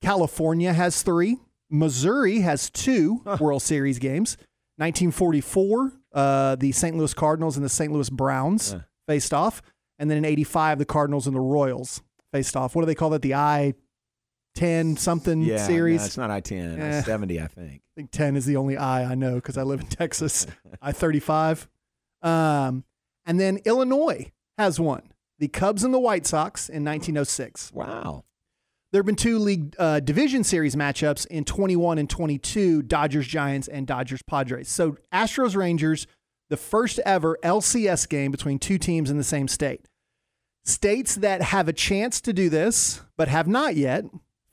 California 0.04 0.74
has 0.74 1.02
three. 1.02 1.38
Missouri 1.70 2.40
has 2.42 2.70
two 2.70 3.22
World 3.40 3.62
Series 3.64 3.98
games. 4.00 4.38
1944, 4.78 5.94
uh, 6.14 6.56
the 6.56 6.72
St. 6.72 6.96
Louis 6.96 7.14
Cardinals 7.14 7.56
and 7.58 7.66
the 7.66 7.70
St. 7.70 7.92
Louis 7.92 8.10
Browns 8.10 8.76
faced 9.08 9.34
off. 9.34 9.62
And 10.00 10.10
then 10.10 10.18
in 10.18 10.26
85, 10.26 10.80
the 10.80 10.86
Cardinals 10.86 11.26
and 11.28 11.36
the 11.36 11.40
Royals 11.42 12.02
faced 12.32 12.56
off. 12.56 12.76
What 12.76 12.82
do 12.82 12.86
they 12.88 12.96
call 12.96 13.10
that? 13.12 13.22
The 13.22 13.34
I 13.36 13.74
10 14.56 14.98
something 14.98 15.42
Yeah. 15.42 15.66
series? 15.66 16.02
No, 16.02 16.06
it's 16.06 16.18
not 16.18 16.32
I 16.32 16.40
10, 16.42 16.80
Eh. 16.80 16.98
I 17.00 17.02
70, 17.02 17.40
I 17.42 17.48
think. 17.48 17.82
I 17.82 17.94
think 17.96 18.12
10 18.12 18.36
is 18.36 18.46
the 18.46 18.58
only 18.58 18.76
I 18.78 19.12
I 19.12 19.16
know 19.16 19.36
because 19.36 19.58
I 19.58 19.64
live 19.64 19.80
in 19.80 19.88
Texas. 19.88 20.46
I 20.82 20.92
35. 20.92 21.68
Um, 22.22 22.84
and 23.26 23.40
then 23.40 23.60
Illinois 23.66 24.32
has 24.58 24.80
one 24.80 25.04
the 25.40 25.48
Cubs 25.48 25.84
and 25.84 25.94
the 25.94 26.00
White 26.00 26.26
Sox 26.28 26.70
in 26.70 26.84
1906. 26.84 27.72
Wow. 27.74 28.26
There 28.94 29.00
have 29.00 29.08
been 29.08 29.16
two 29.16 29.40
league 29.40 29.76
uh, 29.80 30.02
division 30.02 30.44
series 30.44 30.76
matchups 30.76 31.26
in 31.26 31.46
21 31.46 31.98
and 31.98 32.08
22 32.08 32.84
Dodgers 32.84 33.26
Giants 33.26 33.68
and 33.68 33.88
Dodgers 33.88 34.22
Padres. 34.22 34.70
So 34.70 34.98
Astros 35.12 35.56
Rangers, 35.56 36.06
the 36.52 36.58
first 36.58 37.00
ever 37.04 37.36
LCS 37.44 38.08
game 38.08 38.30
between 38.30 38.60
two 38.60 38.78
teams 38.78 39.10
in 39.10 39.18
the 39.18 39.24
same 39.24 39.48
state. 39.48 39.88
States 40.64 41.16
that 41.16 41.42
have 41.42 41.68
a 41.68 41.74
chance 41.74 42.22
to 42.22 42.34
do 42.34 42.50
this 42.50 43.02
but 43.18 43.30
have 43.30 43.48
not 43.48 43.76
yet 43.76 44.06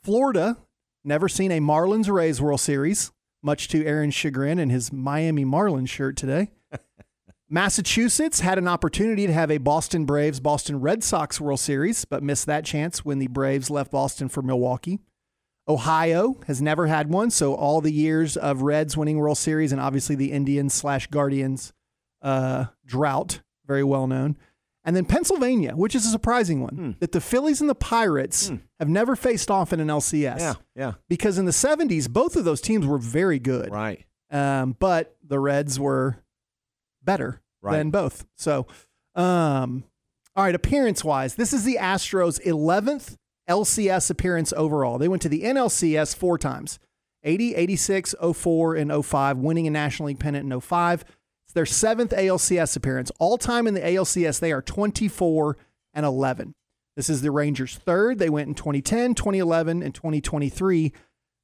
Florida, 0.03 0.57
never 1.05 1.29
seen 1.29 1.53
a 1.53 1.61
Marlins 1.61 2.11
Rays 2.11 2.41
World 2.41 2.61
Series, 2.61 3.13
much 3.43 3.69
to 3.69 3.85
Aaron's 3.85 4.15
chagrin 4.15 4.59
in 4.59 4.71
his 4.71 4.91
Miami 4.91 5.45
Marlins 5.45 5.91
shirt 5.91 6.17
today. 6.17 6.51
Massachusetts 7.53 8.41
had 8.41 8.59
an 8.59 8.69
opportunity 8.69 9.27
to 9.27 9.33
have 9.33 9.51
a 9.51 9.59
Boston 9.59 10.05
Braves 10.05 10.39
Boston 10.39 10.81
Red 10.81 11.03
Sox 11.03 11.41
World 11.41 11.59
Series, 11.59 12.05
but 12.05 12.23
missed 12.23 12.47
that 12.47 12.65
chance 12.65 13.05
when 13.05 13.19
the 13.19 13.27
Braves 13.27 13.69
left 13.71 13.91
Boston 13.91 14.29
for 14.29 14.41
Milwaukee. 14.41 15.01
Ohio 15.69 16.39
has 16.47 16.63
never 16.63 16.87
had 16.87 17.11
one, 17.11 17.31
so 17.31 17.55
all 17.55 17.81
the 17.81 17.93
years 17.93 18.37
of 18.37 18.63
Reds 18.63 18.97
winning 18.97 19.19
World 19.19 19.37
Series 19.37 19.73
and 19.73 19.81
obviously 19.81 20.15
the 20.15 20.31
Indians 20.31 20.73
slash 20.75 21.09
Guardians 21.09 21.73
uh, 22.23 22.67
drought, 22.87 23.41
very 23.67 23.85
well 23.85 24.07
known. 24.07 24.37
And 24.85 24.97
then 24.97 25.05
Pennsylvania, 25.05 25.73
which 25.77 25.95
is 25.95 26.07
a 26.07 26.11
surprising 26.11 26.63
one, 26.63 26.97
that 27.01 27.13
the 27.13 27.21
Phillies 27.21 27.61
and 27.61 27.69
the 27.69 27.75
Pirates 27.75 28.51
have 28.79 28.89
never 28.89 29.15
faced 29.15 29.51
off 29.51 29.73
in 29.73 29.81
an 29.81 29.89
LCS. 29.89 30.39
Yeah, 30.39 30.55
yeah. 30.75 30.93
Because 31.09 31.37
in 31.37 31.45
the 31.45 31.51
70s, 31.51 32.09
both 32.09 32.35
of 32.35 32.45
those 32.45 32.61
teams 32.61 32.87
were 32.87 32.97
very 32.99 33.39
good. 33.39 33.71
Right. 33.71 34.07
Um, 34.31 34.77
but 34.79 35.17
the 35.23 35.39
Reds 35.39 35.79
were 35.79 36.20
better 37.11 37.41
Right. 37.63 37.77
than 37.77 37.91
both. 37.91 38.25
So, 38.37 38.67
um, 39.15 39.85
all 40.37 40.45
right, 40.45 40.55
appearance 40.55 41.05
wise, 41.05 41.35
this 41.35 41.53
is 41.53 41.65
the 41.65 41.77
Astros' 41.81 42.41
11th 42.47 43.17
LCS 43.49 44.11
appearance 44.11 44.53
overall. 44.57 44.97
They 44.99 45.09
went 45.09 45.23
to 45.23 45.29
the 45.29 45.43
NLCS 45.43 46.15
four 46.15 46.39
times 46.39 46.79
80, 47.23 47.55
86, 47.55 48.15
04, 48.21 48.77
and 48.77 48.91
05, 49.05 49.39
winning 49.39 49.67
a 49.67 49.71
National 49.71 50.07
League 50.07 50.21
pennant 50.21 50.51
in 50.51 50.61
05. 50.61 51.05
It's 51.45 51.53
their 51.53 51.67
seventh 51.67 52.13
ALCS 52.13 52.77
appearance. 52.77 53.11
All 53.19 53.37
time 53.37 53.67
in 53.67 53.75
the 53.75 53.81
ALCS, 53.85 54.39
they 54.39 54.53
are 54.53 54.63
24 54.63 55.57
and 55.93 56.07
11. 56.07 56.55
This 56.97 57.11
is 57.11 57.23
the 57.23 57.31
Rangers' 57.31 57.77
third. 57.77 58.19
They 58.19 58.31
went 58.31 58.49
in 58.49 58.55
2010, 58.55 59.15
2011, 59.15 59.83
and 59.83 59.95
2023. 59.95 60.93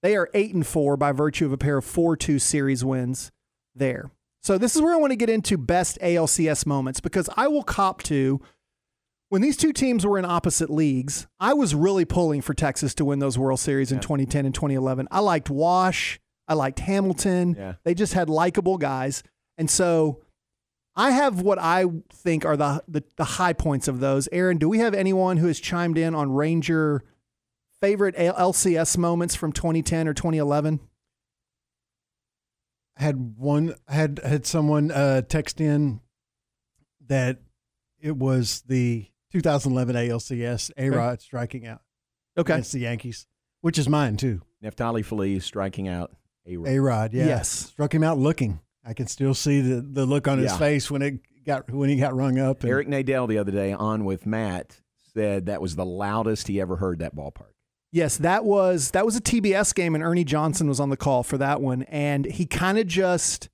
They 0.02 0.16
are 0.16 0.30
eight 0.32 0.54
and 0.54 0.66
four 0.66 0.96
by 0.96 1.12
virtue 1.12 1.44
of 1.44 1.52
a 1.52 1.58
pair 1.58 1.76
of 1.78 1.84
four-two 1.84 2.38
series 2.38 2.84
wins 2.84 3.32
there. 3.74 4.10
So 4.47 4.59
this 4.59 4.76
is 4.76 4.82
where 4.82 4.94
I 4.94 4.97
want 4.97 5.11
to 5.11 5.16
get 5.16 5.28
into 5.28 5.59
best 5.59 5.99
ALCS 6.01 6.66
moments 6.66 7.01
because 7.01 7.28
I 7.36 7.49
will 7.49 7.64
cop 7.64 8.05
to 8.05 8.40
when 9.28 9.42
these 9.42 9.57
two 9.57 9.72
teams 9.72 10.07
were 10.07 10.20
in 10.20 10.24
opposite 10.24 10.70
leagues. 10.70 11.26
I 11.40 11.53
was 11.53 11.74
really 11.74 12.05
pulling 12.05 12.42
for 12.42 12.55
Texas 12.55 12.94
to 12.94 13.05
win 13.05 13.18
those 13.18 13.36
World 13.36 13.59
Series 13.59 13.90
in 13.90 13.99
2010 13.99 14.47
and 14.47 14.55
2011. 14.55 15.09
I 15.11 15.18
liked 15.18 15.51
Wash. 15.51 16.20
I 16.47 16.55
liked 16.55 16.78
Hamilton. 16.78 17.57
Yeah. 17.59 17.74
They 17.82 17.92
just 17.92 18.12
had 18.12 18.30
likable 18.30 18.78
guys, 18.78 19.24
and 19.59 19.68
so 19.68 20.22
I 20.94 21.11
have 21.11 21.40
what 21.40 21.59
I 21.59 21.86
think 22.12 22.44
are 22.44 22.57
the, 22.57 22.84
the 22.86 23.03
the 23.16 23.24
high 23.24 23.53
points 23.53 23.88
of 23.88 23.99
those. 23.99 24.28
Aaron, 24.30 24.59
do 24.59 24.68
we 24.68 24.78
have 24.78 24.94
anyone 24.94 25.38
who 25.38 25.49
has 25.49 25.59
chimed 25.59 25.99
in 25.99 26.14
on 26.14 26.30
Ranger 26.30 27.03
favorite 27.82 28.14
LCS 28.14 28.97
moments 28.97 29.34
from 29.34 29.51
2010 29.51 30.07
or 30.07 30.14
2011? 30.14 30.78
Had 32.97 33.36
one 33.36 33.74
had 33.88 34.20
had 34.24 34.47
someone 34.47 34.90
uh, 34.90 35.20
text 35.22 35.61
in 35.61 36.01
that 37.09 37.40
it 38.01 38.16
was 38.16 38.62
the 38.66 39.07
2011 39.32 39.94
ALCS 39.97 40.70
A 40.78 40.90
Rod 40.90 41.20
striking 41.20 41.66
out 41.66 41.82
Okay. 42.38 42.55
against 42.55 42.72
the 42.72 42.80
Yankees, 42.80 43.26
which 43.61 43.78
is 43.78 43.88
mine 43.88 44.16
too. 44.16 44.40
Neftali 44.64 45.05
Feliz 45.05 45.44
striking 45.44 45.88
out 45.88 46.12
a 46.47 46.57
Rod. 46.57 46.68
A 46.68 46.78
Rod, 46.78 47.12
yeah, 47.14 47.26
Yes. 47.26 47.49
struck 47.51 47.94
him 47.94 48.03
out 48.03 48.18
looking. 48.18 48.61
I 48.84 48.94
can 48.94 49.07
still 49.09 49.34
see 49.34 49.61
the, 49.61 49.80
the 49.82 50.07
look 50.07 50.26
on 50.28 50.38
his 50.38 50.53
Yeah. 50.53 50.59
face 50.59 50.90
when 50.90 51.03
it 51.03 51.20
got 51.44 51.70
when 51.70 51.88
he 51.90 51.97
got 51.97 52.14
rung 52.14 52.38
up. 52.38 52.62
and- 52.62 52.70
Eric 52.70 52.88
Nadel 52.88 53.28
the 53.28 53.38
other 53.38 53.53
day 53.53 53.72
on 53.72 54.05
with 54.07 54.24
Matt 54.26 54.80
said 55.12 55.47
that 55.47 55.61
was 55.61 55.76
the 55.76 55.84
loudest 55.86 56.49
he 56.49 56.61
ever 56.62 56.76
heard 56.76 57.01
that 57.01 57.14
ballpark. 57.14 57.53
Yes, 57.97 58.18
that 58.18 58.44
was 58.44 58.90
that 58.90 59.07
was 59.07 59.16
a 59.16 59.22
TBS 59.22 59.74
game, 59.74 59.94
and 59.94 60.05
Ernie 60.05 60.22
Johnson 60.22 60.68
was 60.68 60.80
on 60.80 60.90
the 60.90 60.99
call 60.99 61.22
for 61.22 61.38
that 61.38 61.62
one, 61.62 61.84
and 61.84 62.26
he 62.26 62.44
kind 62.44 62.76
of 62.76 62.86
just 62.86 63.49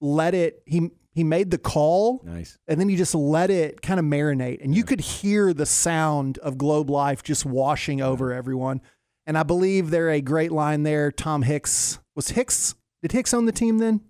let 0.00 0.34
it. 0.34 0.60
He 0.66 0.90
he 1.12 1.22
made 1.22 1.52
the 1.52 1.58
call, 1.58 2.20
Nice. 2.24 2.58
and 2.66 2.80
then 2.80 2.88
he 2.88 2.96
just 2.96 3.14
let 3.14 3.48
it 3.48 3.82
kind 3.82 4.00
of 4.00 4.04
marinate, 4.04 4.60
and 4.60 4.74
you 4.74 4.82
could 4.82 5.00
hear 5.00 5.54
the 5.54 5.66
sound 5.66 6.36
of 6.38 6.58
Globe 6.58 6.90
Life 6.90 7.22
just 7.22 7.46
washing 7.46 8.00
over 8.00 8.32
everyone. 8.32 8.80
And 9.24 9.38
I 9.38 9.44
believe 9.44 9.90
there 9.90 10.10
a 10.10 10.20
great 10.20 10.50
line 10.50 10.82
there. 10.82 11.12
Tom 11.12 11.42
Hicks 11.42 12.00
was 12.16 12.30
Hicks. 12.30 12.74
Did 13.02 13.12
Hicks 13.12 13.32
own 13.32 13.44
the 13.46 13.52
team 13.52 13.78
then? 13.78 14.00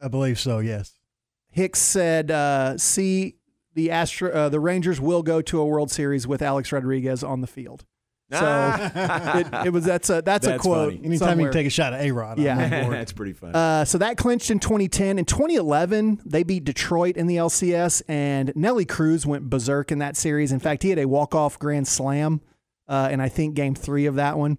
I 0.00 0.06
believe 0.06 0.38
so. 0.38 0.60
Yes. 0.60 0.92
Hicks 1.50 1.80
said, 1.80 2.30
uh, 2.30 2.78
"See, 2.78 3.38
the 3.74 3.90
Astro, 3.90 4.30
uh, 4.30 4.48
the 4.50 4.60
Rangers 4.60 5.00
will 5.00 5.24
go 5.24 5.42
to 5.42 5.58
a 5.58 5.66
World 5.66 5.90
Series 5.90 6.28
with 6.28 6.42
Alex 6.42 6.70
Rodriguez 6.70 7.24
on 7.24 7.40
the 7.40 7.48
field." 7.48 7.84
So 8.32 8.40
it, 8.94 9.66
it 9.66 9.70
was 9.72 9.84
that's 9.84 10.08
a 10.10 10.22
that's, 10.22 10.46
a 10.46 10.50
That's 10.50 10.62
quote. 10.62 10.92
funny. 10.94 11.04
Anytime 11.04 11.18
somewhere. 11.28 11.46
you 11.46 11.52
can 11.52 11.52
take 11.52 11.66
a 11.66 11.70
shot 11.70 11.92
at 11.92 12.04
A 12.04 12.10
Rod, 12.10 12.38
Yeah. 12.38 12.88
That's 12.90 13.12
pretty 13.12 13.32
funny. 13.34 13.52
Uh, 13.54 13.84
so 13.84 13.98
that 13.98 14.16
clinched 14.16 14.50
in 14.50 14.58
2010. 14.58 15.18
In 15.18 15.24
2011, 15.24 16.20
they 16.24 16.42
beat 16.42 16.64
Detroit 16.64 17.16
in 17.16 17.26
the 17.26 17.36
LCS, 17.36 18.02
and 18.08 18.52
Nelly 18.56 18.86
Cruz 18.86 19.26
went 19.26 19.48
berserk 19.50 19.92
in 19.92 19.98
that 19.98 20.16
series. 20.16 20.52
In 20.52 20.58
fact, 20.60 20.82
he 20.82 20.90
had 20.90 20.98
a 20.98 21.06
walk-off 21.06 21.58
grand 21.58 21.86
slam, 21.86 22.40
uh, 22.88 23.08
and 23.10 23.20
I 23.22 23.28
think 23.28 23.54
Game 23.54 23.74
Three 23.74 24.06
of 24.06 24.14
that 24.16 24.38
one. 24.38 24.58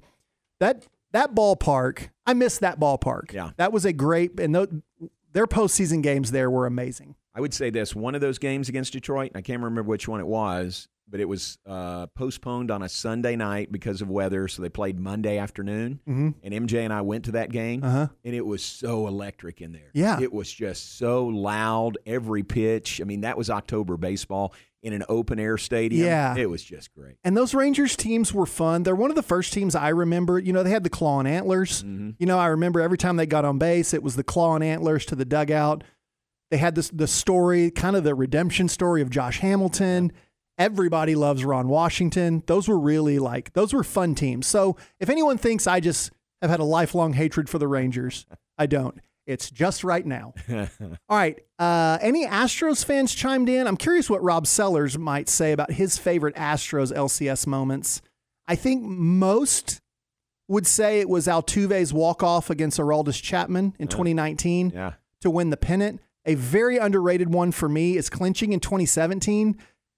That 0.59 0.85
that 1.11 1.33
ballpark, 1.35 2.09
I 2.25 2.33
missed 2.33 2.59
that 2.61 2.79
ballpark. 2.79 3.33
Yeah. 3.33 3.51
that 3.57 3.73
was 3.73 3.83
a 3.85 3.93
great, 3.93 4.39
and 4.39 4.53
tho- 4.53 4.81
their 5.33 5.47
postseason 5.47 6.01
games 6.03 6.31
there 6.31 6.49
were 6.51 6.65
amazing. 6.65 7.15
I 7.33 7.41
would 7.41 7.53
say 7.53 7.69
this 7.69 7.93
one 7.95 8.15
of 8.15 8.21
those 8.21 8.37
games 8.37 8.69
against 8.69 8.93
Detroit, 8.93 9.31
I 9.35 9.41
can't 9.41 9.59
remember 9.61 9.83
which 9.83 10.07
one 10.07 10.19
it 10.21 10.27
was, 10.27 10.87
but 11.07 11.19
it 11.19 11.25
was 11.29 11.57
uh, 11.65 12.07
postponed 12.07 12.71
on 12.71 12.81
a 12.81 12.89
Sunday 12.89 13.35
night 13.35 13.71
because 13.71 14.01
of 14.01 14.09
weather. 14.09 14.47
So 14.47 14.61
they 14.61 14.69
played 14.69 14.99
Monday 14.99 15.37
afternoon. 15.37 15.99
Mhm. 16.07 16.33
And 16.43 16.53
MJ 16.53 16.83
and 16.83 16.91
I 16.91 17.01
went 17.01 17.25
to 17.25 17.31
that 17.33 17.51
game, 17.51 17.83
Uh-huh. 17.83 18.07
and 18.23 18.35
it 18.35 18.45
was 18.45 18.63
so 18.63 19.07
electric 19.07 19.61
in 19.61 19.71
there. 19.71 19.91
Yeah. 19.93 20.19
It 20.19 20.33
was 20.33 20.51
just 20.51 20.97
so 20.97 21.25
loud, 21.27 21.97
every 22.05 22.43
pitch. 22.43 22.99
I 23.01 23.03
mean, 23.03 23.21
that 23.21 23.37
was 23.37 23.49
October 23.49 23.97
baseball 23.97 24.53
in 24.81 24.93
an 24.93 25.03
open 25.09 25.39
air 25.39 25.57
stadium. 25.57 26.05
Yeah. 26.05 26.35
It 26.37 26.47
was 26.49 26.63
just 26.63 26.93
great. 26.93 27.15
And 27.23 27.35
those 27.35 27.53
Rangers 27.55 27.95
teams 27.95 28.33
were 28.33 28.45
fun. 28.45 28.83
They're 28.83 28.95
one 28.95 29.09
of 29.09 29.15
the 29.15 29.23
first 29.23 29.51
teams 29.53 29.73
I 29.75 29.89
remember. 29.89 30.37
You 30.37 30.53
know, 30.53 30.61
they 30.63 30.69
had 30.69 30.83
the 30.83 30.91
claw 30.91 31.19
and 31.19 31.27
antlers. 31.27 31.83
You 31.83 32.25
know, 32.27 32.37
I 32.37 32.47
remember 32.47 32.81
every 32.81 32.97
time 32.97 33.15
they 33.15 33.25
got 33.25 33.45
on 33.45 33.57
base, 33.57 33.93
it 33.95 34.03
was 34.03 34.15
the 34.15 34.23
claw 34.23 34.53
and 34.55 34.63
antlers 34.63 35.05
to 35.07 35.15
the 35.15 35.25
dugout. 35.25 35.83
They 36.51 36.57
had 36.57 36.75
this 36.75 36.89
the 36.89 37.07
story, 37.07 37.71
kind 37.71 37.95
of 37.95 38.03
the 38.03 38.13
redemption 38.13 38.67
story 38.67 39.01
of 39.01 39.09
Josh 39.09 39.39
Hamilton. 39.39 40.11
Everybody 40.57 41.15
loves 41.15 41.43
Ron 41.43 41.67
Washington. 41.67 42.43
Those 42.47 42.67
were 42.67 42.79
really 42.79 43.19
like 43.19 43.53
those 43.53 43.73
were 43.73 43.83
fun 43.83 44.15
teams. 44.15 44.47
So 44.47 44.77
if 44.99 45.09
anyone 45.09 45.37
thinks 45.37 45.67
I 45.67 45.79
just 45.79 46.11
have 46.41 46.49
had 46.49 46.59
a 46.59 46.63
lifelong 46.65 47.13
hatred 47.13 47.49
for 47.49 47.57
the 47.59 47.67
Rangers, 47.67 48.25
I 48.57 48.65
don't. 48.65 48.99
It's 49.27 49.49
just 49.49 49.83
right 49.83 50.05
now. 50.05 50.33
All 50.51 50.67
right. 51.09 51.39
Uh, 51.57 51.97
any 51.99 52.25
Astros 52.27 52.85
fans 52.85 53.13
chimed 53.13 53.49
in? 53.49 53.65
I'm 53.67 53.75
curious 53.75 54.09
what 54.09 54.21
Rob 54.23 54.45
Sellers 54.45 54.97
might 54.99 55.27
say 55.29 55.51
about 55.51 55.71
his 55.71 55.97
favorite 55.97 56.35
Astros 56.35 56.93
LCS 56.93 57.47
moments. 57.47 58.01
I 58.47 58.55
think 58.55 58.83
most 58.83 59.81
would 60.47 60.67
say 60.67 60.99
it 60.99 61.09
was 61.09 61.25
Altuve's 61.25 61.91
walk 61.91 62.21
off 62.21 62.51
against 62.51 62.79
Aroldis 62.79 63.19
Chapman 63.21 63.75
in 63.79 63.87
2019 63.87 64.69
Yeah. 64.75 64.93
to 65.21 65.31
win 65.31 65.49
the 65.49 65.57
pennant. 65.57 66.01
A 66.25 66.35
very 66.35 66.77
underrated 66.77 67.33
one 67.33 67.51
for 67.51 67.67
me 67.67 67.97
is 67.97 68.11
clinching 68.11 68.53
in 68.53 68.59
2017. 68.59 69.57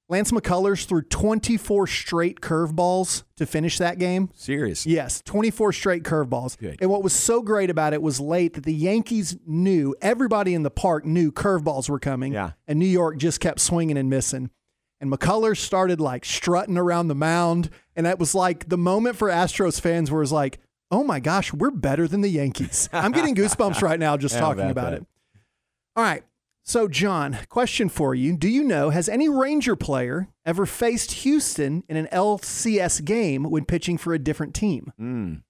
Lance 0.10 0.32
McCullers 0.32 0.86
threw 0.86 1.02
24 1.02 1.86
straight 1.88 2.40
curveballs 2.40 3.24
to 3.36 3.46
finish 3.46 3.78
that 3.78 4.00
game. 4.00 4.30
Serious. 4.34 4.86
Yes, 4.86 5.22
24 5.26 5.74
straight 5.74 6.04
curveballs. 6.04 6.58
Good. 6.58 6.78
And 6.80 6.90
what 6.90 7.04
was 7.04 7.12
so 7.12 7.42
great 7.42 7.70
about 7.70 7.94
it 7.94 8.02
was 8.02 8.20
late 8.20 8.54
that 8.54 8.64
the 8.64 8.74
Yankees 8.74 9.38
knew, 9.46 9.94
everybody 10.02 10.54
in 10.54 10.64
the 10.64 10.72
park 10.72 11.06
knew 11.06 11.32
curveballs 11.32 11.90
were 11.90 12.00
coming. 12.00 12.32
Yeah. 12.32 12.52
And 12.68 12.80
New 12.80 12.86
York 12.86 13.18
just 13.18 13.42
kept 13.42 13.60
swinging 13.60 13.98
and 13.98 14.10
missing. 14.10 14.50
And 15.02 15.12
McCullers 15.12 15.58
started 15.58 16.00
like 16.00 16.24
strutting 16.24 16.78
around 16.78 17.10
the 17.10 17.16
mound. 17.16 17.70
And 17.96 18.06
that 18.06 18.18
was 18.18 18.34
like 18.34 18.70
the 18.70 18.78
moment 18.78 19.18
for 19.18 19.28
Astros 19.30 19.80
fans 19.82 20.10
where 20.10 20.22
it 20.22 20.24
was 20.24 20.32
like, 20.32 20.60
oh 20.90 21.04
my 21.04 21.20
gosh, 21.20 21.52
we're 21.52 21.70
better 21.70 22.08
than 22.08 22.22
the 22.22 22.30
Yankees. 22.30 22.88
I'm 22.94 23.12
getting 23.12 23.36
goosebumps 23.36 23.82
right 23.82 24.00
now 24.00 24.16
just 24.16 24.36
How 24.36 24.42
talking 24.42 24.62
about 24.62 24.72
about 24.72 24.92
that? 24.92 25.02
it. 25.02 25.08
All 25.98 26.04
right. 26.04 26.24
So, 26.68 26.90
John, 26.90 27.38
question 27.48 27.88
for 27.88 28.14
you. 28.14 28.36
Do 28.36 28.50
you 28.50 28.62
know, 28.62 28.90
has 28.90 29.08
any 29.08 29.30
Ranger 29.30 29.78
player 29.78 30.28
ever 30.46 30.66
faced 30.66 31.14
Houston 31.14 31.82
in 31.88 31.96
an 31.96 32.10
LCS 32.12 33.06
game 33.06 33.46
when 33.46 33.64
pitching 33.64 33.98
for 33.98 34.14
a 34.14 34.20
different 34.20 34.54
team? 34.54 34.92
Mm. 35.00 35.44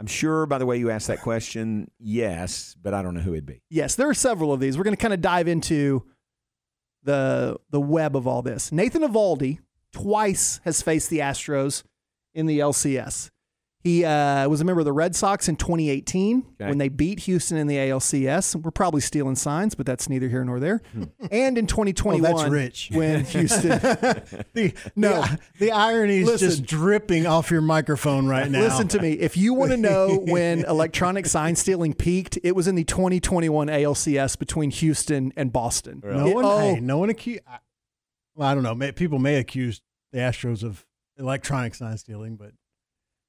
I'm 0.00 0.06
sure 0.08 0.44
by 0.46 0.58
the 0.58 0.66
way 0.66 0.78
you 0.78 0.90
asked 0.90 1.06
that 1.06 1.20
question, 1.20 1.92
yes, 2.00 2.74
but 2.82 2.92
I 2.92 3.02
don't 3.02 3.14
know 3.14 3.20
who 3.20 3.34
it'd 3.34 3.46
be. 3.46 3.62
Yes, 3.70 3.94
there 3.94 4.08
are 4.08 4.14
several 4.14 4.52
of 4.52 4.58
these. 4.58 4.76
We're 4.76 4.82
going 4.82 4.96
to 4.96 5.00
kind 5.00 5.14
of 5.14 5.20
dive 5.20 5.46
into 5.46 6.04
the 7.04 7.58
the 7.70 7.80
web 7.80 8.16
of 8.16 8.26
all 8.26 8.42
this. 8.42 8.72
Nathan 8.72 9.02
Eovaldi 9.02 9.60
twice 9.92 10.60
has 10.64 10.82
faced 10.82 11.08
the 11.08 11.20
Astros 11.20 11.84
in 12.34 12.46
the 12.46 12.58
LCS. 12.58 13.30
He 13.86 14.04
uh, 14.04 14.48
was 14.48 14.60
a 14.60 14.64
member 14.64 14.80
of 14.80 14.84
the 14.84 14.92
Red 14.92 15.14
Sox 15.14 15.48
in 15.48 15.54
2018 15.54 16.44
Okay. 16.60 16.68
when 16.68 16.78
they 16.78 16.88
beat 16.88 17.20
Houston 17.20 17.56
in 17.56 17.68
the 17.68 17.76
ALCS. 17.76 18.56
We're 18.56 18.72
probably 18.72 19.00
stealing 19.00 19.36
signs, 19.36 19.76
but 19.76 19.86
that's 19.86 20.08
neither 20.08 20.28
here 20.28 20.44
nor 20.44 20.58
there. 20.58 20.82
and 21.30 21.56
in 21.56 21.68
2021, 21.68 22.28
Oh, 22.32 22.36
that's 22.38 22.50
rich. 22.50 22.90
when 22.92 23.24
Houston. 23.26 23.68
the, 23.68 24.72
No. 24.96 25.20
the, 25.22 25.38
the 25.60 25.70
irony 25.70 26.18
is 26.18 26.26
Listen. 26.26 26.48
just 26.48 26.64
dripping 26.66 27.26
off 27.26 27.50
your 27.52 27.60
microphone 27.60 28.26
right 28.26 28.50
now. 28.50 28.58
Listen 28.62 28.88
to 28.88 29.00
me. 29.00 29.12
If 29.12 29.36
you 29.36 29.54
want 29.54 29.70
to 29.70 29.76
know 29.76 30.16
when 30.26 30.64
electronic 30.64 31.26
sign 31.26 31.54
stealing 31.54 31.94
peaked, 31.94 32.38
it 32.42 32.56
was 32.56 32.66
in 32.66 32.74
the 32.74 32.82
2021 32.82 33.68
ALCS 33.68 34.36
between 34.36 34.70
Houston 34.72 35.32
and 35.36 35.52
Boston. 35.52 36.02
No 36.04 36.26
It- 36.26 36.34
one, 36.34 36.44
oh, 36.44 36.58
hey, 36.58 36.80
no 36.80 36.98
one 36.98 37.10
accused. 37.10 37.42
Well, 38.34 38.48
I 38.48 38.54
don't 38.54 38.64
know. 38.64 38.74
May, 38.74 38.90
people 38.90 39.20
may 39.20 39.36
accuse 39.36 39.80
the 40.10 40.18
Astros 40.18 40.64
of 40.64 40.84
electronic 41.18 41.74
sign 41.76 41.96
stealing, 41.98 42.34
but 42.36 42.50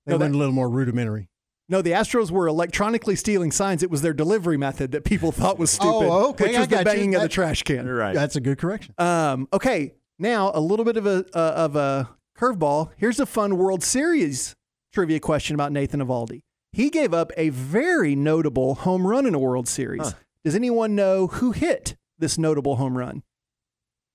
they 0.07 0.13
No, 0.13 0.17
went 0.17 0.31
that- 0.31 0.37
a 0.37 0.39
little 0.39 0.53
more 0.53 0.69
rudimentary. 0.69 1.29
No, 1.69 1.81
the 1.81 1.91
Astros 1.91 2.31
were 2.31 2.47
electronically 2.47 3.15
stealing 3.17 3.51
signs. 3.51 3.83
It 3.83 3.91
was 3.91 4.01
their 4.01 4.13
delivery 4.13 4.55
method 4.57 4.93
that 4.93 5.03
people 5.03 5.33
thought 5.33 5.59
was 5.59 5.69
stupid, 5.69 6.07
Oh, 6.09 6.29
okay, 6.29 6.45
which 6.45 6.55
I 6.55 6.59
was 6.59 6.67
the 6.69 6.75
got 6.75 6.79
you. 6.79 6.85
banging 6.85 7.15
of 7.15 7.21
the 7.21 7.27
trash 7.27 7.61
can. 7.63 7.85
You're 7.85 7.97
Right. 7.97 8.15
That's 8.15 8.37
a 8.37 8.39
good 8.41 8.57
correction. 8.57 8.95
Um, 8.97 9.49
okay, 9.51 9.93
now 10.17 10.49
a 10.53 10.61
little 10.61 10.85
bit 10.85 10.95
of 10.95 11.05
a 11.05 11.25
uh, 11.33 11.53
of 11.57 11.75
a 11.75 12.09
curveball. 12.37 12.91
Here's 12.95 13.19
a 13.19 13.25
fun 13.25 13.57
World 13.57 13.83
Series 13.83 14.55
trivia 14.93 15.19
question 15.19 15.55
about 15.55 15.73
Nathan 15.73 15.99
Eovaldi. 15.99 16.41
He 16.71 16.89
gave 16.89 17.13
up 17.13 17.31
a 17.35 17.49
very 17.49 18.15
notable 18.15 18.75
home 18.75 19.05
run 19.05 19.25
in 19.25 19.33
a 19.35 19.39
World 19.39 19.67
Series. 19.67 20.03
Huh. 20.03 20.11
Does 20.45 20.55
anyone 20.55 20.95
know 20.95 21.27
who 21.27 21.51
hit 21.51 21.97
this 22.17 22.37
notable 22.37 22.77
home 22.77 22.97
run? 22.97 23.23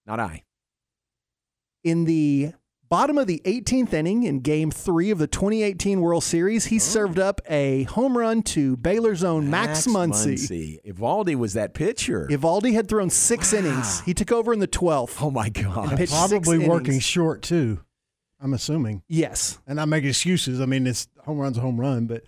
Not 0.07 0.21
I. 0.21 0.45
In 1.85 2.05
the 2.05 2.53
bottom 2.93 3.17
of 3.17 3.27
the 3.27 3.41
18th 3.47 3.95
inning 3.95 4.25
in 4.25 4.41
Game 4.41 4.71
Three 4.71 5.11
of 5.11 5.17
the 5.17 5.27
2018 5.27 6.03
World 6.03 6.23
Series, 6.23 6.67
Oh. 6.67 6.69
he 6.69 6.79
served 6.79 7.19
up 7.19 7.41
a 7.49 7.85
home 7.85 8.19
run 8.19 8.43
to 8.43 8.77
Baylor's 8.77 9.25
own 9.25 9.49
Max, 9.49 9.87
Muncy. 9.87 10.77
Eovaldi 10.87 11.35
was 11.35 11.55
that 11.55 11.73
pitcher. 11.73 12.29
Eovaldi 12.31 12.75
had 12.75 12.91
thrown 12.91 13.09
six 13.09 13.55
innings. 13.55 14.01
He 14.01 14.13
took 14.13 14.31
over 14.31 14.53
in 14.53 14.59
the 14.59 14.69
12th. 14.69 15.23
oh 15.23 15.31
my 15.31 15.49
God. 15.49 16.07
Probably 16.07 16.59
working 16.59 16.89
innings. 16.89 17.03
short 17.03 17.41
too. 17.41 17.81
I'm 18.39 18.53
assuming. 18.53 19.03
Yes. 19.09 19.59
And 19.67 19.81
I 19.81 19.87
make 19.87 20.05
excuses. 20.05 20.61
I 20.61 20.67
mean, 20.67 20.87
it's 20.87 21.09
home 21.25 21.39
run's 21.39 21.57
a 21.57 21.63
home 21.63 21.81
run, 21.81 22.05
but 22.05 22.25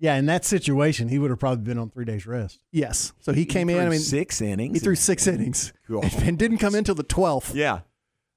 yeah, 0.00 0.16
in 0.16 0.26
that 0.26 0.44
situation, 0.44 1.06
he 1.08 1.20
would 1.20 1.30
have 1.30 1.38
probably 1.38 1.62
been 1.62 1.78
on 1.78 1.88
three 1.88 2.04
days 2.04 2.26
rest. 2.26 2.58
Yes. 2.72 3.12
So 3.20 3.32
he, 3.32 3.44
came 3.44 3.68
in. 3.68 3.76
I 3.76 3.82
threw 3.82 3.90
mean, 3.90 4.00
six 4.00 4.40
innings. 4.40 4.74
He 4.74 4.80
threw 4.80 4.96
six 4.96 5.28
innings 5.28 5.72
Cool. 5.86 6.02
and 6.22 6.36
didn't 6.36 6.58
come 6.58 6.74
in 6.74 6.82
till 6.82 6.96
the 6.96 7.04
twelfth. 7.04 7.54
Yeah. 7.54 7.82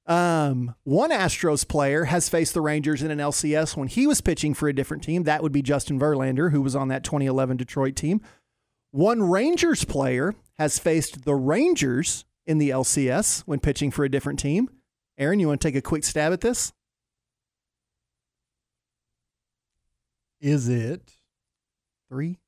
Um, 0.06 0.74
one 0.84 1.10
Astros 1.10 1.66
player 1.66 2.04
has 2.04 2.28
faced 2.28 2.52
the 2.52 2.60
Rangers 2.60 3.02
in 3.02 3.10
an 3.10 3.18
LCS 3.18 3.76
when 3.76 3.88
he 3.88 4.06
was 4.06 4.20
pitching 4.20 4.52
for 4.52 4.68
a 4.68 4.74
different 4.74 5.02
team. 5.02 5.22
That 5.22 5.42
would 5.42 5.52
be 5.52 5.62
Justin 5.62 5.98
Verlander, 5.98 6.50
who 6.50 6.60
was 6.60 6.76
on 6.76 6.88
that 6.88 7.04
2011 7.04 7.56
Detroit 7.56 7.96
team. 7.96 8.20
One 8.90 9.22
Rangers 9.22 9.84
player 9.84 10.34
has 10.58 10.78
faced 10.78 11.24
the 11.24 11.34
Rangers 11.34 12.24
in 12.46 12.58
the 12.58 12.70
LCS 12.70 13.40
when 13.42 13.60
pitching 13.60 13.90
for 13.90 14.04
a 14.04 14.10
different 14.10 14.38
team. 14.38 14.68
Aaron, 15.16 15.40
you 15.40 15.48
want 15.48 15.60
to 15.60 15.68
take 15.68 15.76
a 15.76 15.82
quick 15.82 16.04
stab 16.04 16.32
at 16.32 16.42
this? 16.42 16.72
Is 20.40 20.68
it 20.68 21.16
three? 22.10 22.38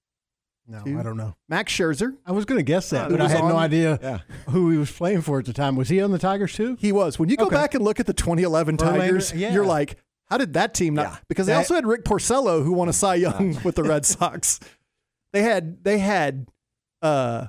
No, 0.68 0.82
two? 0.84 0.98
I 0.98 1.02
don't 1.02 1.16
know. 1.16 1.36
Max 1.48 1.72
Scherzer. 1.72 2.16
I 2.26 2.32
was 2.32 2.44
going 2.44 2.58
to 2.58 2.62
guess 2.64 2.90
that, 2.90 3.06
Uh, 3.06 3.10
but 3.10 3.20
I 3.20 3.28
had 3.28 3.40
no 3.44 3.56
idea 3.56 3.98
Yeah. 4.02 4.18
who 4.52 4.70
he 4.70 4.78
was 4.78 4.90
playing 4.90 5.20
for 5.22 5.38
at 5.38 5.44
the 5.44 5.52
time. 5.52 5.76
Was 5.76 5.88
he 5.88 6.00
on 6.00 6.10
the 6.10 6.18
Tigers 6.18 6.54
too? 6.54 6.76
He 6.80 6.90
was. 6.92 7.18
When 7.18 7.28
you 7.28 7.36
go 7.36 7.46
Okay. 7.46 7.54
back 7.54 7.74
and 7.74 7.84
look 7.84 8.00
at 8.00 8.06
the 8.06 8.12
2011 8.14 8.76
Verlander, 8.76 8.98
Tigers, 8.98 9.32
yeah. 9.32 9.52
you're 9.52 9.64
like, 9.66 9.96
how 10.28 10.38
did 10.38 10.54
that 10.54 10.74
team 10.74 10.94
not? 10.94 11.22
Because 11.28 11.46
they 11.46 11.52
That- 11.52 11.58
also 11.58 11.74
had 11.74 11.86
Rick 11.86 12.04
Porcello, 12.04 12.64
who 12.64 12.72
won 12.72 12.88
a 12.88 12.92
Cy 12.92 13.14
Young 13.16 13.58
with 13.62 13.76
the 13.76 13.84
Red 13.84 14.04
Sox. 14.06 14.58
They 15.32 15.42
had 15.42 15.84
they 15.84 15.98
had 15.98 16.48
uh, 17.02 17.46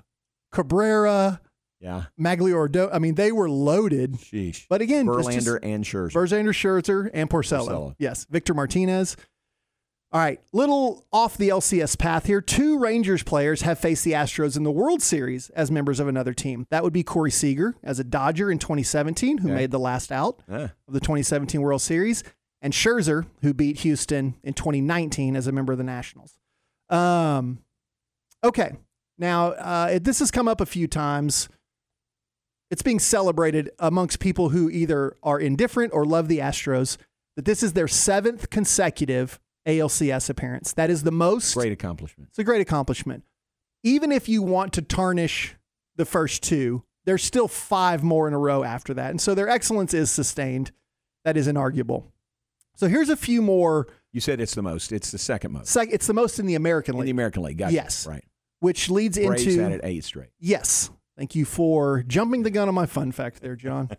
Cabrera, 0.52 1.42
Yeah. 1.80 2.06
Magliordo. 2.20 2.90
I 2.94 3.00
mean, 3.00 3.16
they 3.16 3.32
were 3.32 3.50
loaded. 3.50 4.14
Sheesh. 4.14 4.66
But 4.70 4.82
again, 4.82 5.06
Verlander 5.08 5.34
just- 5.34 5.64
and 5.64 5.84
Scherzer. 5.84 6.12
Verlander, 6.12 6.50
Scherzer, 6.54 7.10
and 7.14 7.30
Porcello. 7.30 7.68
Porcello. 7.68 7.96
Yes, 7.98 8.26
Victor 8.30 8.54
Martinez. 8.54 9.16
All 10.14 10.22
right, 10.22 10.40
little 10.54 11.06
off 11.12 11.38
the 11.38 11.50
LCS 11.50 11.98
path 12.00 12.26
here. 12.28 12.40
Two 12.40 12.80
Rangers 12.80 13.24
players 13.24 13.64
have 13.64 13.78
faced 13.78 14.06
the 14.06 14.14
Astros 14.14 14.56
in 14.56 14.64
the 14.64 14.72
World 14.72 15.02
Series 15.02 15.50
as 15.50 15.70
members 15.70 16.00
of 16.00 16.08
another 16.08 16.34
team. 16.34 16.66
That 16.70 16.82
would 16.84 16.94
be 16.94 17.04
Corey 17.04 17.30
Seager 17.32 17.76
as 17.84 18.00
a 18.00 18.06
Dodger 18.06 18.50
in 18.50 18.58
2017, 18.58 19.40
who 19.40 19.50
made 19.50 19.72
the 19.72 19.80
last 19.80 20.12
out 20.12 20.42
Yeah. 20.50 20.70
of 20.88 20.94
the 20.94 21.02
2017 21.02 21.62
World 21.62 21.82
Series, 21.82 22.24
and 22.62 22.72
Scherzer, 22.72 23.26
who 23.42 23.54
beat 23.54 23.80
Houston 23.80 24.36
in 24.44 24.54
2019 24.54 25.36
as 25.36 25.46
a 25.46 25.52
member 25.52 25.74
of 25.74 25.78
the 25.78 25.84
Nationals. 25.84 26.40
Um, 26.90 27.60
okay, 28.46 28.78
now 29.18 29.48
uh, 29.52 29.90
it- 29.96 30.06
this 30.06 30.20
has 30.20 30.32
come 30.32 30.48
up 30.48 30.62
a 30.62 30.66
few 30.66 30.88
times. 30.88 31.50
It's 32.72 32.82
being 32.82 33.00
celebrated 33.00 33.72
amongst 33.78 34.20
people 34.22 34.50
who 34.50 34.70
either 34.70 35.18
are 35.22 35.40
indifferent 35.40 35.94
or 35.94 36.06
love 36.06 36.30
the 36.30 36.40
Astros 36.40 36.96
that 37.36 37.44
this 37.44 37.62
is 37.62 37.74
their 37.74 37.88
seventh 37.90 38.50
consecutive 38.50 39.38
ALCS 39.68 40.30
appearance. 40.30 40.74
That 40.74 40.90
is 40.90 41.04
the 41.04 41.12
most. 41.12 41.54
Great 41.54 41.72
accomplishment. 41.72 42.30
It's 42.30 42.40
a 42.40 42.44
great 42.44 42.62
accomplishment. 42.62 43.24
Even 43.84 44.12
if 44.12 44.28
you 44.28 44.42
want 44.42 44.74
to 44.74 44.82
tarnish 44.82 45.56
the 45.96 46.06
first 46.06 46.42
two, 46.44 46.84
there's 47.06 47.24
still 47.24 47.48
five 47.48 48.04
more 48.04 48.28
in 48.28 48.34
a 48.34 48.40
row 48.40 48.64
after 48.64 48.94
that. 48.96 49.12
And 49.12 49.22
so 49.22 49.36
their 49.36 49.48
excellence 49.50 49.94
is 49.94 50.10
sustained. 50.12 50.72
That 51.26 51.38
is 51.38 51.48
inarguable. 51.48 52.06
So 52.76 52.88
here's 52.88 53.10
a 53.10 53.18
few 53.18 53.42
more. 53.42 53.88
You 54.14 54.22
said 54.22 54.40
it's 54.40 54.56
the 54.56 54.62
most. 54.62 54.92
It's 54.92 55.12
the 55.12 55.18
second 55.18 55.52
most. 55.52 55.70
Sec- 55.70 55.90
it's 55.92 56.08
the 56.08 56.14
most 56.14 56.40
in 56.40 56.46
the 56.46 56.56
American 56.56 56.96
In 56.96 57.00
the 57.00 57.06
League, 57.06 57.12
American 57.12 57.44
League. 57.44 57.58
Gotcha. 57.58 57.74
Yes. 57.74 58.08
Right. 58.08 58.24
which 58.60 58.90
leads 58.90 59.18
Braves 59.18 59.46
into. 59.46 59.62
had 59.62 59.72
it 59.74 59.82
eight 59.84 60.04
straight. 60.04 60.30
Yes. 60.40 60.90
Thank 61.18 61.34
you 61.36 61.46
for 61.46 62.04
jumping 62.08 62.44
the 62.44 62.52
gun 62.52 62.68
on 62.68 62.76
my 62.76 62.86
fun 62.86 63.12
fact 63.12 63.42
there, 63.42 63.56
John. 63.56 63.90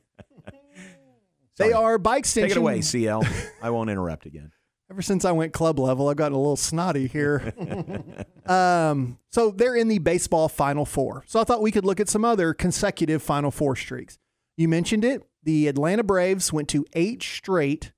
they 1.59 1.73
are 1.73 1.99
bike 1.99 2.21
extension. 2.21 2.49
Take 2.51 2.57
it 2.57 2.61
away, 2.61 2.81
CL. 2.81 3.25
I 3.63 3.71
won't 3.71 3.91
interrupt 3.91 4.27
again. 4.27 4.53
Ever 4.91 5.03
since 5.03 5.27
I 5.27 5.33
went 5.33 5.53
club 5.53 5.79
level, 5.79 6.09
I've 6.09 6.17
gotten 6.17 6.35
a 6.35 6.41
little 6.41 6.57
snotty 6.57 7.09
here. 7.09 7.53
um, 8.47 9.19
so 9.31 9.51
they're 9.51 9.77
in 9.77 9.89
the 9.89 9.99
baseball 9.99 10.49
Final 10.49 10.87
Four. 10.87 11.25
So 11.27 11.41
I 11.41 11.45
thought 11.45 11.61
we 11.61 11.71
could 11.71 11.85
look 11.85 12.01
at 12.01 12.09
some 12.09 12.25
other 12.25 12.55
consecutive 12.55 13.23
Final 13.23 13.51
Four 13.51 13.77
streaks. 13.77 14.19
You 14.57 14.67
mentioned 14.67 15.05
it. 15.05 15.29
The 15.43 15.69
Atlanta 15.69 16.03
Braves 16.03 16.53
went 16.53 16.69
to 16.71 16.87
eight 16.95 17.23
straight 17.23 17.93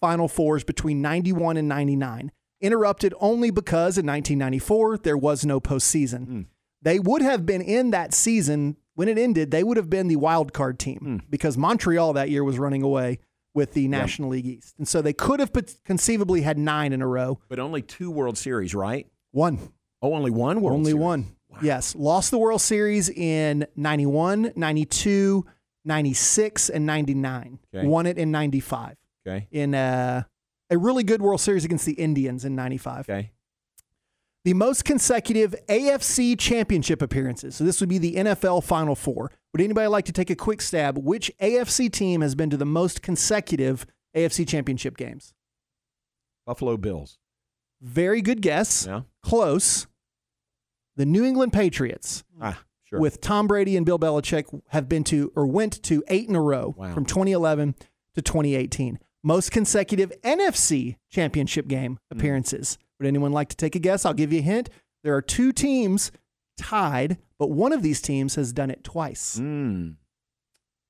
Final 0.00 0.28
Fours 0.28 0.64
between 0.64 1.02
91 1.02 1.58
and 1.58 1.68
99, 1.68 2.32
interrupted 2.62 3.12
only 3.20 3.50
because 3.50 3.98
in 3.98 4.06
1994 4.06 4.98
there 4.98 5.16
was 5.18 5.44
no 5.44 5.60
postseason. 5.60 6.46
They 6.82 6.98
would 6.98 7.20
have 7.20 7.44
been 7.44 7.60
in 7.60 7.90
that 7.90 8.14
season 8.14 8.76
when 8.94 9.08
it 9.08 9.18
ended. 9.18 9.50
They 9.50 9.62
would 9.62 9.76
have 9.76 9.90
been 9.90 10.08
the 10.08 10.16
wild 10.16 10.54
card 10.54 10.78
team 10.78 11.22
because 11.28 11.58
Montreal 11.58 12.14
that 12.14 12.30
year 12.30 12.42
was 12.42 12.58
running 12.58 12.82
away 12.82 13.18
with 13.54 13.72
the 13.74 13.88
National 13.88 14.28
League 14.30 14.46
East, 14.46 14.74
and 14.78 14.86
so 14.86 15.02
they 15.02 15.12
could 15.12 15.40
have 15.40 15.50
conceivably 15.84 16.42
had 16.42 16.56
nine 16.58 16.92
in 16.92 17.02
a 17.02 17.06
row. 17.06 17.40
But 17.48 17.58
only 17.58 17.82
two 17.82 18.10
World 18.10 18.38
Series, 18.38 18.74
right? 18.74 19.06
One. 19.32 19.58
Oh, 20.02 20.14
only 20.14 20.30
one 20.30 20.60
World 20.60 20.76
Series. 20.76 20.78
Only 20.78 20.90
Series. 20.92 21.02
one. 21.04 21.26
Yes. 21.62 21.94
Lost 21.96 22.30
the 22.30 22.38
World 22.38 22.60
Series 22.60 23.08
in 23.10 23.66
91, 23.76 24.52
92, 24.54 25.44
96, 25.84 26.70
and 26.70 26.86
99. 26.86 27.58
Okay. 27.74 27.86
Won 27.86 28.06
it 28.06 28.18
in 28.18 28.30
95 28.30 28.96
Okay. 29.26 29.48
in 29.50 29.74
uh, 29.74 30.22
a 30.70 30.78
really 30.78 31.02
good 31.02 31.20
World 31.20 31.40
Series 31.40 31.64
against 31.64 31.84
the 31.86 31.94
Indians 31.94 32.44
in 32.44 32.54
95. 32.54 33.00
Okay. 33.10 33.32
The 34.44 34.54
most 34.54 34.84
consecutive 34.86 35.54
AFC 35.68 36.38
championship 36.38 37.02
appearances. 37.02 37.56
So 37.56 37.64
this 37.64 37.80
would 37.80 37.88
be 37.90 37.98
the 37.98 38.14
NFL 38.14 38.64
Final 38.64 38.94
Four. 38.94 39.32
Would 39.52 39.60
anybody 39.60 39.88
like 39.88 40.04
to 40.06 40.12
take 40.12 40.30
a 40.30 40.36
quick 40.36 40.60
stab? 40.62 40.98
Which 40.98 41.30
AFC 41.40 41.90
team 41.92 42.20
has 42.20 42.34
been 42.34 42.50
to 42.50 42.56
the 42.56 42.64
most 42.66 43.02
consecutive 43.02 43.84
AFC 44.16 44.46
championship 44.46 44.96
games? 44.96 45.34
Buffalo 46.46 46.76
Bills. 46.76 47.18
Very 47.80 48.20
good 48.22 48.42
guess. 48.42 48.86
Yeah. 48.86 49.02
Close. 49.22 49.86
The 50.96 51.06
New 51.06 51.24
England 51.24 51.52
Patriots. 51.52 52.24
Ah, 52.40 52.62
sure. 52.84 53.00
with 53.00 53.20
Tom 53.20 53.46
Brady 53.46 53.76
and 53.76 53.86
Bill 53.86 53.98
Belichick 53.98 54.60
have 54.68 54.88
been 54.88 55.04
to 55.04 55.32
or 55.36 55.46
went 55.46 55.82
to 55.84 56.02
eight 56.08 56.28
in 56.28 56.34
a 56.36 56.40
row 56.42 56.74
Wow. 56.76 56.92
from 56.94 57.04
2011 57.04 57.74
to 58.14 58.22
2018. 58.22 58.98
Most 59.22 59.50
consecutive 59.52 60.12
NFC 60.22 60.96
championship 61.10 61.68
game 61.68 61.98
Hmm. 62.10 62.18
appearances. 62.18 62.78
Would 62.98 63.06
anyone 63.06 63.32
like 63.32 63.48
to 63.50 63.56
take 63.56 63.74
a 63.74 63.78
guess? 63.78 64.04
I'll 64.04 64.14
give 64.14 64.32
you 64.32 64.40
a 64.40 64.42
hint. 64.42 64.68
There 65.02 65.14
are 65.16 65.22
two 65.22 65.52
teams 65.52 66.10
tied, 66.60 67.18
but 67.38 67.50
one 67.50 67.72
of 67.72 67.82
these 67.82 68.00
teams 68.00 68.34
has 68.36 68.52
done 68.52 68.70
it 68.70 68.84
twice. 68.84 69.38
Mm. 69.40 69.96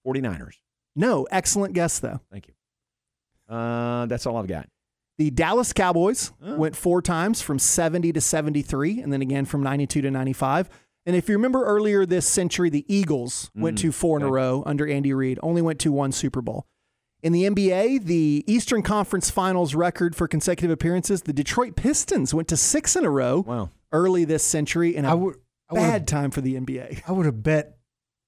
49ers. 0.07 0.55
No, 0.97 1.27
excellent 1.31 1.75
guess 1.75 1.99
though. 1.99 2.21
Thank 2.31 2.49
you. 2.49 3.55
Uh, 3.55 4.07
that's 4.07 4.27
all 4.27 4.37
I've 4.37 4.47
got. 4.47 4.69
The 5.19 5.31
Dallas 5.31 5.73
Cowboys 5.73 6.33
Oh. 6.43 6.57
went 6.57 6.77
four 6.77 7.03
times 7.03 7.43
from 7.43 7.59
70 7.59 8.13
to 8.13 8.21
73, 8.21 9.01
and 9.03 9.13
then 9.13 9.21
again 9.23 9.45
from 9.45 9.63
92 9.63 10.01
to 10.03 10.11
95. 10.11 10.69
And 11.07 11.15
if 11.17 11.29
you 11.29 11.35
remember 11.37 11.65
earlier 11.65 12.07
this 12.07 12.27
century, 12.27 12.71
the 12.71 12.85
Eagles 12.95 13.51
went 13.55 13.79
Mm, 13.79 13.81
to 13.83 13.93
four 13.93 14.19
in 14.19 14.23
a 14.23 14.31
row 14.31 14.63
under 14.67 14.87
Andy 14.89 15.13
Reid, 15.13 15.39
only 15.43 15.63
went 15.63 15.79
to 15.81 15.93
one 15.93 16.13
Super 16.13 16.41
Bowl. 16.41 16.67
In 17.23 17.33
the 17.33 17.45
NBA, 17.45 17.99
the 17.99 18.45
Eastern 18.47 18.83
Conference 18.83 19.29
Finals 19.31 19.75
record 19.75 20.17
for 20.17 20.27
consecutive 20.27 20.71
appearances, 20.71 21.23
the 21.23 21.33
Detroit 21.35 21.77
Pistons 21.77 22.33
went 22.33 22.49
to 22.49 22.57
six 22.57 22.97
in 22.97 23.05
a 23.05 23.11
row 23.11 23.41
Wow. 23.41 23.71
early 23.93 24.25
this 24.25 24.43
century 24.43 24.97
in 24.97 25.05
a 25.05 25.11
I 25.11 25.15
would. 25.15 25.35
I 25.35 25.37
would 25.37 25.37
bad 25.75 26.07
time 26.09 26.31
for 26.31 26.41
the 26.41 26.55
NBA. 26.55 27.03
I 27.09 27.13
would 27.13 27.27
have 27.27 27.43
bet 27.43 27.79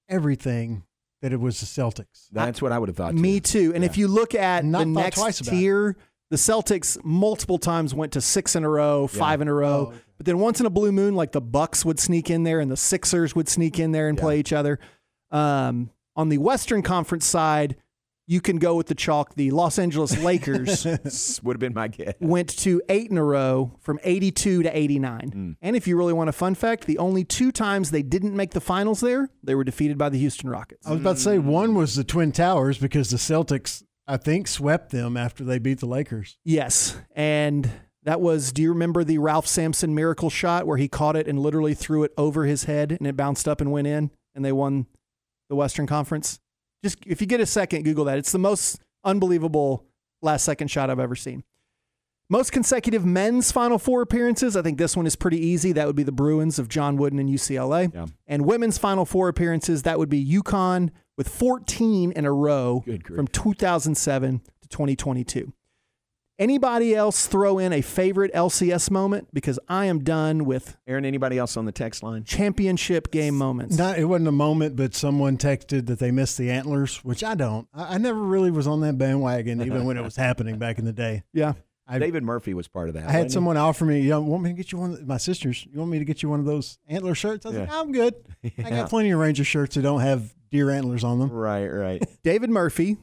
everything 0.08 0.84
that 1.22 1.32
it 1.32 1.40
was 1.40 1.60
the 1.60 1.66
Celtics. 1.66 2.28
That's 2.32 2.60
what 2.60 2.72
I 2.72 2.78
would 2.78 2.88
have 2.88 2.96
thought. 2.96 3.14
Me 3.14 3.40
too. 3.40 3.72
And 3.74 3.84
if 3.84 3.96
you 3.96 4.08
look 4.08 4.34
at 4.34 4.64
Not 4.64 4.80
the 4.80 4.86
next 4.86 5.18
twice 5.18 5.40
about 5.40 5.54
it. 5.54 5.56
tier, 5.56 5.96
the 6.30 6.36
Celtics 6.36 7.02
multiple 7.04 7.58
times 7.58 7.94
went 7.94 8.12
to 8.12 8.20
six 8.20 8.56
in 8.56 8.64
a 8.64 8.68
row, 8.68 9.06
five 9.06 9.40
in 9.40 9.48
a 9.48 9.54
row. 9.54 9.92
Oh, 9.92 9.98
But 10.16 10.26
then 10.26 10.38
once 10.38 10.60
in 10.60 10.66
a 10.66 10.70
blue 10.70 10.90
moon, 10.90 11.14
like 11.14 11.32
the 11.32 11.40
Bucks 11.40 11.84
would 11.84 12.00
sneak 12.00 12.30
in 12.30 12.42
there 12.42 12.58
and 12.58 12.70
the 12.70 12.76
Sixers 12.76 13.36
would 13.36 13.48
sneak 13.48 13.78
in 13.78 13.92
there 13.92 14.08
and 14.08 14.18
play 14.18 14.40
each 14.40 14.52
other. 14.52 14.78
Um, 15.30 15.90
on 16.16 16.28
the 16.28 16.38
Western 16.38 16.82
Conference 16.82 17.24
side, 17.24 17.76
you 18.32 18.40
can 18.40 18.56
go 18.56 18.74
with 18.74 18.86
the 18.86 18.94
chalk. 18.94 19.34
The 19.34 19.50
Los 19.50 19.78
Angeles 19.78 20.18
Lakers 20.18 20.86
would 21.42 21.54
have 21.54 21.60
been 21.60 21.74
my 21.74 21.88
guess. 21.88 22.14
went 22.18 22.48
to 22.60 22.80
eight 22.88 23.10
in 23.10 23.18
a 23.18 23.24
row 23.24 23.76
from 23.80 24.00
82 24.02 24.62
to 24.62 24.76
89. 24.76 25.30
Hmm. 25.32 25.52
And 25.60 25.76
if 25.76 25.86
you 25.86 25.98
really 25.98 26.14
want 26.14 26.30
a 26.30 26.32
fun 26.32 26.54
fact, 26.54 26.86
the 26.86 26.96
only 26.96 27.24
two 27.24 27.52
times 27.52 27.90
they 27.90 28.02
didn't 28.02 28.34
make 28.34 28.52
the 28.52 28.60
finals 28.60 29.00
there, 29.00 29.28
they 29.42 29.54
were 29.54 29.64
defeated 29.64 29.98
by 29.98 30.08
the 30.08 30.18
Houston 30.18 30.48
Rockets. 30.48 30.86
I 30.86 30.92
was 30.92 31.00
about 31.00 31.16
to 31.16 31.22
say 31.22 31.38
one 31.38 31.74
was 31.74 31.94
the 31.94 32.04
Twin 32.04 32.32
Towers 32.32 32.78
because 32.78 33.10
the 33.10 33.18
Celtics, 33.18 33.82
I 34.08 34.16
think, 34.16 34.48
swept 34.48 34.92
them 34.92 35.18
after 35.18 35.44
they 35.44 35.58
beat 35.58 35.80
the 35.80 35.86
Lakers. 35.86 36.38
Yes. 36.42 36.96
And 37.14 37.70
that 38.04 38.22
was, 38.22 38.50
do 38.50 38.62
you 38.62 38.70
remember 38.70 39.04
the 39.04 39.18
Ralph 39.18 39.46
Sampson 39.46 39.94
miracle 39.94 40.30
shot 40.30 40.66
where 40.66 40.78
he 40.78 40.88
caught 40.88 41.16
it 41.16 41.28
and 41.28 41.38
literally 41.38 41.74
threw 41.74 42.02
it 42.02 42.14
over 42.16 42.46
his 42.46 42.64
head 42.64 42.92
and 42.92 43.06
it 43.06 43.14
bounced 43.14 43.46
up 43.46 43.60
and 43.60 43.70
went 43.70 43.88
in 43.88 44.10
and 44.34 44.42
they 44.42 44.52
won 44.52 44.86
the 45.50 45.54
Western 45.54 45.86
Conference? 45.86 46.40
Just 46.82 46.98
if 47.06 47.20
you 47.20 47.26
get 47.26 47.40
a 47.40 47.46
second, 47.46 47.84
Google 47.84 48.04
that. 48.06 48.18
It's 48.18 48.32
the 48.32 48.38
most 48.38 48.80
unbelievable 49.04 49.84
last 50.20 50.44
second 50.44 50.68
shot 50.68 50.90
I've 50.90 51.00
ever 51.00 51.16
seen. 51.16 51.44
Most 52.28 52.50
consecutive 52.50 53.04
men's 53.04 53.52
Final 53.52 53.78
Four 53.78 54.00
appearances. 54.00 54.56
I 54.56 54.62
think 54.62 54.78
this 54.78 54.96
one 54.96 55.06
is 55.06 55.16
pretty 55.16 55.38
easy. 55.38 55.72
That 55.72 55.86
would 55.86 55.96
be 55.96 56.02
the 56.02 56.12
Bruins 56.12 56.58
of 56.58 56.68
John 56.68 56.96
Wooden 56.96 57.18
and 57.18 57.28
UCLA. 57.28 57.92
Yeah. 57.94 58.06
And 58.26 58.46
women's 58.46 58.78
Final 58.78 59.04
Four 59.04 59.28
appearances. 59.28 59.82
That 59.82 59.98
would 59.98 60.08
be 60.08 60.24
UConn 60.24 60.90
with 61.18 61.28
14 61.28 62.12
in 62.12 62.24
a 62.24 62.32
row 62.32 62.84
from 63.04 63.26
2007 63.28 64.40
to 64.62 64.68
2022. 64.68 65.52
Anybody 66.38 66.94
else 66.94 67.26
throw 67.26 67.58
in 67.58 67.72
a 67.72 67.82
favorite 67.82 68.32
LCS 68.32 68.90
moment? 68.90 69.28
Because 69.32 69.58
I 69.68 69.84
am 69.84 70.02
done 70.02 70.44
with 70.44 70.76
Aaron, 70.86 71.04
anybody 71.04 71.38
else 71.38 71.56
on 71.56 71.66
the 71.66 71.72
text 71.72 72.02
line? 72.02 72.24
championship 72.24 73.10
game 73.10 73.36
moments. 73.36 73.76
Not, 73.76 73.98
it 73.98 74.06
wasn't 74.06 74.28
a 74.28 74.32
moment, 74.32 74.74
but 74.74 74.94
someone 74.94 75.36
texted 75.36 75.86
that 75.86 75.98
they 75.98 76.10
missed 76.10 76.38
the 76.38 76.50
antlers, 76.50 77.04
which 77.04 77.22
I 77.22 77.34
don't. 77.34 77.68
I, 77.74 77.94
I 77.94 77.98
never 77.98 78.20
really 78.20 78.50
was 78.50 78.66
on 78.66 78.80
that 78.80 78.96
bandwagon, 78.96 79.60
even 79.60 79.84
when 79.84 79.96
it 79.96 80.02
was 80.02 80.16
happening 80.22 80.58
back 80.58 80.78
in 80.78 80.84
the 80.84 80.92
day. 80.92 81.22
Yeah. 81.32 81.52
I, 81.86 81.98
David 81.98 82.22
Murphy 82.22 82.54
was 82.54 82.68
part 82.68 82.88
of 82.88 82.94
that. 82.94 83.08
I 83.08 83.10
had 83.10 83.18
wasn't 83.18 83.30
he? 83.30 83.34
someone 83.34 83.56
offer 83.58 83.84
me, 83.84 84.00
you 84.00 84.10
know, 84.10 84.20
want 84.22 84.42
me 84.42 84.50
to 84.50 84.56
get 84.56 84.72
you 84.72 84.78
one 84.78 84.92
of 84.92 85.06
my 85.06 85.18
sisters, 85.18 85.66
you 85.70 85.78
want 85.78 85.90
me 85.90 85.98
to 85.98 86.04
get 86.04 86.22
you 86.22 86.30
one 86.30 86.40
of 86.40 86.46
those 86.46 86.78
antler 86.88 87.14
shirts? 87.14 87.44
I 87.44 87.50
was 87.50 87.58
like, 87.58 87.72
I'm 87.72 87.92
good. 87.92 88.14
I 88.64 88.70
got 88.70 88.88
plenty 88.88 89.10
of 89.10 89.18
Ranger 89.18 89.44
shirts 89.44 89.74
that 89.74 89.82
don't 89.82 90.00
have 90.00 90.32
deer 90.50 90.70
antlers 90.70 91.04
on 91.04 91.18
them. 91.18 91.30
Right, 91.30 91.66
right. 91.66 92.02
David 92.22 92.50
Murphy, 92.50 92.96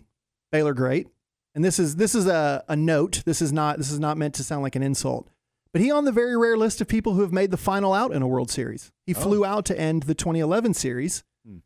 Baylor 0.52 0.74
great. 0.74 1.08
And 1.56 1.64
this 1.64 1.80
is 1.80 1.96
this 1.96 2.16
is 2.16 2.28
a, 2.28 2.64
a 2.68 2.76
note. 2.76 3.24
This 3.26 3.42
is 3.42 3.52
not 3.52 3.78
this 3.78 3.92
is 3.92 4.00
not 4.00 4.18
meant 4.18 4.36
to 4.36 4.44
sound 4.44 4.62
like 4.64 4.76
an 4.76 4.84
insult. 4.84 5.30
But 5.72 5.82
he 5.82 5.92
on 5.92 6.06
the 6.06 6.12
very 6.12 6.36
rare 6.38 6.58
list 6.58 6.82
of 6.82 6.88
people 6.88 7.14
who 7.14 7.22
have 7.22 7.32
made 7.34 7.52
the 7.52 7.58
final 7.58 7.94
out 7.94 8.12
in 8.12 8.22
a 8.22 8.28
World 8.28 8.50
Series. 8.50 8.92
He 9.06 9.14
flew 9.14 9.46
out 9.46 9.66
to 9.66 9.80
end 9.80 10.04
the 10.04 10.16
2011 10.16 10.74
series, 10.74 11.24
Hmm. 11.46 11.58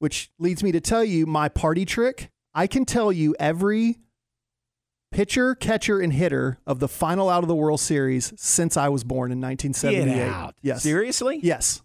which 0.00 0.30
leads 0.38 0.62
me 0.64 0.72
to 0.72 0.80
tell 0.80 1.04
you 1.04 1.26
my 1.26 1.48
party 1.48 1.84
trick. 1.84 2.30
I 2.54 2.66
can 2.66 2.84
tell 2.84 3.12
you 3.12 3.36
every 3.38 3.98
pitcher, 5.12 5.54
catcher, 5.54 6.00
and 6.00 6.12
hitter 6.12 6.58
of 6.66 6.80
the 6.80 6.88
final 6.88 7.28
out 7.28 7.44
of 7.44 7.48
the 7.48 7.54
World 7.54 7.80
Series 7.80 8.32
since 8.36 8.76
I 8.76 8.88
was 8.88 9.04
born 9.04 9.30
in 9.32 9.40
1978. 9.40 10.14
Get 10.14 10.28
out. 10.28 10.54
Yes. 10.62 10.82
Seriously? 10.82 11.38
Yes. 11.42 11.82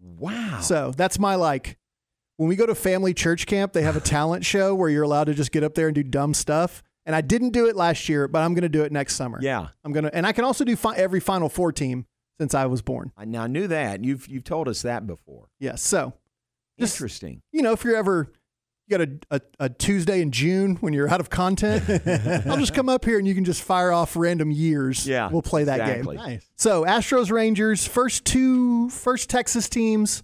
Wow. 0.00 0.60
So 0.62 0.92
that's 0.96 1.18
my 1.18 1.34
like. 1.34 1.76
When 2.36 2.48
we 2.48 2.56
go 2.56 2.66
to 2.66 2.74
family 2.74 3.14
church 3.14 3.46
camp, 3.46 3.72
they 3.72 3.82
have 3.82 3.96
a 3.96 4.00
talent 4.00 4.44
show 4.46 4.74
where 4.74 4.88
you're 4.88 5.02
allowed 5.04 5.24
to 5.24 5.34
just 5.34 5.52
get 5.52 5.62
up 5.62 5.74
there 5.74 5.88
and 5.88 5.94
do 5.94 6.02
dumb 6.02 6.34
stuff. 6.34 6.82
And 7.06 7.14
I 7.14 7.20
didn't 7.20 7.50
do 7.50 7.66
it 7.66 7.76
last 7.76 8.08
year, 8.08 8.26
but 8.28 8.40
I'm 8.42 8.54
going 8.54 8.62
to 8.62 8.68
do 8.68 8.82
it 8.82 8.90
next 8.90 9.16
summer. 9.16 9.38
Yeah. 9.42 9.68
I'm 9.84 9.92
gonna, 9.92 10.10
and 10.14 10.26
I 10.26 10.32
can 10.32 10.44
also 10.44 10.64
do 10.64 10.74
fi- 10.74 10.96
every 10.96 11.20
Final 11.20 11.50
Four 11.50 11.70
team 11.70 12.06
since 12.38 12.54
I 12.54 12.66
was 12.66 12.82
born. 12.82 13.12
I 13.16 13.26
now 13.26 13.46
knew 13.46 13.66
that. 13.68 14.02
You've 14.02 14.26
you've 14.26 14.44
told 14.44 14.68
us 14.68 14.82
that 14.82 15.06
before. 15.06 15.48
Yes. 15.60 15.82
So, 15.82 16.14
just, 16.78 16.96
Interesting. 16.96 17.42
you 17.52 17.62
know, 17.62 17.72
if 17.72 17.84
you're 17.84 17.96
ever 17.96 18.32
you 18.86 18.98
got 18.98 19.08
a, 19.08 19.18
a, 19.30 19.40
a 19.66 19.68
Tuesday 19.68 20.20
in 20.20 20.30
June 20.30 20.76
when 20.76 20.92
you're 20.92 21.08
out 21.08 21.20
of 21.20 21.30
content, 21.30 21.84
I'll 22.46 22.58
just 22.58 22.74
come 22.74 22.88
up 22.88 23.04
here 23.04 23.18
and 23.18 23.26
you 23.26 23.34
can 23.34 23.44
just 23.44 23.62
fire 23.62 23.92
off 23.92 24.16
random 24.16 24.50
years. 24.50 25.06
Yeah, 25.06 25.30
we'll 25.30 25.42
play 25.42 25.64
that 25.64 25.80
exactly. 25.80 26.16
game. 26.16 26.26
Nice. 26.26 26.50
So 26.56 26.84
Astros 26.84 27.30
Rangers, 27.30 27.86
first 27.86 28.24
two, 28.24 28.90
first 28.90 29.30
Texas 29.30 29.68
teams, 29.68 30.22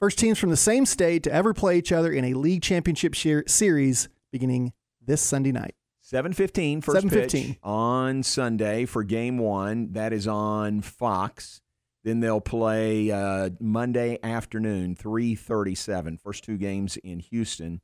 first 0.00 0.18
teams 0.18 0.38
from 0.38 0.50
the 0.50 0.56
same 0.56 0.86
state 0.86 1.22
to 1.24 1.32
ever 1.32 1.52
play 1.54 1.78
each 1.78 1.92
other 1.92 2.12
in 2.12 2.24
a 2.24 2.34
league 2.34 2.62
championship 2.62 3.14
series 3.16 4.08
beginning 4.32 4.72
this 5.04 5.20
Sunday 5.20 5.52
night. 5.52 5.74
7:15 6.02 6.80
first 6.82 7.06
7:15. 7.06 7.10
pitch 7.10 7.58
on 7.62 8.22
Sunday 8.22 8.86
for 8.86 9.04
game 9.04 9.38
1. 9.38 9.92
That 9.92 10.12
is 10.12 10.26
on 10.26 10.80
Fox. 10.80 11.60
Then 12.02 12.20
they'll 12.20 12.40
play 12.40 13.10
uh, 13.10 13.50
Monday 13.60 14.18
afternoon 14.22 14.94
3:37. 14.96 16.18
First 16.18 16.44
two 16.44 16.56
games 16.56 16.96
in 16.98 17.18
Houston. 17.20 17.82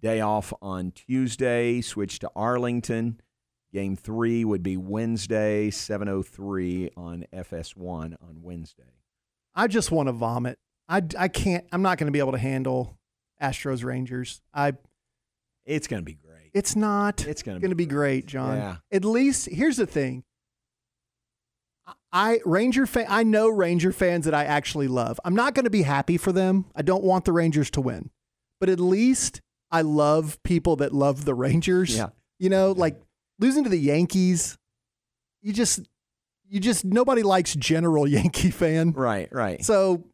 Day 0.00 0.20
off 0.20 0.52
on 0.62 0.92
Tuesday, 0.92 1.80
switch 1.80 2.18
to 2.20 2.30
Arlington. 2.36 3.20
Game 3.72 3.96
3 3.96 4.44
would 4.44 4.62
be 4.62 4.78
Wednesday 4.78 5.68
7:03 5.68 6.90
on 6.96 7.26
FS1 7.32 8.14
on 8.22 8.42
Wednesday. 8.42 8.84
I 9.54 9.66
just 9.66 9.90
want 9.90 10.08
to 10.08 10.12
vomit. 10.12 10.58
I, 10.88 11.02
I 11.18 11.28
can't. 11.28 11.64
I'm 11.72 11.82
not 11.82 11.98
going 11.98 12.06
to 12.06 12.12
be 12.12 12.18
able 12.18 12.32
to 12.32 12.38
handle 12.38 12.96
Astros 13.42 13.84
Rangers. 13.84 14.40
I. 14.54 14.74
It's 15.64 15.88
going 15.88 16.00
to 16.00 16.04
be 16.04 16.14
great. 16.14 16.50
It's 16.54 16.76
not. 16.76 17.26
It's 17.26 17.42
going 17.42 17.60
to 17.60 17.74
be 17.74 17.86
great, 17.86 18.26
John. 18.26 18.56
Yeah. 18.56 18.76
At 18.92 19.04
least 19.04 19.46
here's 19.50 19.76
the 19.76 19.86
thing. 19.86 20.24
I 22.12 22.40
Ranger 22.44 22.86
fan. 22.86 23.06
I 23.08 23.24
know 23.24 23.48
Ranger 23.48 23.92
fans 23.92 24.24
that 24.24 24.34
I 24.34 24.44
actually 24.44 24.88
love. 24.88 25.20
I'm 25.24 25.34
not 25.34 25.54
going 25.54 25.64
to 25.64 25.70
be 25.70 25.82
happy 25.82 26.16
for 26.16 26.32
them. 26.32 26.66
I 26.74 26.82
don't 26.82 27.04
want 27.04 27.24
the 27.24 27.32
Rangers 27.32 27.70
to 27.72 27.80
win, 27.80 28.10
but 28.58 28.68
at 28.68 28.80
least 28.80 29.40
I 29.70 29.82
love 29.82 30.42
people 30.42 30.76
that 30.76 30.94
love 30.94 31.24
the 31.24 31.34
Rangers. 31.34 31.96
Yeah. 31.96 32.08
You 32.38 32.48
know, 32.48 32.72
like 32.72 33.00
losing 33.38 33.64
to 33.64 33.70
the 33.70 33.78
Yankees. 33.78 34.56
You 35.42 35.52
just, 35.52 35.80
you 36.48 36.60
just 36.60 36.84
nobody 36.84 37.22
likes 37.22 37.54
general 37.54 38.06
Yankee 38.08 38.50
fan. 38.50 38.92
Right, 38.92 39.28
right. 39.32 39.64
So 39.64 40.04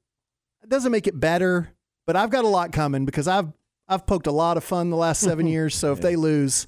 it 0.63 0.69
doesn't 0.69 0.93
make 0.93 1.07
it 1.07 1.19
better, 1.19 1.71
but 2.07 2.17
I've 2.17 2.31
got 2.31 2.45
a 2.45 2.49
lot 2.49 2.73
coming 2.73 3.05
because 3.05 3.29
I've 3.29 3.53
I've 3.89 4.07
poked 4.07 4.27
a 4.27 4.33
lot 4.33 4.57
of 4.57 4.65
fun 4.65 4.91
the 4.91 4.97
last 4.97 5.21
seven 5.21 5.47
years. 5.49 5.75
So 5.75 5.93
if 5.93 6.01
they 6.01 6.17
lose, 6.17 6.67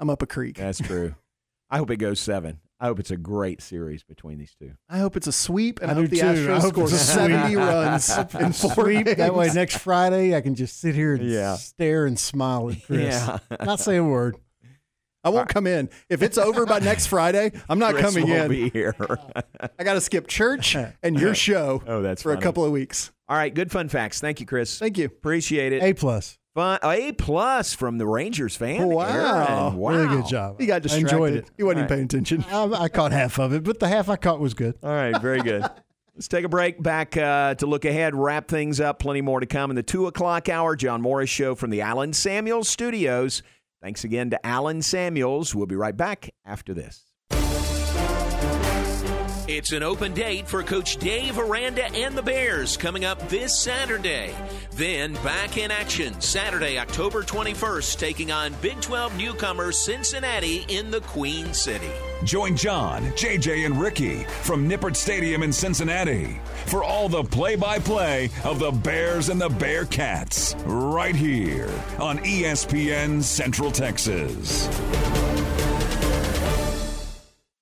I'm 0.00 0.10
up 0.10 0.22
a 0.22 0.26
creek. 0.26 0.56
That's 0.56 0.78
true. 0.80 1.14
I 1.70 1.78
hope 1.78 1.90
it 1.90 1.96
goes 1.96 2.20
7. 2.20 2.60
I 2.80 2.86
hope 2.86 3.00
it's 3.00 3.10
a 3.10 3.16
great 3.16 3.62
series 3.62 4.02
between 4.02 4.38
these 4.38 4.54
two. 4.58 4.72
I 4.88 4.98
hope 4.98 5.16
it's 5.16 5.26
a 5.26 5.32
sweep, 5.32 5.80
and 5.80 5.90
I, 5.90 5.94
I 5.94 5.96
hope 5.96 6.04
do 6.04 6.16
the 6.16 6.20
too. 6.20 6.26
I 6.26 6.34
Astros 6.34 6.60
hope 6.60 6.72
score 6.74 6.84
it's 6.84 7.00
70 7.00 7.56
runs 7.56 8.10
in 8.34 8.52
four 8.52 8.74
Sweep. 8.84 9.06
That 9.16 9.34
way, 9.34 9.48
next 9.54 9.78
Friday, 9.78 10.36
I 10.36 10.40
can 10.40 10.54
just 10.54 10.80
sit 10.80 10.94
here 10.94 11.14
and 11.14 11.22
Yeah. 11.28 11.54
stare 11.56 12.04
and 12.04 12.18
smile 12.18 12.70
at 12.70 12.82
Chris. 12.84 13.00
Yeah. 13.14 13.38
Not 13.64 13.80
say 13.80 13.96
a 13.96 14.04
word. 14.04 14.36
I 15.24 15.30
won't 15.30 15.48
come 15.48 15.66
in 15.66 15.88
if 16.08 16.22
it's 16.22 16.36
over 16.38 16.66
by 16.66 16.78
next 16.80 17.06
Friday. 17.06 17.52
I'm 17.68 17.78
not 17.78 17.94
Chris 17.94 18.04
coming 18.14 18.28
won't 18.28 18.42
in. 18.44 18.48
be 18.50 18.68
here. 18.70 18.94
I 19.78 19.82
got 19.84 19.94
to 19.94 20.00
skip 20.00 20.26
church 20.28 20.76
and 21.02 21.18
your 21.18 21.34
show. 21.34 21.82
Oh, 21.88 22.02
that's 22.02 22.22
for 22.22 22.32
a 22.32 22.36
couple 22.40 22.64
of 22.64 22.72
weeks. 22.72 23.10
All 23.28 23.36
right, 23.36 23.52
good 23.54 23.70
fun 23.70 23.88
facts. 23.88 24.20
Thank 24.20 24.40
you, 24.40 24.46
Chris. 24.46 24.78
Thank 24.78 24.98
you. 24.98 25.06
Appreciate 25.06 25.72
it. 25.72 25.82
A 25.82 25.94
plus. 25.94 26.38
Fun, 26.54 26.78
A 26.84 27.12
plus 27.12 27.74
from 27.74 27.98
the 27.98 28.06
Rangers 28.06 28.54
fan. 28.56 28.86
Wow. 28.86 29.06
Aaron. 29.08 29.76
wow. 29.76 29.90
Really 29.92 30.08
good 30.08 30.26
job. 30.26 30.60
He 30.60 30.66
got 30.66 30.76
I 30.76 30.78
distracted. 30.80 31.10
enjoyed 31.10 31.32
it. 31.34 31.50
He 31.56 31.62
wasn't 31.62 31.78
All 31.78 31.84
even 31.84 31.88
paying 31.96 32.04
attention. 32.04 32.44
I, 32.50 32.64
I 32.84 32.88
caught 32.88 33.12
half 33.12 33.38
of 33.38 33.52
it, 33.52 33.64
but 33.64 33.80
the 33.80 33.88
half 33.88 34.08
I 34.08 34.16
caught 34.16 34.40
was 34.40 34.54
good. 34.54 34.76
All 34.82 34.90
right, 34.90 35.20
very 35.20 35.40
good. 35.42 35.64
Let's 36.14 36.28
take 36.28 36.44
a 36.44 36.48
break. 36.48 36.80
Back 36.80 37.16
uh, 37.16 37.54
to 37.56 37.66
look 37.66 37.84
ahead, 37.84 38.14
wrap 38.14 38.46
things 38.46 38.78
up. 38.78 39.00
Plenty 39.00 39.20
more 39.20 39.40
to 39.40 39.46
come 39.46 39.70
in 39.70 39.74
the 39.74 39.82
two 39.82 40.06
o'clock 40.06 40.48
hour. 40.48 40.76
John 40.76 41.02
Morris 41.02 41.28
Show 41.30 41.56
from 41.56 41.70
the 41.70 41.80
Allen 41.80 42.12
Samuels 42.12 42.68
Studios. 42.68 43.42
Thanks 43.84 44.02
again 44.02 44.30
to 44.30 44.46
Allen 44.46 44.80
Samuels. 44.80 45.54
We'll 45.54 45.66
be 45.66 45.76
right 45.76 45.94
back 45.94 46.30
after 46.46 46.72
this. 46.72 47.03
It's 49.46 49.72
an 49.72 49.82
open 49.82 50.14
date 50.14 50.48
for 50.48 50.62
Coach 50.62 50.96
Dave 50.96 51.38
Aranda 51.38 51.84
and 51.92 52.16
the 52.16 52.22
Bears 52.22 52.78
coming 52.78 53.04
up 53.04 53.28
this 53.28 53.54
Saturday. 53.54 54.34
Then 54.72 55.12
back 55.16 55.58
in 55.58 55.70
action 55.70 56.18
Saturday, 56.18 56.78
October 56.78 57.22
21st, 57.22 57.98
taking 57.98 58.32
on 58.32 58.54
Big 58.62 58.80
12 58.80 59.18
newcomer 59.18 59.70
Cincinnati 59.70 60.64
in 60.68 60.90
the 60.90 61.02
Queen 61.02 61.52
City. 61.52 61.90
Join 62.24 62.56
John, 62.56 63.02
JJ, 63.12 63.66
and 63.66 63.78
Ricky 63.78 64.24
from 64.24 64.66
Nippert 64.66 64.96
Stadium 64.96 65.42
in 65.42 65.52
Cincinnati 65.52 66.40
for 66.64 66.82
all 66.82 67.10
the 67.10 67.22
play 67.22 67.54
by 67.54 67.78
play 67.78 68.30
of 68.44 68.58
the 68.58 68.70
Bears 68.70 69.28
and 69.28 69.38
the 69.38 69.50
Bearcats 69.50 70.54
right 70.64 71.14
here 71.14 71.68
on 71.98 72.16
ESPN 72.20 73.22
Central 73.22 73.70
Texas. 73.70 74.70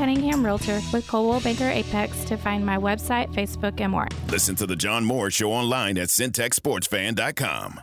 Cunningham 0.00 0.42
Realtor 0.42 0.80
with 0.94 1.06
Coldwell 1.06 1.40
Banker 1.40 1.68
Apex 1.68 2.24
to 2.24 2.38
find 2.38 2.64
my 2.64 2.78
website, 2.78 3.30
Facebook, 3.34 3.82
and 3.82 3.92
more. 3.92 4.08
Listen 4.30 4.54
to 4.54 4.66
the 4.66 4.74
John 4.74 5.04
Moore 5.04 5.30
Show 5.30 5.52
online 5.52 5.98
at 5.98 6.08
syntechsportsfan.com. 6.08 7.82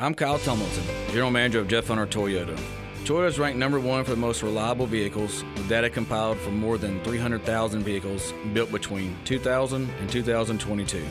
I'm 0.00 0.14
Kyle 0.14 0.38
Tumilton, 0.38 1.08
General 1.08 1.32
Manager 1.32 1.58
of 1.58 1.66
Jeff 1.66 1.88
Hunter 1.88 2.06
Toyota. 2.06 2.56
Toyota 3.02 3.26
is 3.26 3.36
ranked 3.36 3.58
number 3.58 3.80
one 3.80 4.04
for 4.04 4.12
the 4.12 4.16
most 4.16 4.44
reliable 4.44 4.86
vehicles, 4.86 5.42
with 5.56 5.68
data 5.68 5.90
compiled 5.90 6.38
from 6.38 6.56
more 6.56 6.78
than 6.78 7.02
300,000 7.02 7.82
vehicles 7.82 8.32
built 8.52 8.70
between 8.70 9.16
2000 9.24 9.90
and 9.98 10.08
2022. 10.08 11.04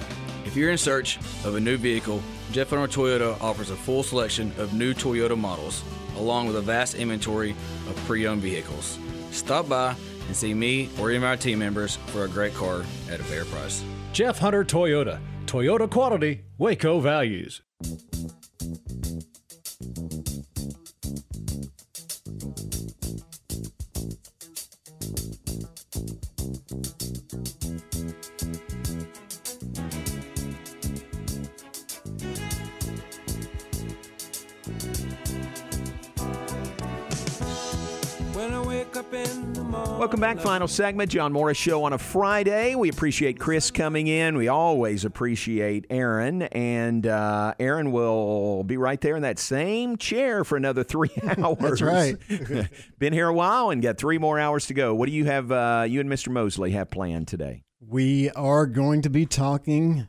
If 0.45 0.55
you're 0.55 0.71
in 0.71 0.77
search 0.77 1.17
of 1.43 1.55
a 1.55 1.59
new 1.59 1.75
vehicle, 1.75 2.23
Jeff 2.53 2.69
Hunter 2.69 2.87
Toyota 2.87 3.41
offers 3.41 3.71
a 3.71 3.75
full 3.75 4.03
selection 4.03 4.53
of 4.57 4.73
new 4.73 4.93
Toyota 4.93 5.37
models, 5.37 5.83
along 6.15 6.47
with 6.47 6.55
a 6.55 6.61
vast 6.61 6.95
inventory 6.95 7.51
of 7.89 7.95
pre-owned 8.05 8.41
vehicles. 8.41 8.97
Stop 9.31 9.67
by 9.67 9.97
and 10.27 10.35
see 10.35 10.53
me 10.53 10.89
or 10.97 11.09
any 11.09 11.17
of 11.17 11.23
my 11.23 11.35
team 11.35 11.59
members 11.59 11.97
for 12.07 12.23
a 12.23 12.29
great 12.29 12.53
car 12.53 12.85
at 13.11 13.19
a 13.19 13.23
fair 13.23 13.43
price. 13.43 13.83
Jeff 14.13 14.39
Hunter 14.39 14.63
Toyota. 14.63 15.19
Toyota 15.45 15.91
quality, 15.91 16.45
Waco 16.57 17.01
values. 17.01 17.61
Welcome 40.17 40.37
back. 40.37 40.43
Final 40.43 40.67
segment, 40.67 41.11
John 41.11 41.31
Morris 41.31 41.57
Show 41.59 41.83
on 41.83 41.93
a 41.93 41.99
Friday. 41.99 42.73
We 42.73 42.89
appreciate 42.89 43.37
Chris 43.39 43.69
coming 43.69 44.07
in. 44.07 44.35
We 44.35 44.47
always 44.47 45.05
appreciate 45.05 45.85
Aaron. 45.91 46.41
And 46.41 47.05
uh, 47.05 47.53
Aaron 47.59 47.91
will 47.91 48.63
be 48.63 48.77
right 48.77 48.99
there 48.99 49.15
in 49.15 49.21
that 49.21 49.37
same 49.37 49.95
chair 49.95 50.43
for 50.43 50.57
another 50.57 50.83
three 50.83 51.11
hours. 51.37 51.57
That's 51.59 51.81
right. 51.83 52.15
Been 52.97 53.13
here 53.13 53.27
a 53.27 53.33
while 53.33 53.69
and 53.69 53.79
got 53.79 53.99
three 53.99 54.17
more 54.17 54.39
hours 54.39 54.65
to 54.67 54.73
go. 54.73 54.95
What 54.95 55.05
do 55.05 55.11
you 55.13 55.25
have, 55.25 55.51
uh, 55.51 55.85
you 55.87 55.99
and 55.99 56.09
Mr. 56.09 56.29
Mosley 56.29 56.71
have 56.71 56.89
planned 56.89 57.27
today? 57.27 57.63
We 57.79 58.31
are 58.31 58.65
going 58.65 59.03
to 59.03 59.11
be 59.11 59.27
talking 59.27 60.07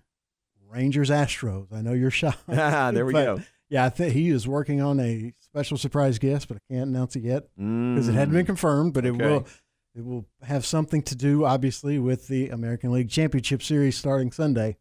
Rangers 0.70 1.10
Astros. 1.10 1.70
I 1.70 1.82
know 1.82 1.92
you're 1.92 2.10
shocked. 2.10 2.38
ah, 2.48 2.92
there 2.92 3.04
we 3.04 3.12
go. 3.12 3.42
Yeah, 3.68 3.84
I 3.84 3.90
think 3.90 4.14
he 4.14 4.30
is 4.30 4.48
working 4.48 4.80
on 4.80 5.00
a 5.00 5.34
special 5.40 5.76
surprise 5.76 6.18
guest, 6.18 6.48
but 6.48 6.56
I 6.56 6.72
can't 6.72 6.88
announce 6.88 7.14
it 7.14 7.24
yet 7.24 7.48
because 7.58 8.08
it 8.08 8.14
hadn't 8.14 8.30
Mm. 8.32 8.38
been 8.38 8.46
confirmed. 8.46 8.94
But 8.94 9.04
it 9.04 9.10
will 9.10 9.46
it 9.94 10.04
will 10.04 10.26
have 10.42 10.64
something 10.64 11.02
to 11.02 11.16
do, 11.16 11.44
obviously, 11.44 11.98
with 11.98 12.28
the 12.28 12.50
American 12.50 12.92
League 12.92 13.10
Championship 13.10 13.62
Series 13.62 13.96
starting 13.96 14.30
Sunday. 14.30 14.76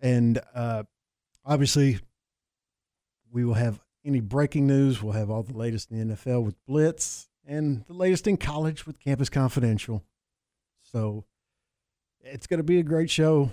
And 0.00 0.40
uh, 0.54 0.84
obviously, 1.44 2.00
we 3.30 3.44
will 3.44 3.54
have 3.54 3.80
any 4.04 4.20
breaking 4.20 4.66
news. 4.66 5.02
We'll 5.02 5.12
have 5.12 5.30
all 5.30 5.42
the 5.42 5.56
latest 5.56 5.90
in 5.90 6.08
the 6.08 6.14
NFL 6.14 6.44
with 6.44 6.56
Blitz 6.66 7.28
and 7.46 7.84
the 7.86 7.94
latest 7.94 8.26
in 8.26 8.36
college 8.36 8.86
with 8.86 8.98
Campus 8.98 9.28
Confidential. 9.28 10.02
So 10.82 11.24
it's 12.20 12.46
going 12.46 12.58
to 12.58 12.64
be 12.64 12.78
a 12.78 12.82
great 12.82 13.10
show. 13.10 13.50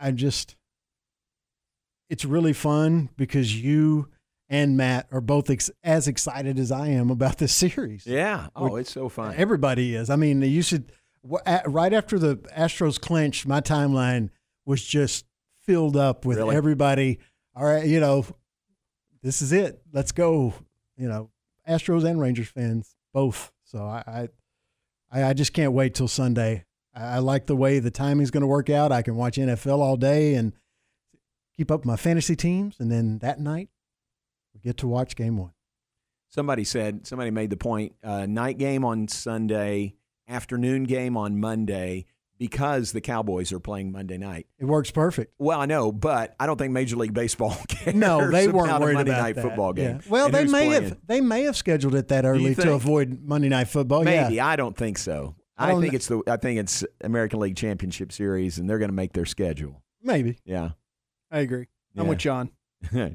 I 0.00 0.10
just, 0.10 0.56
it's 2.08 2.24
really 2.24 2.52
fun 2.52 3.10
because 3.16 3.54
you 3.54 4.08
and 4.50 4.76
Matt 4.76 5.06
are 5.12 5.20
both 5.20 5.48
ex- 5.48 5.70
as 5.82 6.06
excited 6.08 6.58
as 6.58 6.70
I 6.72 6.88
am 6.88 7.08
about 7.10 7.38
this 7.38 7.52
series. 7.54 8.04
Yeah. 8.06 8.48
Oh, 8.54 8.76
it's 8.76 8.92
so 8.92 9.08
fun. 9.08 9.34
Everybody 9.36 9.94
is. 9.94 10.10
I 10.10 10.16
mean, 10.16 10.42
you 10.42 10.60
should, 10.60 10.92
right 11.24 11.92
after 11.92 12.18
the 12.18 12.36
Astros 12.56 13.00
clinched, 13.00 13.46
my 13.46 13.60
timeline 13.60 14.30
was 14.66 14.84
just 14.84 15.24
filled 15.62 15.96
up 15.96 16.24
with 16.26 16.38
Really? 16.38 16.56
everybody. 16.56 17.18
All 17.54 17.64
right, 17.64 17.86
you 17.86 18.00
know, 18.00 18.26
this 19.22 19.40
is 19.40 19.52
it. 19.52 19.80
Let's 19.92 20.12
go. 20.12 20.52
You 20.96 21.08
know, 21.08 21.30
Astros 21.68 22.04
and 22.04 22.20
Rangers 22.20 22.48
fans 22.48 22.94
both. 23.14 23.52
So 23.64 23.78
I, 23.84 24.28
I, 25.12 25.22
I 25.24 25.32
just 25.32 25.52
can't 25.52 25.72
wait 25.72 25.94
till 25.94 26.08
Sunday. 26.08 26.64
I, 26.94 27.02
I 27.02 27.18
like 27.18 27.46
the 27.46 27.56
way 27.56 27.78
the 27.78 27.90
timing's 27.90 28.30
going 28.30 28.40
to 28.42 28.46
work 28.46 28.68
out. 28.68 28.90
I 28.92 29.02
can 29.02 29.14
watch 29.16 29.36
NFL 29.36 29.78
all 29.78 29.96
day 29.96 30.34
and 30.34 30.52
keep 31.56 31.70
up 31.70 31.84
my 31.84 31.96
fantasy 31.96 32.34
teams, 32.36 32.76
and 32.80 32.90
then 32.90 33.18
that 33.20 33.38
night 33.40 33.68
we 34.54 34.60
get 34.60 34.76
to 34.78 34.88
watch 34.88 35.16
game 35.16 35.36
one. 35.36 35.52
Somebody 36.28 36.64
said, 36.64 37.06
somebody 37.06 37.30
made 37.30 37.50
the 37.50 37.56
point 37.56 37.94
uh, 38.04 38.26
night 38.26 38.56
game 38.58 38.84
on 38.84 39.08
Sunday, 39.08 39.94
afternoon 40.28 40.84
game 40.84 41.16
on 41.16 41.40
Monday, 41.40 42.06
because 42.38 42.92
the 42.92 43.00
Cowboys 43.00 43.52
are 43.52 43.58
playing 43.58 43.90
Monday 43.92 44.16
night. 44.16 44.46
It 44.58 44.64
works 44.64 44.90
perfect. 44.92 45.34
Well, 45.38 45.60
I 45.60 45.66
know, 45.66 45.90
but 45.90 46.36
I 46.38 46.46
don't 46.46 46.56
think 46.56 46.72
Major 46.72 46.96
League 46.96 47.12
Baseball 47.12 47.56
cares. 47.68 47.96
No, 47.96 48.30
they 48.30 48.46
weren't 48.48 48.68
about 48.68 48.80
worried 48.80 48.92
a 48.92 48.94
Monday 48.94 49.10
about 49.12 49.22
night 49.22 49.34
that. 49.36 49.42
football 49.42 49.72
game. 49.72 49.96
Yeah. 49.96 50.10
Well, 50.10 50.28
they 50.30 50.44
may 50.44 50.66
playing. 50.68 50.82
have 50.84 50.98
they 51.06 51.20
may 51.20 51.42
have 51.42 51.56
scheduled 51.56 51.94
it 51.96 52.08
that 52.08 52.24
early 52.24 52.54
to 52.54 52.72
avoid 52.74 53.20
Monday 53.22 53.48
Night 53.48 53.68
Football. 53.68 54.04
Maybe 54.04 54.36
Yeah, 54.36 54.46
I 54.46 54.56
don't 54.56 54.76
think 54.76 54.98
so. 54.98 55.34
I 55.58 55.66
I, 55.66 55.70
think 55.72 55.82
kn- 55.86 55.94
it's 55.96 56.06
the 56.06 56.22
I 56.28 56.36
think 56.38 56.60
it's 56.60 56.84
American 57.02 57.40
League 57.40 57.56
Championship 57.56 58.12
Series, 58.12 58.58
and 58.58 58.70
they're 58.70 58.78
going 58.78 58.88
to 58.90 58.94
make 58.96 59.12
their 59.12 59.26
schedule. 59.26 59.82
maybe. 60.02 60.38
Yeah, 60.44 60.70
I 61.30 61.40
agree. 61.40 61.66
I'm 61.96 62.04
Yeah. 62.04 62.08
with 62.08 62.18
John. 62.18 62.50
All 62.94 63.10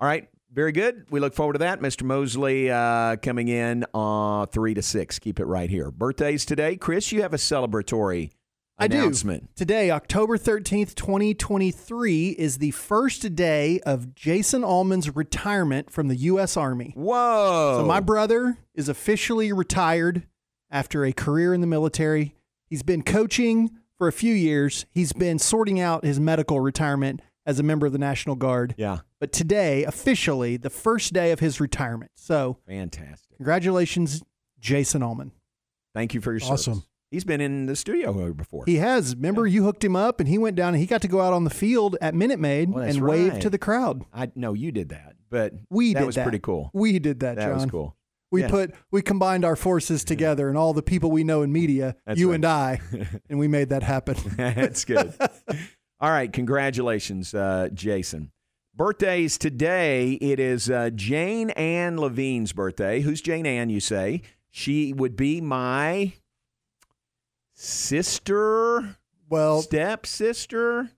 right. 0.00 0.28
Very 0.54 0.70
good. 0.70 1.06
We 1.10 1.18
look 1.18 1.34
forward 1.34 1.54
to 1.54 1.58
that. 1.60 1.80
Mr. 1.80 2.04
Mosley 2.04 2.70
uh, 2.70 3.16
coming 3.16 3.48
in 3.48 3.84
uh, 3.92 4.46
3 4.46 4.74
to 4.74 4.82
6. 4.82 5.18
Keep 5.18 5.40
it 5.40 5.46
right 5.46 5.68
here. 5.68 5.90
Birthdays 5.90 6.44
today. 6.44 6.76
Chris, 6.76 7.10
you 7.10 7.22
have 7.22 7.34
a 7.34 7.38
celebratory 7.38 8.30
I 8.78 8.84
announcement. 8.84 9.42
do. 9.42 9.48
Today, 9.56 9.90
October 9.90 10.38
13th, 10.38 10.94
2023, 10.94 12.30
is 12.30 12.58
the 12.58 12.70
first 12.70 13.34
day 13.34 13.80
of 13.80 14.14
Jason 14.14 14.62
Allman's 14.62 15.16
retirement 15.16 15.90
from 15.90 16.06
the 16.06 16.16
U.S. 16.16 16.56
Army. 16.56 16.92
Whoa. 16.96 17.78
So, 17.80 17.86
my 17.86 17.98
brother 17.98 18.56
is 18.76 18.88
officially 18.88 19.52
retired 19.52 20.22
after 20.70 21.04
a 21.04 21.12
career 21.12 21.52
in 21.52 21.62
the 21.62 21.66
military. 21.66 22.36
He's 22.68 22.84
been 22.84 23.02
coaching 23.02 23.70
for 23.98 24.06
a 24.06 24.12
few 24.12 24.34
years, 24.34 24.86
he's 24.90 25.12
been 25.12 25.38
sorting 25.38 25.80
out 25.80 26.04
his 26.04 26.18
medical 26.20 26.60
retirement 26.60 27.22
as 27.46 27.58
a 27.58 27.62
member 27.62 27.86
of 27.86 27.92
the 27.92 27.98
National 27.98 28.34
Guard. 28.36 28.74
Yeah. 28.76 29.00
But 29.24 29.32
today, 29.32 29.84
officially, 29.84 30.58
the 30.58 30.68
first 30.68 31.14
day 31.14 31.32
of 31.32 31.40
his 31.40 31.58
retirement. 31.58 32.10
So, 32.14 32.58
fantastic. 32.68 33.34
Congratulations, 33.38 34.22
Jason 34.60 35.02
Allman. 35.02 35.32
Thank 35.94 36.12
you 36.12 36.20
for 36.20 36.32
your 36.34 36.42
Awesome. 36.42 36.74
service. 36.74 36.88
He's 37.10 37.24
been 37.24 37.40
in 37.40 37.64
the 37.64 37.74
studio 37.74 38.34
before. 38.34 38.64
He 38.66 38.76
has. 38.76 39.16
Remember, 39.16 39.46
you 39.46 39.64
hooked 39.64 39.82
him 39.82 39.96
up, 39.96 40.20
and 40.20 40.28
he 40.28 40.36
went 40.36 40.56
down 40.56 40.74
and 40.74 40.76
he 40.78 40.84
got 40.84 41.00
to 41.00 41.08
go 41.08 41.22
out 41.22 41.32
on 41.32 41.44
the 41.44 41.48
field 41.50 41.96
at 42.02 42.14
Minute 42.14 42.38
Maid 42.38 42.68
Well, 42.68 42.84
that's 42.84 42.96
and 42.98 43.06
wave 43.06 43.32
right. 43.32 43.40
to 43.40 43.48
the 43.48 43.56
crowd. 43.56 44.04
I 44.12 44.30
know 44.34 44.52
you 44.52 44.70
did 44.70 44.90
that, 44.90 45.14
but 45.30 45.54
We 45.70 45.94
that 45.94 46.00
did 46.00 46.04
was 46.06 46.16
that. 46.16 46.24
pretty 46.24 46.40
cool. 46.40 46.70
We 46.74 46.98
did 46.98 47.20
that, 47.20 47.36
That 47.36 47.46
John. 47.46 47.54
was 47.54 47.64
cool. 47.64 47.96
We 48.30 48.42
Yeah. 48.42 48.48
put 48.50 48.74
we 48.92 49.00
combined 49.00 49.46
our 49.46 49.56
forces 49.56 50.04
together 50.04 50.50
and 50.50 50.58
all 50.58 50.74
the 50.74 50.82
people 50.82 51.10
we 51.10 51.24
know 51.24 51.40
in 51.40 51.50
media, 51.50 51.96
That's 52.04 52.20
you 52.20 52.28
right. 52.28 52.34
and 52.34 52.44
I, 52.44 52.80
and 53.30 53.38
we 53.38 53.48
made 53.48 53.70
that 53.70 53.84
happen. 53.84 54.16
That's 54.36 54.84
good. 54.84 55.14
All 56.00 56.10
right, 56.10 56.30
congratulations, 56.30 57.32
uh, 57.32 57.70
Jason. 57.72 58.30
Birthdays 58.76 59.38
today. 59.38 60.12
It 60.14 60.40
is 60.40 60.68
uh, 60.68 60.90
Jane 60.94 61.50
Ann 61.50 61.96
Levine's 61.96 62.52
birthday. 62.52 63.00
Who's 63.00 63.20
Jane 63.22 63.46
Ann? 63.46 63.70
You 63.70 63.78
say 63.80 64.22
she 64.50 64.92
would 64.92 65.16
be 65.16 65.40
my 65.40 66.14
sister. 67.54 68.96
Well, 69.28 69.62
stepsister. 69.62 70.90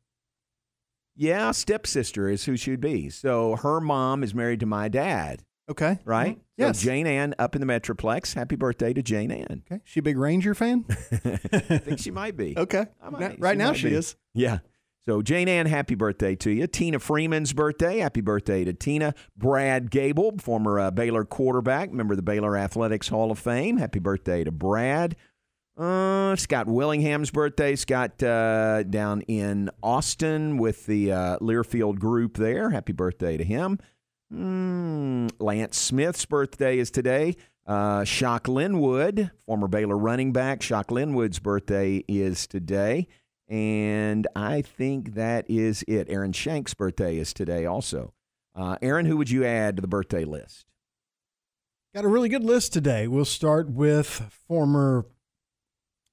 Yeah, 1.14 1.51
stepsister 1.53 2.29
is 2.29 2.45
who 2.45 2.57
she'd 2.57 2.81
be. 2.81 3.09
So 3.11 3.57
her 3.57 3.81
mom 3.81 4.22
is 4.22 4.35
married 4.35 4.61
to 4.61 4.66
my 4.66 4.89
dad. 4.89 5.43
Okay. 5.68 5.99
Right? 6.05 6.37
Mhm. 6.37 6.41
Yes. 6.57 6.79
So 6.81 6.85
Jane 6.87 7.07
Ann 7.07 7.35
up 7.39 7.55
in 7.55 7.61
the 7.61 7.66
Metroplex. 7.66 8.35
Happy 8.35 8.57
birthday 8.57 8.93
to 8.93 9.03
Jane 9.03 9.31
Ann. 9.31 9.62
Okay. 9.70 9.81
She 9.85 10.01
a 10.01 10.03
big 10.03 10.16
Ranger 10.16 10.55
fan? 10.55 10.85
I 11.12 11.79
think 11.79 11.99
she 11.99 12.11
might 12.11 12.37
be. 12.37 12.55
Okay. 12.59 12.87
Might- 13.11 13.20
Now- 13.20 13.35
right 13.39 13.59
now 13.59 13.72
she 13.72 13.89
be. 13.91 13.95
is. 13.97 14.16
Yeah. 14.35 14.59
So 15.09 15.23
Jane 15.23 15.47
Ann, 15.47 15.67
happy 15.67 15.95
birthday 15.95 16.35
to 16.37 16.51
you. 16.51 16.67
Tina 16.67 16.99
Freeman's 16.99 17.53
birthday. 17.53 17.99
Happy 17.99 18.21
birthday 18.21 18.65
to 18.65 18.73
Tina. 18.73 19.15
Brad 19.37 19.93
Goebel, 19.93 20.39
former 20.39 20.81
uh, 20.81 20.91
Baylor 20.91 21.25
quarterback, 21.25 21.93
member 21.93 22.15
of 22.15 22.17
the 22.17 22.23
Baylor 22.23 22.57
Athletics 22.57 23.07
Hall 23.07 23.31
of 23.31 23.39
Fame. 23.39 23.77
Happy 23.77 24.01
birthday 24.01 24.43
to 24.43 24.51
Brad. 24.51 25.15
Uh, 25.77 26.35
Scott 26.35 26.67
Willingham's 26.67 27.31
birthday. 27.31 27.77
Scott 27.77 28.21
uh, 28.21 28.83
down 28.83 29.21
in 29.23 29.71
Austin 29.81 30.59
with 30.59 30.87
the 30.87 31.13
uh, 31.13 31.39
Learfield 31.39 32.01
group 32.01 32.37
there. 32.37 32.71
Happy 32.71 32.93
birthday 32.93 33.37
to 33.37 33.45
him. 33.45 33.79
Mm, 34.35 35.31
Lance 35.39 35.79
Smith's 35.79 36.27
birthday 36.27 36.79
is 36.79 36.91
today. 36.91 37.37
Uh, 37.65 38.03
Shock 38.03 38.49
Linwood, 38.49 39.31
former 39.45 39.69
Baylor 39.69 39.97
running 39.97 40.33
back, 40.33 40.63
Shock 40.63 40.91
Linwood's 40.91 41.39
birthday 41.39 42.03
is 42.09 42.49
today. 42.49 43.07
And 43.49 44.26
I 44.34 44.62
think 44.62 45.14
that 45.14 45.49
is 45.49 45.84
it. 45.86 46.09
Aaron 46.11 46.32
Shank's 46.32 46.74
birthday 46.74 47.18
is 47.18 47.32
today 47.32 47.64
also. 47.64 48.12
Uh, 48.55 48.76
Aaron, 48.82 49.07
who 49.07 49.16
would 49.16 49.30
you 49.30 49.44
add 49.44 49.76
to 49.76 49.82
the 49.82 49.88
birthday 49.88 50.24
list? 50.24 50.66
Got 51.94 52.05
a 52.05 52.09
really 52.09 52.28
good 52.28 52.44
list 52.44 52.72
today. 52.72 53.07
We'll 53.07 53.24
start 53.24 53.70
with 53.70 54.09
former 54.49 55.07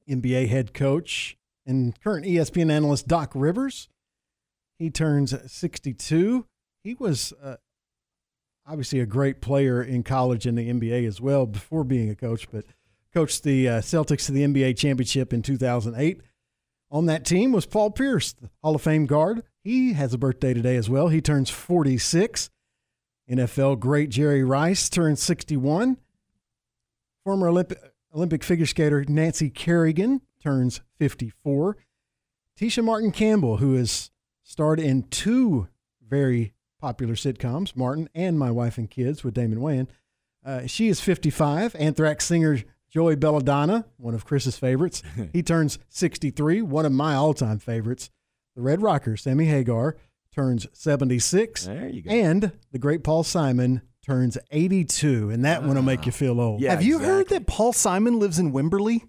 NBA 0.07 0.47
head 0.47 0.73
coach 0.73 1.38
and 1.65 1.99
current 2.01 2.25
ESPN 2.25 2.71
analyst 2.71 3.07
Doc 3.07 3.31
Rivers. 3.34 3.89
He 4.77 4.89
turns 4.89 5.34
62. 5.51 6.45
He 6.84 6.93
was 6.93 7.34
uh, 7.41 7.55
obviously 8.67 8.99
a 8.99 9.05
great 9.05 9.41
player 9.41 9.81
in 9.81 10.03
college 10.03 10.45
and 10.45 10.57
the 10.57 10.69
NBA 10.69 11.07
as 11.07 11.19
well 11.21 11.45
before 11.45 11.84
being 11.84 12.09
a 12.09 12.15
coach, 12.15 12.49
but 12.51 12.65
coached 13.13 13.43
the 13.43 13.67
uh, 13.69 13.81
Celtics 13.81 14.25
to 14.27 14.31
the 14.31 14.43
NBA 14.43 14.77
championship 14.77 15.34
in 15.34 15.41
2008. 15.41 16.21
On 16.94 17.08
that 17.08 17.26
team 17.26 17.52
was 17.52 17.66
Paul 17.66 17.89
Pierce, 17.89 18.34
the 18.34 18.52
Hall 18.62 18.76
of 18.76 18.84
Fame 18.84 19.08
guard. 19.08 19.41
He 19.64 19.94
has 19.94 20.14
a 20.14 20.18
birthday 20.20 20.54
today 20.54 20.76
as 20.76 20.91
well. 20.91 21.08
He 21.08 21.22
turns 21.22 21.50
46. 21.50 22.52
NFL 23.28 23.80
great 23.80 24.12
Jerry 24.12 24.44
Rice 24.44 24.89
turns 24.89 25.20
61. 25.24 25.98
Former 27.24 27.48
Olympic, 27.48 27.80
Olympic 28.14 28.44
figure 28.44 28.68
skater 28.68 29.04
Nancy 29.08 29.50
Kerrigan 29.50 30.22
turns 30.39 30.82
54. 31.00 31.78
Tisha 32.60 32.84
Martin 32.84 33.12
Campbell, 33.12 33.58
who 33.58 33.74
has 33.74 34.12
starred 34.44 34.80
in 34.80 35.02
two 35.04 35.70
very 36.08 36.54
popular 36.80 37.16
sitcoms, 37.16 37.76
Martin 37.76 38.08
and 38.14 38.38
My 38.38 38.52
Wife 38.52 38.78
and 38.78 38.91
Kids 38.91 39.24
with 39.24 39.34
Damon 39.34 39.62
Wayans, 39.62 39.88
uh, 40.46 40.68
she 40.68 40.89
is 40.89 41.02
55. 41.02 41.76
Anthrax 41.76 42.26
singer 42.26 42.60
Joey 42.94 43.16
Belladonna, 43.16 43.86
one 43.98 44.14
of 44.14 44.24
Chris's 44.24 44.58
favorites, 44.60 45.02
he 45.34 45.41
turns 45.41 45.80
63, 45.89 46.62
one 46.62 46.86
of 46.86 46.91
my 46.91 47.16
all 47.16 47.34
time 47.34 47.58
favorites. 47.58 48.12
The 48.56 48.62
Red 48.62 48.84
Rocker, 48.84 49.18
Sammy 49.18 49.46
Hagar, 49.46 49.98
turns 50.32 50.68
76. 50.74 51.66
There 51.66 51.89
you 51.89 52.04
go. 52.04 52.12
And 52.12 52.52
the 52.72 52.78
great 52.78 53.04
Paul 53.04 53.24
Simon 53.24 53.82
turns 54.06 54.38
82. 54.52 55.32
And 55.32 55.44
that 55.44 55.64
one 55.64 55.76
will 55.76 55.82
make 55.82 56.06
you 56.06 56.12
ah. 56.12 56.16
feel 56.16 56.39
old. 56.39 56.62
Yeah, 56.62 56.70
Have 56.70 56.84
you 56.84 57.00
heard 57.00 57.30
that 57.30 57.48
Paul 57.48 57.74
Simon 57.74 58.20
lives 58.20 58.38
in 58.38 58.54
Wimberley? 58.54 59.02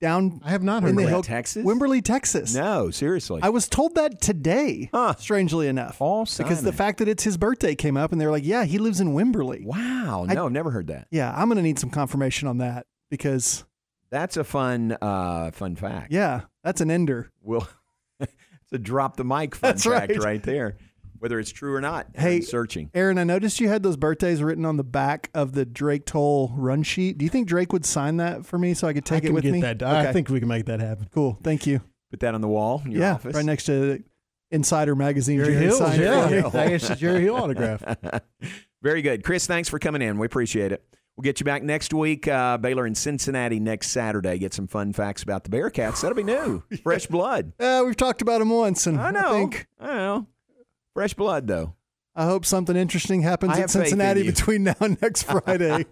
Down 0.00 0.40
I 0.44 0.50
have 0.50 0.62
not 0.62 0.82
in 0.82 0.88
heard 0.94 0.96
the 0.98 1.08
hill, 1.08 1.22
Texas? 1.22 1.64
Wimberley, 1.64 2.04
Texas. 2.04 2.54
No, 2.54 2.90
seriously. 2.90 3.40
I 3.42 3.48
was 3.48 3.66
told 3.68 3.94
that 3.94 4.20
today, 4.20 4.90
strangely 5.18 5.68
enough. 5.68 5.98
Paul 5.98 6.26
Because 6.36 6.62
the 6.62 6.72
fact 6.72 6.98
that 6.98 7.08
it's 7.08 7.24
his 7.24 7.38
birthday 7.38 7.74
came 7.74 7.96
up 7.96 8.12
and 8.12 8.20
they 8.20 8.26
were 8.26 8.32
like, 8.32 8.44
yeah, 8.44 8.64
he 8.64 8.76
lives 8.78 9.00
in 9.00 9.14
Wimberley. 9.14 9.64
Wow. 9.64 10.26
No, 10.28 10.46
I've 10.46 10.52
never 10.52 10.70
heard 10.70 10.88
that. 10.88 11.08
Yeah, 11.10 11.32
I'm 11.34 11.48
going 11.48 11.56
to 11.56 11.62
need 11.62 11.78
some 11.78 11.88
confirmation 11.90 12.46
on 12.46 12.58
that 12.58 12.86
because, 13.10 13.64
That's 14.10 14.36
a 14.36 14.44
fun, 14.44 14.96
uh, 15.00 15.50
fun 15.52 15.76
fact. 15.76 16.12
yeah, 16.12 16.42
that's 16.62 16.82
an 16.82 16.90
ender. 16.90 17.32
We'll 17.42 17.66
it's 18.20 18.32
a 18.72 18.78
drop 18.78 19.16
the 19.16 19.24
mic 19.24 19.54
fun 19.54 19.70
That's 19.70 19.84
fact 19.84 20.10
right. 20.12 20.22
right. 20.22 20.42
there, 20.42 20.76
whether 21.18 21.38
it's 21.38 21.50
true 21.50 21.74
or 21.74 21.80
not. 21.80 22.06
Hey, 22.14 22.32
Aaron's 22.32 22.48
searching. 22.48 22.90
Aaron, 22.94 23.18
I 23.18 23.24
noticed 23.24 23.60
you 23.60 23.68
had 23.68 23.82
those 23.82 23.96
birthdays 23.96 24.42
written 24.42 24.64
on 24.64 24.76
the 24.76 24.84
back 24.84 25.30
of 25.34 25.52
the 25.52 25.64
Drake 25.64 26.06
Toll 26.06 26.52
run 26.56 26.82
sheet. 26.82 27.18
Do 27.18 27.24
you 27.24 27.30
think 27.30 27.48
Drake 27.48 27.72
would 27.72 27.84
sign 27.84 28.16
that 28.18 28.46
for 28.46 28.58
me 28.58 28.74
so 28.74 28.86
I 28.88 28.92
could 28.92 29.04
take 29.04 29.24
I 29.24 29.26
it 29.26 29.26
can 29.26 29.34
with 29.34 29.44
get 29.44 29.52
me? 29.52 29.60
that. 29.62 29.82
I 29.82 30.12
think 30.12 30.28
we 30.28 30.38
can 30.40 30.48
make 30.48 30.66
that 30.66 30.80
happen. 30.80 31.08
Cool. 31.12 31.38
Thank 31.42 31.66
you. 31.66 31.80
Put 32.10 32.20
that 32.20 32.34
on 32.34 32.40
the 32.40 32.48
wall 32.48 32.82
in 32.84 32.92
your 32.92 33.00
yeah, 33.02 33.14
office. 33.14 33.34
right 33.34 33.44
next 33.44 33.64
to 33.64 34.02
Insider 34.50 34.94
Magazine. 34.94 35.38
Jerry 35.38 35.54
Jerry 35.54 35.64
Hills, 35.66 35.78
signed 35.78 36.00
it. 36.00 36.04
yeah. 36.04 36.50
I 36.60 36.68
guess 36.68 36.88
it's 36.90 37.00
Jerry 37.00 37.22
Hill 37.22 37.34
autograph. 37.36 37.82
Very 38.82 39.02
good. 39.02 39.24
Chris, 39.24 39.46
thanks 39.46 39.68
for 39.68 39.78
coming 39.78 40.02
in. 40.02 40.18
We 40.18 40.26
appreciate 40.26 40.70
it. 40.70 40.84
We'll 41.16 41.22
get 41.22 41.40
you 41.40 41.44
back 41.44 41.62
next 41.62 41.94
week. 41.94 42.28
Uh, 42.28 42.58
Baylor 42.58 42.84
and 42.84 42.96
Cincinnati 42.96 43.58
next 43.58 43.88
Saturday. 43.88 44.38
Get 44.38 44.52
some 44.52 44.66
fun 44.66 44.92
facts 44.92 45.22
about 45.22 45.44
the 45.44 45.50
Bearcats. 45.50 46.02
That'll 46.02 46.14
be 46.14 46.22
new. 46.22 46.62
Fresh 46.82 47.06
blood. 47.06 47.54
Uh, 47.58 47.82
we've 47.86 47.96
talked 47.96 48.20
about 48.20 48.38
them 48.40 48.50
once, 48.50 48.86
and 48.86 49.00
I 49.00 49.10
know. 49.12 49.32
think 49.32 49.66
I 49.80 49.94
know. 49.94 50.26
Fresh 50.96 51.12
blood, 51.12 51.46
though. 51.46 51.74
I 52.14 52.24
hope 52.24 52.46
something 52.46 52.74
interesting 52.74 53.20
happens 53.20 53.58
in 53.58 53.68
Cincinnati 53.68 54.20
you. 54.20 54.32
between 54.32 54.64
now 54.64 54.76
and 54.80 54.98
next 55.02 55.24
Friday. 55.30 55.84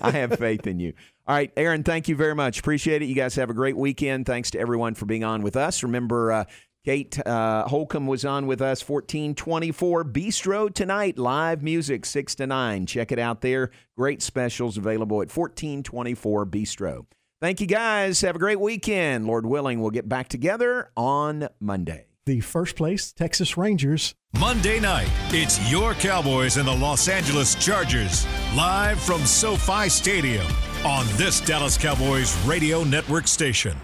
I 0.00 0.10
have 0.12 0.38
faith 0.38 0.66
in 0.66 0.80
you. 0.80 0.94
All 1.26 1.34
right, 1.36 1.52
Aaron, 1.58 1.82
thank 1.82 2.08
you 2.08 2.16
very 2.16 2.34
much. 2.34 2.60
Appreciate 2.60 3.02
it. 3.02 3.04
You 3.04 3.14
guys 3.14 3.34
have 3.34 3.50
a 3.50 3.52
great 3.52 3.76
weekend. 3.76 4.24
Thanks 4.24 4.50
to 4.52 4.58
everyone 4.58 4.94
for 4.94 5.04
being 5.04 5.24
on 5.24 5.42
with 5.42 5.56
us. 5.56 5.82
Remember, 5.82 6.32
uh, 6.32 6.44
Kate 6.86 7.18
uh, 7.26 7.68
Holcomb 7.68 8.06
was 8.06 8.24
on 8.24 8.46
with 8.46 8.62
us, 8.62 8.88
1424 8.88 10.04
Bistro 10.06 10.72
tonight. 10.72 11.18
Live 11.18 11.62
music, 11.62 12.06
6 12.06 12.34
to 12.36 12.46
9. 12.46 12.86
Check 12.86 13.12
it 13.12 13.18
out 13.18 13.42
there. 13.42 13.72
Great 13.94 14.22
specials 14.22 14.78
available 14.78 15.16
at 15.16 15.28
1424 15.30 16.46
Bistro. 16.46 17.04
Thank 17.42 17.60
you, 17.60 17.66
guys. 17.66 18.22
Have 18.22 18.36
a 18.36 18.38
great 18.38 18.58
weekend. 18.58 19.26
Lord 19.26 19.44
willing, 19.44 19.82
we'll 19.82 19.90
get 19.90 20.08
back 20.08 20.28
together 20.28 20.90
on 20.96 21.46
Monday. 21.60 22.06
The 22.26 22.40
first 22.40 22.74
place 22.74 23.12
Texas 23.12 23.56
Rangers 23.56 24.16
Monday 24.40 24.80
night, 24.80 25.08
it's 25.28 25.70
your 25.70 25.94
Cowboys 25.94 26.56
and 26.56 26.66
the 26.66 26.74
Los 26.74 27.06
Angeles 27.06 27.54
Chargers, 27.54 28.26
live 28.56 29.00
from 29.00 29.24
SoFi 29.24 29.88
Stadium 29.88 30.44
on 30.84 31.06
this 31.12 31.40
Dallas 31.40 31.78
Cowboys 31.78 32.36
radio 32.44 32.82
network 32.82 33.28
station. 33.28 33.76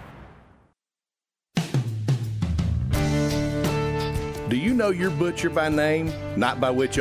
Do 4.48 4.56
you 4.56 4.74
know 4.74 4.90
your 4.90 5.10
butcher 5.10 5.48
by 5.48 5.68
name, 5.68 6.12
not 6.36 6.60
by 6.60 6.72
which 6.72 6.98